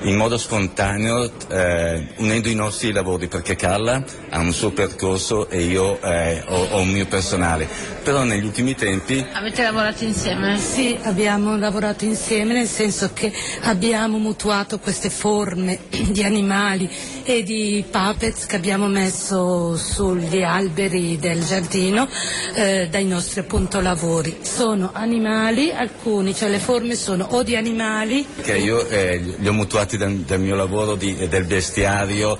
in 0.03 0.15
modo 0.15 0.37
spontaneo 0.37 1.29
eh, 1.49 2.07
unendo 2.17 2.49
i 2.49 2.55
nostri 2.55 2.91
lavori 2.91 3.27
perché 3.27 3.55
Carla 3.55 4.03
ha 4.29 4.39
un 4.39 4.51
suo 4.51 4.71
percorso 4.71 5.49
e 5.49 5.61
io 5.61 6.01
eh, 6.01 6.43
ho, 6.47 6.67
ho, 6.71 6.79
un 6.79 6.89
mio 6.89 7.05
personale 7.05 7.67
però 8.03 8.23
negli 8.23 8.45
ultimi 8.45 8.73
tempi 8.75 9.23
avete 9.31 9.61
lavorato 9.63 10.03
insieme? 10.03 10.57
Sì, 10.57 10.97
abbiamo 11.03 11.55
lavorato 11.55 12.05
insieme 12.05 12.53
nel 12.53 12.67
senso 12.67 13.11
che 13.13 13.31
abbiamo 13.61 14.17
mutuato 14.17 14.79
queste 14.79 15.09
forme 15.09 15.79
di 16.09 16.23
animali 16.23 16.89
e 17.24 17.43
di 17.43 17.84
puppets 17.89 18.45
che 18.45 18.55
abbiamo 18.55 18.88
messo 18.88 19.78
sugli 19.78 20.41
alberi 20.41 21.17
del 21.17 21.43
giardino 21.43 22.07
eh, 22.53 22.88
dai 22.89 23.05
nostri 23.05 23.39
appunto 23.41 23.80
lavori. 23.80 24.39
Sono 24.41 24.91
animali 24.93 25.72
alcuni 25.72 26.34
cioè 26.34 26.49
le 26.49 26.59
forme 26.59 26.95
sono 26.95 27.28
o 27.32 27.43
di 27.43 27.55
animali 27.55 28.26
che 28.41 28.57
io 28.57 28.88
eh, 28.88 29.36
li 29.38 29.47
ho 29.47 29.53
mutuati 29.53 29.97
dal, 29.97 30.13
dal 30.17 30.39
mio 30.39 30.55
lavoro 30.55 30.95
di, 30.95 31.28
del 31.28 31.45
bestiario 31.45 32.38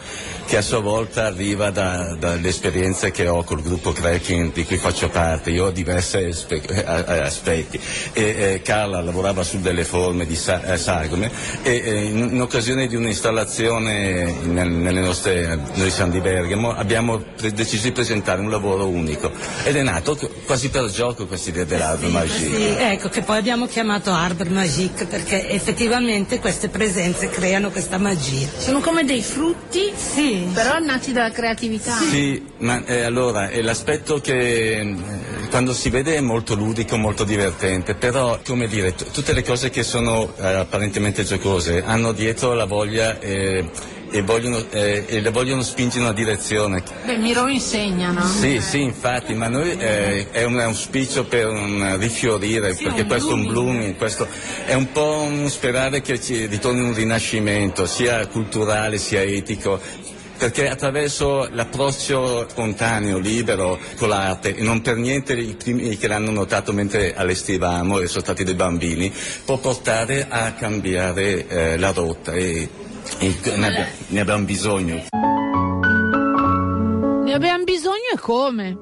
che 0.52 0.58
a 0.58 0.62
sua 0.62 0.80
volta 0.80 1.28
arriva 1.28 1.70
da, 1.70 2.14
dalle 2.20 2.49
esperienze 2.49 3.10
che 3.12 3.26
ho 3.30 3.41
col 3.45 3.62
gruppo 3.62 3.93
Cracking 3.93 4.52
di 4.52 4.66
cui 4.66 4.76
faccio 4.76 5.08
parte. 5.08 5.49
Io 5.49 5.68
ho 5.68 5.72
diversi 5.72 6.18
aspetti. 6.18 7.80
E, 8.12 8.22
eh, 8.22 8.62
Carla 8.62 8.99
lavorava 8.99 9.43
su 9.43 9.62
delle 9.62 9.86
forme 9.86 10.26
di 10.26 10.36
sa, 10.36 10.62
eh, 10.62 10.76
sagome 10.76 11.32
e 11.64 11.72
eh, 11.72 12.04
in, 12.04 12.18
in, 12.34 12.41
occasione 12.41 12.88
di 12.88 12.97
un'installazione 12.97 14.30
nel, 14.43 14.70
nelle 14.70 14.99
nostre, 14.99 15.58
noi 15.76 15.89
siamo 15.89 16.12
di 16.12 16.20
Bergamo, 16.20 16.76
abbiamo 16.76 17.20
pre- 17.20 17.54
deciso 17.54 17.84
di 17.84 17.93
presentare 17.93 18.41
un 18.41 18.49
lavoro 18.49 18.89
unico 18.89 19.32
ed 19.64 19.78
è 19.78 19.84
nato 19.84 20.20
quasi 20.45 20.70
per 20.70 20.89
gioco 20.89 21.28
questa 21.28 21.49
idea 21.52 21.64
dell'Arbre 21.64 22.08
sì, 22.08 22.12
Magique. 22.12 22.58
Sì, 22.58 22.76
ecco 22.78 23.08
che 23.08 23.22
poi 23.22 23.38
abbiamo 23.38 23.68
chiamato 23.68 24.12
Arbre 24.12 24.49
Magique 24.49 25.06
perché 25.06 25.47
effettivamente 25.47 26.41
queste 26.41 26.68
presenze 26.68 27.30
creano 27.30 27.70
questa 27.70 27.97
magia. 27.97 28.49
Sono 28.58 28.82
come 28.82 29.06
dei 29.06 29.22
frutti, 29.22 29.93
sì. 29.95 30.39
Però 30.54 30.80
nati 30.80 31.12
dalla 31.12 31.32
creatività. 31.32 31.96
Sì, 31.96 32.44
ma 32.58 32.84
eh, 32.86 33.02
allora 33.02 33.50
è 33.50 33.62
l'aspetto 33.62 34.20
che 34.20 34.80
eh, 34.80 34.96
quando 35.50 35.74
si 35.74 35.89
vede 35.89 36.16
è 36.16 36.22
molto 36.22 36.56
ludico, 36.56 36.98
molto 36.98 37.24
divertente, 37.24 37.96
però 37.96 38.39
come 38.46 38.68
dire, 38.68 38.94
t- 38.94 39.12
tutte 39.12 39.34
le 39.34 39.44
cose 39.44 39.70
che 39.70 39.84
sono 39.84 40.34
eh, 40.38 40.46
apparentemente 40.46 41.24
giocose 41.24 41.84
hanno 41.84 42.12
dietro 42.12 42.54
la 42.54 42.66
voglia 42.66 43.20
e 43.20 44.22
vogliono, 44.24 44.62
eh, 44.72 45.06
e 45.08 45.22
le 45.22 45.30
vogliono 45.30 45.64
spingere 45.64 46.00
in 46.00 46.06
una 46.06 46.14
direzione. 46.14 46.84
Beh, 47.06 47.16
Miro 47.16 47.48
insegna, 47.48 48.12
no? 48.12 48.26
Sì, 48.26 48.60
sì, 48.60 48.82
infatti, 48.82 49.34
ma 49.34 49.48
noi 49.48 49.72
eh, 49.72 50.30
è 50.32 50.44
un 50.44 50.60
auspicio 50.60 51.24
per 51.24 51.48
un 51.48 51.96
rifiorire, 51.98 52.76
sì, 52.76 52.84
perché 52.84 53.02
un 53.02 53.08
questo 53.08 53.30
è 53.30 53.34
un 53.34 53.44
blooming. 53.44 53.74
blooming, 53.74 53.96
questo 53.96 54.28
è 54.66 54.74
un 54.74 54.92
po' 54.92 55.22
un 55.22 55.50
sperare 55.50 56.02
che 56.02 56.20
ci 56.20 56.46
ritorni 56.48 56.82
un 56.82 56.94
rinascimento, 56.94 57.86
sia 57.86 58.28
culturale 58.28 58.98
sia 58.98 59.22
etico, 59.22 59.80
perché 60.42 60.68
attraverso 60.68 61.48
l'approccio 61.52 62.50
spontaneo, 62.50 63.20
libero 63.20 63.78
con 63.96 64.10
l'arte, 64.10 64.56
e 64.56 64.64
non 64.64 64.82
per 64.82 64.96
niente 64.96 65.34
i 65.34 65.54
primi 65.54 65.96
che 65.98 66.08
l'hanno 66.08 66.32
notato 66.32 66.74
mentre 66.74 67.14
allestivamo 67.14 68.00
e 68.00 68.08
sono 68.08 68.24
stati 68.24 68.44
dei 68.44 68.56
bambini, 68.56 69.14
può 69.46 69.60
portare 69.60 70.26
a 70.28 70.54
cambiare 70.54 71.48
eh, 71.48 71.78
la 71.78 71.92
rotta 71.92 72.32
e, 72.32 72.68
e 73.20 73.36
ne, 73.56 73.68
abbiamo, 73.68 73.89
ne 74.08 74.20
abbiamo 74.20 74.44
bisogno. 74.44 75.04
Ne 77.24 77.34
abbiamo 77.34 77.64
bisogno 77.64 78.10
e 78.12 78.18
come? 78.18 78.76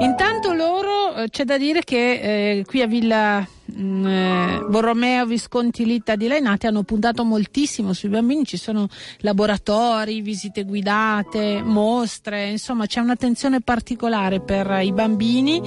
Intanto 0.00 0.52
loro 0.52 1.14
eh, 1.14 1.28
c'è 1.30 1.44
da 1.44 1.56
dire 1.56 1.84
che 1.84 2.58
eh, 2.58 2.64
qui 2.66 2.82
a 2.82 2.88
Villa 2.88 3.46
eh, 3.76 4.64
Borromeo 4.68 5.26
Visconti 5.26 5.84
Litta 5.84 6.16
di 6.16 6.26
Lainati 6.26 6.66
hanno 6.66 6.82
puntato 6.82 7.24
moltissimo 7.24 7.92
sui 7.92 8.08
bambini, 8.08 8.44
ci 8.44 8.56
sono 8.56 8.88
laboratori, 9.18 10.20
visite 10.20 10.64
guidate, 10.64 11.62
mostre, 11.62 12.50
insomma 12.50 12.86
c'è 12.86 13.00
un'attenzione 13.00 13.60
particolare 13.60 14.40
per 14.40 14.80
i 14.82 14.92
bambini. 14.92 15.60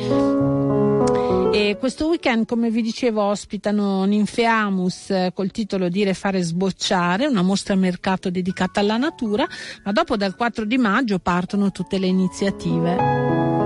E 1.54 1.78
questo 1.80 2.08
weekend, 2.08 2.46
come 2.46 2.70
vi 2.70 2.82
dicevo, 2.82 3.24
ospitano 3.24 4.04
Ninfeamus 4.04 5.10
eh, 5.10 5.32
col 5.34 5.50
titolo 5.52 5.90
Dire 5.90 6.14
fare 6.14 6.42
sbocciare, 6.42 7.26
una 7.26 7.42
mostra 7.42 7.74
a 7.74 7.78
mercato 7.78 8.30
dedicata 8.30 8.80
alla 8.80 8.98
natura, 8.98 9.48
ma 9.84 9.92
dopo 9.92 10.18
dal 10.18 10.36
4 10.36 10.66
di 10.66 10.78
maggio 10.78 11.20
partono 11.20 11.72
tutte 11.72 11.98
le 11.98 12.08
iniziative. 12.08 13.57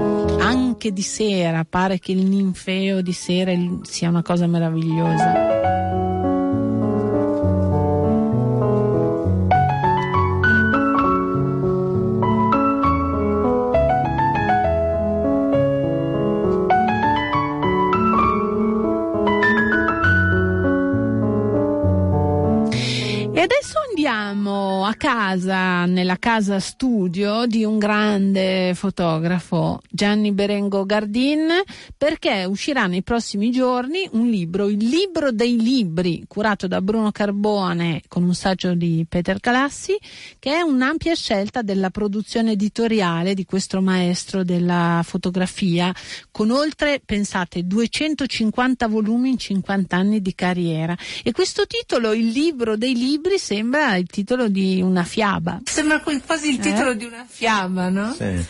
Anche 0.51 0.91
di 0.91 1.01
sera, 1.01 1.63
pare 1.63 1.97
che 1.97 2.11
il 2.11 2.25
ninfeo 2.25 3.01
di 3.01 3.13
sera 3.13 3.53
sia 3.83 4.09
una 4.09 4.21
cosa 4.21 4.47
meravigliosa. 4.47 5.80
Andiamo 24.05 24.83
a 24.83 24.95
casa, 24.95 25.85
nella 25.85 26.17
casa 26.17 26.59
studio 26.59 27.45
di 27.45 27.63
un 27.63 27.77
grande 27.77 28.73
fotografo, 28.73 29.79
Gianni 29.91 30.31
Berengo 30.31 30.85
Gardin, 30.87 31.49
perché 31.95 32.45
uscirà 32.45 32.87
nei 32.87 33.03
prossimi 33.03 33.51
giorni 33.51 34.09
un 34.13 34.27
libro, 34.27 34.69
il 34.69 34.87
libro 34.87 35.31
dei 35.31 35.55
libri, 35.55 36.23
curato 36.27 36.65
da 36.65 36.81
Bruno 36.81 37.11
Carbone 37.11 38.01
con 38.07 38.23
un 38.23 38.33
saggio 38.33 38.73
di 38.73 39.05
Peter 39.07 39.39
Calassi, 39.39 39.95
che 40.39 40.51
è 40.51 40.61
un'ampia 40.61 41.13
scelta 41.13 41.61
della 41.61 41.91
produzione 41.91 42.53
editoriale 42.53 43.35
di 43.35 43.45
questo 43.45 43.81
maestro 43.81 44.43
della 44.43 45.01
fotografia, 45.03 45.93
con 46.31 46.49
oltre, 46.49 47.01
pensate, 47.05 47.67
250 47.67 48.87
volumi 48.87 49.29
in 49.29 49.37
50 49.37 49.95
anni 49.95 50.21
di 50.21 50.33
carriera. 50.33 50.97
E 51.23 51.31
questo 51.31 51.67
titolo, 51.67 52.13
il 52.13 52.29
libro 52.29 52.75
dei 52.75 52.95
libri, 52.95 53.37
sembra 53.37 53.89
il 53.95 54.07
titolo 54.07 54.47
di 54.47 54.81
una 54.81 55.03
fiaba. 55.03 55.59
Sembra 55.65 56.01
quasi 56.01 56.49
il 56.49 56.59
titolo 56.59 56.91
Eh? 56.91 56.97
di 56.97 57.05
una 57.05 57.25
fiaba, 57.27 57.89
no? 57.89 58.13
Sì, 58.13 58.45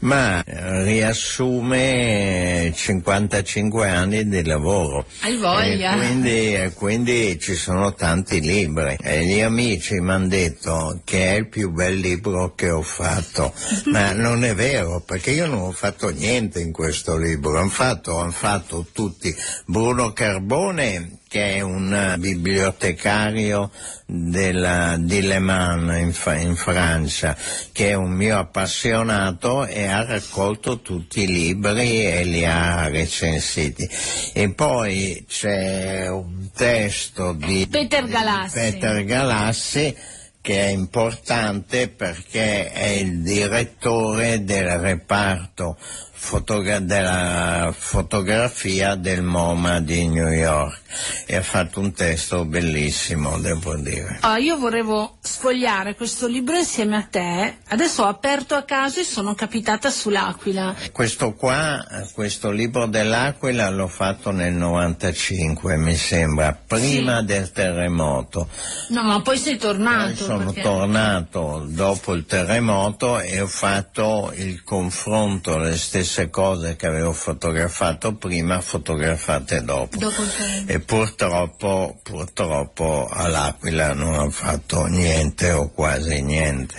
ma 0.00 0.42
eh, 0.44 0.82
riassume 0.84 2.72
55 2.74 3.88
anni 3.88 4.28
di 4.28 4.44
lavoro. 4.44 5.06
Hai 5.20 5.36
voglia. 5.36 5.94
E 5.94 5.96
quindi, 5.96 6.72
quindi 6.74 7.38
ci 7.40 7.54
sono 7.54 7.94
tanti 7.94 8.40
libri. 8.40 8.96
E 9.00 9.24
gli 9.24 9.40
amici 9.40 9.94
mi 10.00 10.10
hanno 10.10 10.28
detto 10.28 11.00
che 11.04 11.32
è 11.32 11.38
il 11.38 11.48
più 11.48 11.70
bel 11.70 11.96
libro 11.98 12.54
che 12.54 12.70
ho 12.70 12.82
fatto. 12.82 13.52
ma 13.86 14.12
non 14.12 14.44
è 14.44 14.54
vero, 14.54 15.00
perché 15.00 15.30
io 15.32 15.46
non 15.46 15.60
ho 15.60 15.72
fatto 15.72 16.10
niente 16.10 16.60
in 16.60 16.72
questo 16.72 17.16
libro. 17.16 17.58
Hanno 17.58 17.68
fatto, 17.68 18.18
han 18.18 18.32
fatto 18.32 18.86
tutti. 18.92 19.34
Bruno 19.66 20.12
Carbone 20.12 21.18
che 21.34 21.56
è 21.56 21.60
un 21.62 21.92
eh, 21.92 22.16
bibliotecario 22.16 23.72
della, 24.06 24.94
di 25.00 25.20
Le 25.20 25.40
Mans 25.40 25.90
in, 25.98 26.38
in 26.42 26.54
Francia, 26.54 27.36
che 27.72 27.88
è 27.88 27.94
un 27.94 28.12
mio 28.12 28.38
appassionato 28.38 29.66
e 29.66 29.84
ha 29.88 30.04
raccolto 30.04 30.80
tutti 30.80 31.22
i 31.22 31.26
libri 31.26 32.06
e 32.06 32.22
li 32.22 32.44
ha 32.44 32.86
recensiti. 32.86 33.84
E 34.32 34.50
poi 34.50 35.24
c'è 35.26 36.08
un 36.08 36.50
testo 36.54 37.32
di 37.32 37.66
Peter 37.68 38.06
Galassi. 38.06 38.54
Peter 38.54 39.02
Galassi 39.02 39.96
che 40.40 40.60
è 40.60 40.68
importante 40.68 41.88
perché 41.88 42.70
è 42.70 42.86
il 42.86 43.22
direttore 43.22 44.44
del 44.44 44.78
reparto 44.78 45.78
fotogra- 46.24 46.80
della 46.80 47.72
fotografia 47.76 48.94
del 48.94 49.22
MoMA 49.22 49.80
di 49.80 50.08
New 50.08 50.28
York 50.28 50.80
e 51.26 51.36
ha 51.36 51.42
fatto 51.42 51.80
un 51.80 51.92
testo 51.92 52.46
bellissimo, 52.46 53.38
devo 53.38 53.76
dire. 53.76 54.18
Ah, 54.20 54.38
io 54.38 54.56
volevo 54.56 55.18
sfogliare 55.20 55.94
questo 55.94 56.26
libro 56.26 56.56
insieme 56.56 56.96
a 56.96 57.02
te. 57.02 57.56
Adesso 57.68 58.04
ho 58.04 58.06
aperto 58.06 58.54
a 58.54 58.62
caso 58.62 59.00
e 59.00 59.04
sono 59.04 59.34
capitata 59.34 59.90
sull'Aquila. 59.90 60.74
Questo 60.92 61.34
qua, 61.34 61.84
questo 62.14 62.50
libro 62.50 62.86
dell'Aquila 62.86 63.68
l'ho 63.68 63.88
fatto 63.88 64.30
nel 64.30 64.54
95 64.54 65.76
mi 65.76 65.94
sembra, 65.94 66.58
prima 66.66 67.20
del 67.22 67.52
terremoto. 67.52 68.48
No, 68.88 69.02
ma 69.02 69.20
poi 69.20 69.36
sei 69.36 69.58
tornato. 69.58 70.24
Sono 70.24 70.44
perché- 70.46 70.62
tornato 70.62 71.66
dopo 71.68 72.14
il 72.14 72.24
terremoto 72.24 73.18
e 73.20 73.40
ho 73.42 73.46
fatto 73.46 74.32
il 74.36 74.62
confronto, 74.62 75.58
le 75.58 75.76
stesse 75.76 76.13
cose 76.30 76.76
che 76.76 76.86
avevo 76.86 77.12
fotografato 77.12 78.14
prima, 78.14 78.60
fotografate 78.60 79.62
dopo. 79.62 79.96
Dopo. 79.96 80.22
E 80.66 80.80
purtroppo, 80.80 81.98
purtroppo 82.02 83.08
all'Aquila 83.10 83.92
non 83.94 84.14
ho 84.18 84.30
fatto 84.30 84.86
niente 84.86 85.50
o 85.50 85.70
quasi 85.70 86.22
niente. 86.22 86.74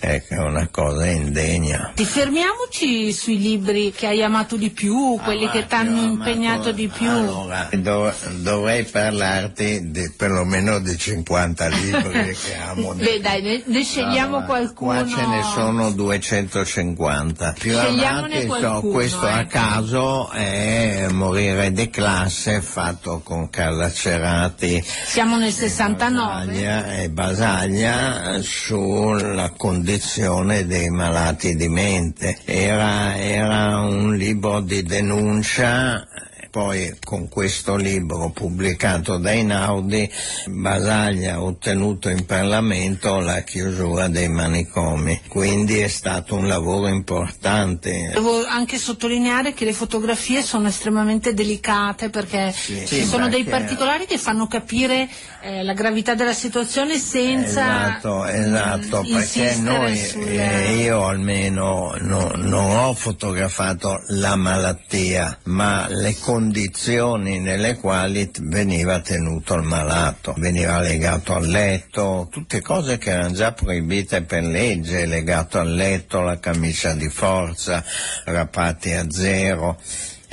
Ecco, 0.00 0.34
è 0.34 0.38
una 0.38 0.68
cosa 0.68 1.06
indegna. 1.06 1.92
Ti 1.94 2.04
fermiamoci 2.04 3.12
sui 3.12 3.38
libri 3.38 3.92
che 3.92 4.06
hai 4.06 4.22
amato 4.22 4.56
di 4.56 4.70
più, 4.70 5.18
quelli 5.22 5.48
che 5.50 5.66
ti 5.66 5.74
hanno 5.74 6.02
impegnato 6.02 6.72
di 6.72 6.88
più. 6.88 7.08
Allora, 7.08 7.68
dov- 7.72 8.30
dovrei 8.40 8.84
parlarti 8.84 9.90
di, 9.90 10.12
perlomeno 10.16 10.78
di 10.78 10.96
50 10.96 11.68
libri 11.68 12.36
che 12.36 12.56
amo. 12.56 12.94
Beh, 12.94 13.20
dai, 13.20 13.42
ne, 13.42 13.62
ne 13.64 13.82
scegliamo 13.82 14.36
Allora, 14.36 14.44
qualcuno. 14.46 15.04
Qua 15.04 15.06
ce 15.06 15.26
ne 15.26 15.42
sono 15.42 15.90
250. 15.90 17.54
Più 17.58 17.72
Scegliamone 17.72 18.44
amati, 18.44 18.46
qualcuno, 18.80 18.92
questo 18.92 19.26
a 19.26 19.40
ecco. 19.40 19.48
caso 19.48 20.30
è 20.30 21.06
Morire 21.10 21.72
di 21.72 21.90
classe 21.90 22.60
fatto 22.60 23.20
con 23.22 23.50
Carla 23.50 23.90
Cerati 23.90 24.82
Siamo 25.06 25.36
nel 25.36 25.52
69. 25.52 26.46
Basaglia 26.46 26.96
e 26.96 27.10
Basaglia 27.10 28.40
sulla 28.40 29.52
condizione 29.56 30.66
dei 30.66 30.88
malati 30.90 31.54
di 31.56 31.68
mente. 31.68 32.38
Era, 32.44 33.16
era 33.16 33.80
un 33.80 34.14
libro 34.16 34.60
di 34.60 34.82
denuncia. 34.82 36.06
Poi 36.54 36.96
con 37.02 37.28
questo 37.28 37.74
libro 37.74 38.30
pubblicato 38.30 39.16
da 39.18 39.32
Einaudi, 39.32 40.08
Basaglia 40.46 41.34
ha 41.34 41.42
ottenuto 41.42 42.08
in 42.08 42.24
Parlamento 42.26 43.18
la 43.18 43.40
chiusura 43.40 44.06
dei 44.06 44.28
manicomi, 44.28 45.20
quindi 45.26 45.80
è 45.80 45.88
stato 45.88 46.36
un 46.36 46.46
lavoro 46.46 46.86
importante. 46.86 48.10
Devo 48.14 48.46
anche 48.46 48.78
sottolineare 48.78 49.52
che 49.52 49.64
le 49.64 49.72
fotografie 49.72 50.42
sono 50.42 50.68
estremamente 50.68 51.34
delicate 51.34 52.08
perché 52.08 52.52
Sì, 52.52 52.86
ci 52.86 53.00
sì, 53.00 53.04
sono 53.04 53.28
dei 53.28 53.42
particolari 53.42 54.06
che 54.06 54.16
fanno 54.16 54.46
capire 54.46 55.08
eh, 55.42 55.64
la 55.64 55.72
gravità 55.72 56.14
della 56.14 56.32
situazione 56.32 56.98
senza 56.98 57.96
Esatto, 57.98 58.24
esatto, 58.26 59.02
mm, 59.04 59.12
perché 59.12 59.56
noi, 59.56 59.96
sul- 59.96 60.22
eh, 60.28 60.76
io 60.76 61.04
almeno 61.04 61.96
no- 61.98 62.30
non 62.36 62.76
ho 62.76 62.94
fotografato 62.94 64.00
la 64.10 64.36
malattia, 64.36 65.36
ma 65.46 65.86
le 65.88 66.14
condizioni 66.44 67.40
nelle 67.40 67.76
quali 67.76 68.30
veniva 68.42 69.00
tenuto 69.00 69.54
il 69.54 69.62
malato, 69.62 70.34
veniva 70.36 70.78
legato 70.78 71.34
al 71.34 71.46
letto, 71.46 72.28
tutte 72.30 72.60
cose 72.60 72.98
che 72.98 73.12
erano 73.12 73.32
già 73.32 73.52
proibite 73.52 74.22
per 74.22 74.42
legge, 74.42 75.06
legato 75.06 75.58
al 75.58 75.72
letto, 75.72 76.20
la 76.20 76.38
camicia 76.38 76.92
di 76.92 77.08
forza, 77.08 77.82
rapati 78.24 78.92
a 78.92 79.06
zero. 79.08 79.80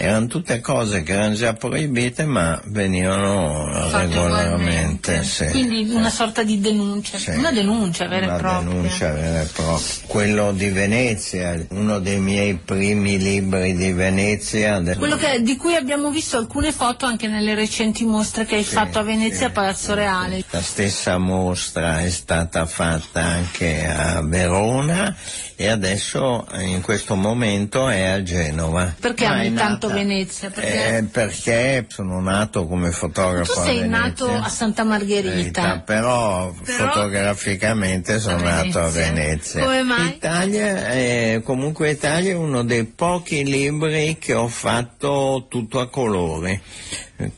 Erano 0.03 0.25
tutte 0.25 0.59
cose 0.61 1.03
che 1.03 1.11
erano 1.13 1.35
già 1.35 1.53
proibite 1.53 2.25
ma 2.25 2.59
venivano 2.65 3.69
Fatte 3.71 4.07
regolarmente. 4.07 5.23
sì. 5.23 5.45
Quindi 5.45 5.87
una 5.93 6.09
sorta 6.09 6.41
di 6.41 6.59
denuncia, 6.59 7.19
Sì. 7.19 7.29
una 7.31 7.51
denuncia 7.51 8.07
vera 8.07 8.25
Una 8.25 8.35
e 8.35 8.39
propria. 8.39 8.69
denuncia 8.71 9.11
vera 9.11 9.41
e 9.41 9.45
propria. 9.45 9.87
Quello 10.07 10.51
di 10.53 10.69
Venezia, 10.69 11.63
uno 11.69 11.99
dei 11.99 12.19
miei 12.19 12.55
primi 12.55 13.19
libri 13.19 13.75
di 13.75 13.91
Venezia. 13.93 14.79
del- 14.79 14.97
Quello 14.97 15.17
che- 15.17 15.41
di 15.43 15.55
cui 15.55 15.75
abbiamo 15.75 16.09
visto 16.09 16.35
alcune 16.37 16.71
foto 16.71 17.05
anche 17.05 17.27
nelle 17.27 17.53
recenti 17.53 18.03
mostre 18.03 18.45
che 18.45 18.55
hai 18.55 18.63
fatto 18.63 18.97
a 18.97 19.03
Venezia 19.03 19.47
a 19.47 19.49
Palazzo 19.51 19.93
Reale. 19.93 20.43
La 20.49 20.61
stessa 20.61 21.17
mostra 21.19 22.01
è 22.01 22.09
stata 22.09 22.65
fatta 22.65 23.21
anche 23.21 23.85
a 23.85 24.21
Verona 24.23 25.15
e 25.55 25.67
adesso 25.67 26.47
in 26.59 26.81
questo 26.81 27.15
momento 27.15 27.87
è 27.87 28.01
a 28.07 28.23
Genova. 28.23 28.95
Perché 28.99 29.27
Ma 29.27 29.33
ami 29.33 29.53
tanto 29.53 29.89
Venezia? 29.91 30.49
Perché 30.49 30.97
Eh, 30.97 31.03
perché 31.03 31.85
sono 31.89 32.19
nato 32.21 32.67
come 32.67 32.91
fotografo 32.91 33.53
tu 33.53 33.61
sei 33.61 33.87
nato 33.87 34.29
a 34.31 34.47
Santa 34.49 34.83
Verità, 34.83 34.97
Margherita. 34.97 35.79
però, 35.85 36.51
Però- 36.63 36.91
fotograficamente 36.91 38.19
sono 38.19 38.37
A 38.37 38.41
nato 38.63 38.79
a 38.79 38.87
Venezia. 38.89 39.63
Come 39.63 39.83
mai? 39.83 40.07
Italia 40.07 40.87
è, 40.87 41.41
comunque 41.43 41.89
Italia 41.91 42.31
è 42.31 42.35
uno 42.35 42.63
dei 42.63 42.85
pochi 42.85 43.43
libri 43.43 44.17
che 44.19 44.33
ho 44.33 44.47
fatto 44.47 45.45
tutto 45.49 45.79
a 45.79 45.89
colori. 45.89 46.59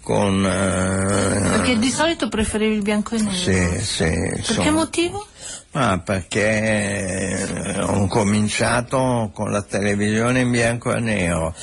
Con, 0.01 0.45
eh, 0.45 1.49
Perché 1.49 1.77
di 1.77 1.89
solito 1.89 2.29
preferivi 2.29 2.75
il 2.75 2.81
bianco 2.81 3.15
e 3.15 3.19
nero. 3.21 3.35
sì, 3.35 3.79
sì, 3.81 4.03
Per 4.05 4.33
insomma. 4.37 4.63
che 4.63 4.69
motivo? 4.69 5.27
Ma 5.71 5.99
perché 5.99 7.75
ho 7.81 8.07
cominciato 8.07 9.31
con 9.33 9.51
la 9.51 9.61
televisione 9.61 10.39
in 10.41 10.51
bianco 10.51 10.93
e 10.95 10.99
nero, 11.01 11.53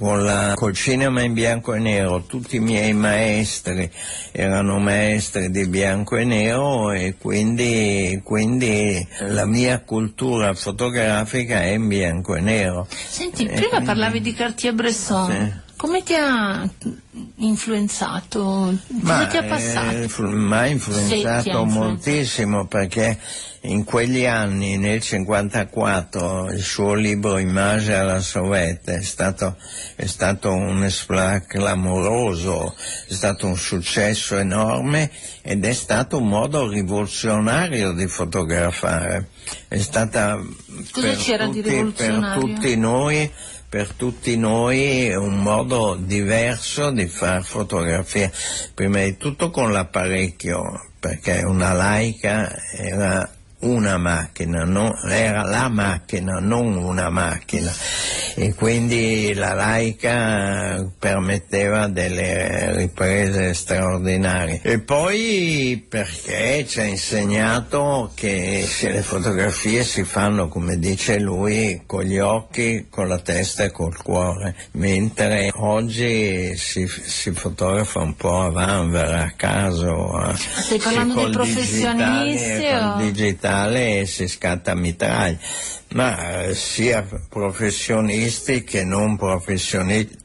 la- 0.00 0.54
col 0.56 0.74
cinema 0.74 1.22
in 1.22 1.32
bianco 1.34 1.72
e 1.74 1.78
nero, 1.78 2.22
tutti 2.24 2.56
i 2.56 2.60
miei 2.60 2.92
maestri 2.92 3.88
erano 4.32 4.78
maestri 4.80 5.50
di 5.50 5.66
bianco 5.68 6.16
e 6.16 6.24
nero 6.24 6.90
e 6.92 7.14
quindi, 7.16 8.20
quindi 8.24 9.06
la 9.20 9.44
mia 9.46 9.80
cultura 9.80 10.52
fotografica 10.54 11.62
è 11.62 11.68
in 11.74 11.86
bianco 11.86 12.34
e 12.34 12.40
nero. 12.40 12.86
Senti, 12.90 13.44
Eh, 13.44 13.52
prima 13.52 13.68
quindi- 13.68 13.86
parlavi 13.86 14.20
di 14.20 14.32
Cartier-Bresson. 14.34 15.30
Sì. 15.30 15.63
Come 15.84 16.02
ti 16.02 16.14
ha 16.14 16.66
influenzato? 17.36 18.40
Come 18.40 19.26
ti 19.28 19.36
ha 19.36 19.44
eh, 19.44 19.48
passato? 19.48 19.96
influ- 19.96 20.32
mi 20.32 20.54
ha 20.54 20.66
influenzato 20.66 21.64
moltissimo 21.66 22.66
perché 22.66 23.18
in 23.64 23.84
quegli 23.84 24.24
anni, 24.24 24.78
nel 24.78 25.02
54, 25.02 26.52
il 26.52 26.62
suo 26.62 26.94
libro 26.94 27.36
Immagine 27.36 27.96
alla 27.96 28.20
Sovete 28.20 28.96
è 28.96 29.02
stato, 29.02 29.56
è 29.94 30.06
stato 30.06 30.52
un 30.54 30.84
esploit 30.84 31.46
clamoroso, 31.46 32.74
è 33.06 33.12
stato 33.12 33.46
un 33.46 33.56
successo 33.58 34.38
enorme 34.38 35.10
ed 35.42 35.66
è 35.66 35.72
stato 35.74 36.16
un 36.16 36.28
modo 36.28 36.66
rivoluzionario 36.66 37.92
di 37.92 38.06
fotografare. 38.06 39.28
È 39.68 39.78
stata 39.78 40.38
Cosa 40.92 41.06
per 41.08 41.16
c'era 41.16 41.46
di 41.46 41.60
tutti- 41.60 41.62
per 41.62 41.72
rivoluzionario? 41.74 42.40
tutti 42.40 42.76
noi 42.76 43.30
per 43.74 43.92
tutti 43.94 44.36
noi 44.36 45.12
un 45.16 45.42
modo 45.42 45.96
diverso 45.98 46.92
di 46.92 47.08
fare 47.08 47.42
fotografia, 47.42 48.30
prima 48.72 49.02
di 49.02 49.16
tutto 49.16 49.50
con 49.50 49.72
l'apparecchio, 49.72 50.90
perché 51.00 51.42
una 51.42 51.72
laica 51.72 52.54
era 52.70 53.28
una 53.64 53.96
macchina, 53.98 54.64
no- 54.64 54.94
era 55.08 55.42
la 55.42 55.68
macchina, 55.68 56.38
non 56.40 56.76
una 56.76 57.08
macchina 57.10 57.72
e 58.36 58.52
quindi 58.54 59.32
la 59.34 59.54
laica 59.54 60.84
permetteva 60.98 61.86
delle 61.86 62.74
riprese 62.76 63.54
straordinarie. 63.54 64.60
E 64.62 64.80
poi 64.80 65.84
perché 65.88 66.64
ci 66.66 66.80
ha 66.80 66.84
insegnato 66.84 68.10
che 68.14 68.66
le 68.82 69.02
fotografie 69.02 69.84
si 69.84 70.02
fanno, 70.04 70.48
come 70.48 70.78
dice 70.78 71.18
lui, 71.18 71.82
con 71.86 72.02
gli 72.02 72.18
occhi, 72.18 72.86
con 72.90 73.08
la 73.08 73.18
testa 73.18 73.64
e 73.64 73.70
col 73.70 73.96
cuore, 74.02 74.54
mentre 74.72 75.50
oggi 75.54 76.56
si, 76.56 76.86
si 76.88 77.30
fotografa 77.32 78.00
un 78.00 78.14
po' 78.16 78.40
a 78.42 78.50
vanvera, 78.50 79.22
a 79.22 79.32
caso. 79.36 80.10
a- 80.10 80.34
Stai 80.34 80.78
parlando 80.78 81.14
dei 81.14 81.30
professionisti 81.30 82.66
digitale, 82.98 83.52
col 83.54 83.72
digitale 83.72 84.06
si 84.06 84.28
scatta 84.28 84.72
a 84.72 84.74
mitraglia, 84.74 85.38
ma 85.90 86.42
eh, 86.42 86.54
sia 86.54 87.06
professionisti 87.28 88.64
che 88.64 88.84
non 88.84 89.16
professionisti. 89.16 90.22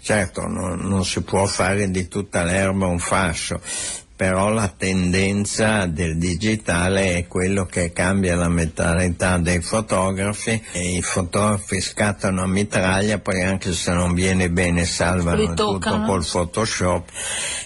Certo, 0.00 0.46
non, 0.48 0.80
non 0.80 1.04
si 1.04 1.22
può 1.22 1.46
fare 1.46 1.88
di 1.90 2.08
tutta 2.08 2.42
l'erba 2.42 2.86
un 2.86 2.98
fascio, 2.98 3.60
però 4.22 4.50
la 4.50 4.68
tendenza 4.68 5.86
del 5.86 6.16
digitale 6.16 7.16
è 7.16 7.26
quello 7.26 7.66
che 7.66 7.90
cambia 7.90 8.36
la 8.36 8.48
mentalità 8.48 9.36
dei 9.38 9.60
fotografi 9.60 10.62
e 10.70 10.94
i 10.94 11.02
fotografi 11.02 11.80
scattano 11.80 12.42
a 12.42 12.46
mitraglia, 12.46 13.18
poi 13.18 13.42
anche 13.42 13.72
se 13.72 13.90
non 13.90 14.14
viene 14.14 14.48
bene 14.48 14.84
salvano 14.84 15.54
tutto 15.54 15.80
col 16.06 16.24
Photoshop 16.24 17.08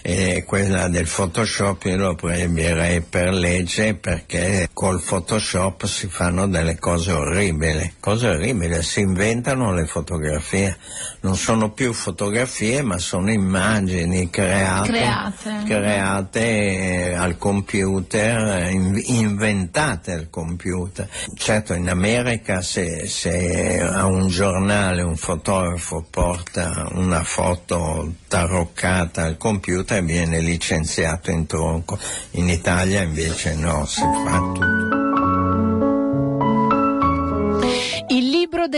e 0.01 0.45
quella 0.47 0.89
del 0.89 1.07
Photoshop 1.07 1.85
io 1.85 1.97
lo 1.99 2.15
proibirei 2.15 3.03
per 3.03 3.35
legge 3.35 3.93
perché 3.93 4.71
col 4.73 5.03
Photoshop 5.03 5.85
si 5.85 6.09
fanno 6.09 6.49
delle 6.49 6.79
cose 6.79 7.13
orribili, 7.13 7.97
cose 8.01 8.29
orribili, 8.29 8.83
si 8.83 9.01
inventano 9.01 9.75
le 9.75 9.85
fotografie, 9.85 10.79
non 11.21 11.37
sono 11.37 11.73
più 11.73 11.93
fotografie 11.93 12.81
ma 12.81 12.97
sono 12.97 13.31
immagini 13.31 14.31
create, 14.31 14.89
Create. 14.89 15.65
create 15.67 16.46
eh, 16.47 17.15
al 17.15 17.37
computer, 17.39 18.65
eh, 18.65 18.71
in- 18.71 19.03
inventate 19.05 20.13
al 20.13 20.31
computer. 20.31 21.09
Certo 21.35 21.75
in 21.75 21.89
America 21.89 22.63
se, 22.63 23.07
se 23.07 23.81
a 23.81 24.07
un 24.07 24.29
giornale 24.29 25.03
un 25.03 25.17
fotografo 25.17 26.05
porta 26.09 26.89
una 26.93 27.23
foto 27.23 28.13
taroccata 28.29 29.25
al 29.25 29.37
computer 29.37 30.03
viene 30.03 30.41
licenziato 30.41 31.31
in 31.31 31.47
tronco, 31.47 31.99
in 32.33 32.49
Italia 32.49 33.03
invece 33.03 33.55
no, 33.55 33.85
si 33.87 34.01
fa 34.01 34.39
tutto. 34.55 34.96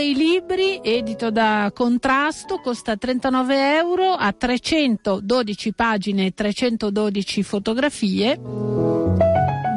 Dei 0.09 0.15
libri, 0.15 0.79
edito 0.81 1.29
da 1.29 1.71
Contrasto, 1.73 2.59
costa 2.59 2.97
39 2.97 3.75
euro, 3.75 4.13
ha 4.13 4.31
312 4.31 5.73
pagine 5.73 6.27
e 6.27 6.33
312 6.33 7.43
fotografie 7.43 8.39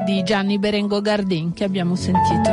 di 0.06 0.22
Gianni 0.22 0.58
Berengo 0.58 1.02
Gardin 1.02 1.52
che 1.52 1.64
abbiamo 1.64 1.96
sentito. 1.96 2.50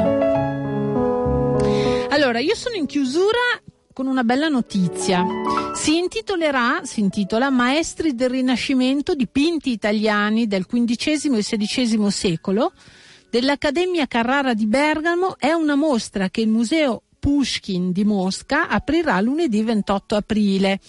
Allora, 2.09 2.39
io 2.39 2.55
sono 2.55 2.75
in 2.75 2.85
chiusura 2.85 3.61
con 3.93 4.07
una 4.07 4.23
bella 4.23 4.49
notizia. 4.49 5.23
Si 5.73 5.97
intitolerà, 5.97 6.81
si 6.83 6.99
intitola 6.99 7.49
Maestri 7.49 8.13
del 8.13 8.29
Rinascimento, 8.29 9.13
dipinti 9.13 9.71
italiani 9.71 10.47
del 10.47 10.65
XV 10.65 11.35
e 11.35 11.43
XVI 11.57 12.11
secolo 12.11 12.73
dell'Accademia 13.29 14.07
Carrara 14.07 14.53
di 14.53 14.65
Bergamo 14.65 15.37
è 15.37 15.51
una 15.51 15.75
mostra 15.75 16.29
che 16.29 16.41
il 16.41 16.49
Museo 16.49 17.03
Pushkin 17.19 17.91
di 17.91 18.03
Mosca 18.03 18.67
aprirà 18.67 19.19
lunedì 19.19 19.61
28 19.61 20.15
aprile. 20.15 20.79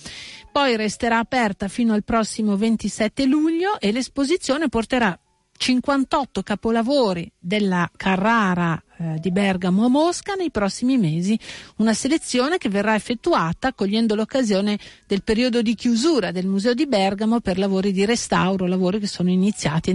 Poi 0.52 0.76
resterà 0.76 1.18
aperta 1.18 1.68
fino 1.68 1.92
al 1.92 2.04
prossimo 2.04 2.56
27 2.56 3.26
luglio 3.26 3.80
e 3.80 3.92
l'esposizione 3.92 4.68
porterà 4.68 5.18
58 5.56 6.42
capolavori 6.42 7.30
della 7.38 7.90
Carrara 7.94 8.82
eh, 9.00 9.16
di 9.18 9.30
Bergamo 9.30 9.86
a 9.86 9.88
Mosca 9.88 10.34
nei 10.34 10.50
prossimi 10.50 10.98
mesi, 10.98 11.38
una 11.76 11.94
selezione 11.94 12.58
che 12.58 12.68
verrà 12.68 12.94
effettuata 12.94 13.72
cogliendo 13.72 14.14
l'occasione 14.14 14.78
del 15.06 15.22
periodo 15.22 15.62
di 15.62 15.74
chiusura 15.74 16.32
del 16.32 16.46
Museo 16.46 16.74
di 16.74 16.86
Bergamo 16.86 17.40
per 17.40 17.58
lavori 17.58 17.92
di 17.92 18.04
restauro, 18.04 18.66
lavori 18.66 19.00
che 19.00 19.06
sono 19.06 19.30
iniziati 19.30 19.88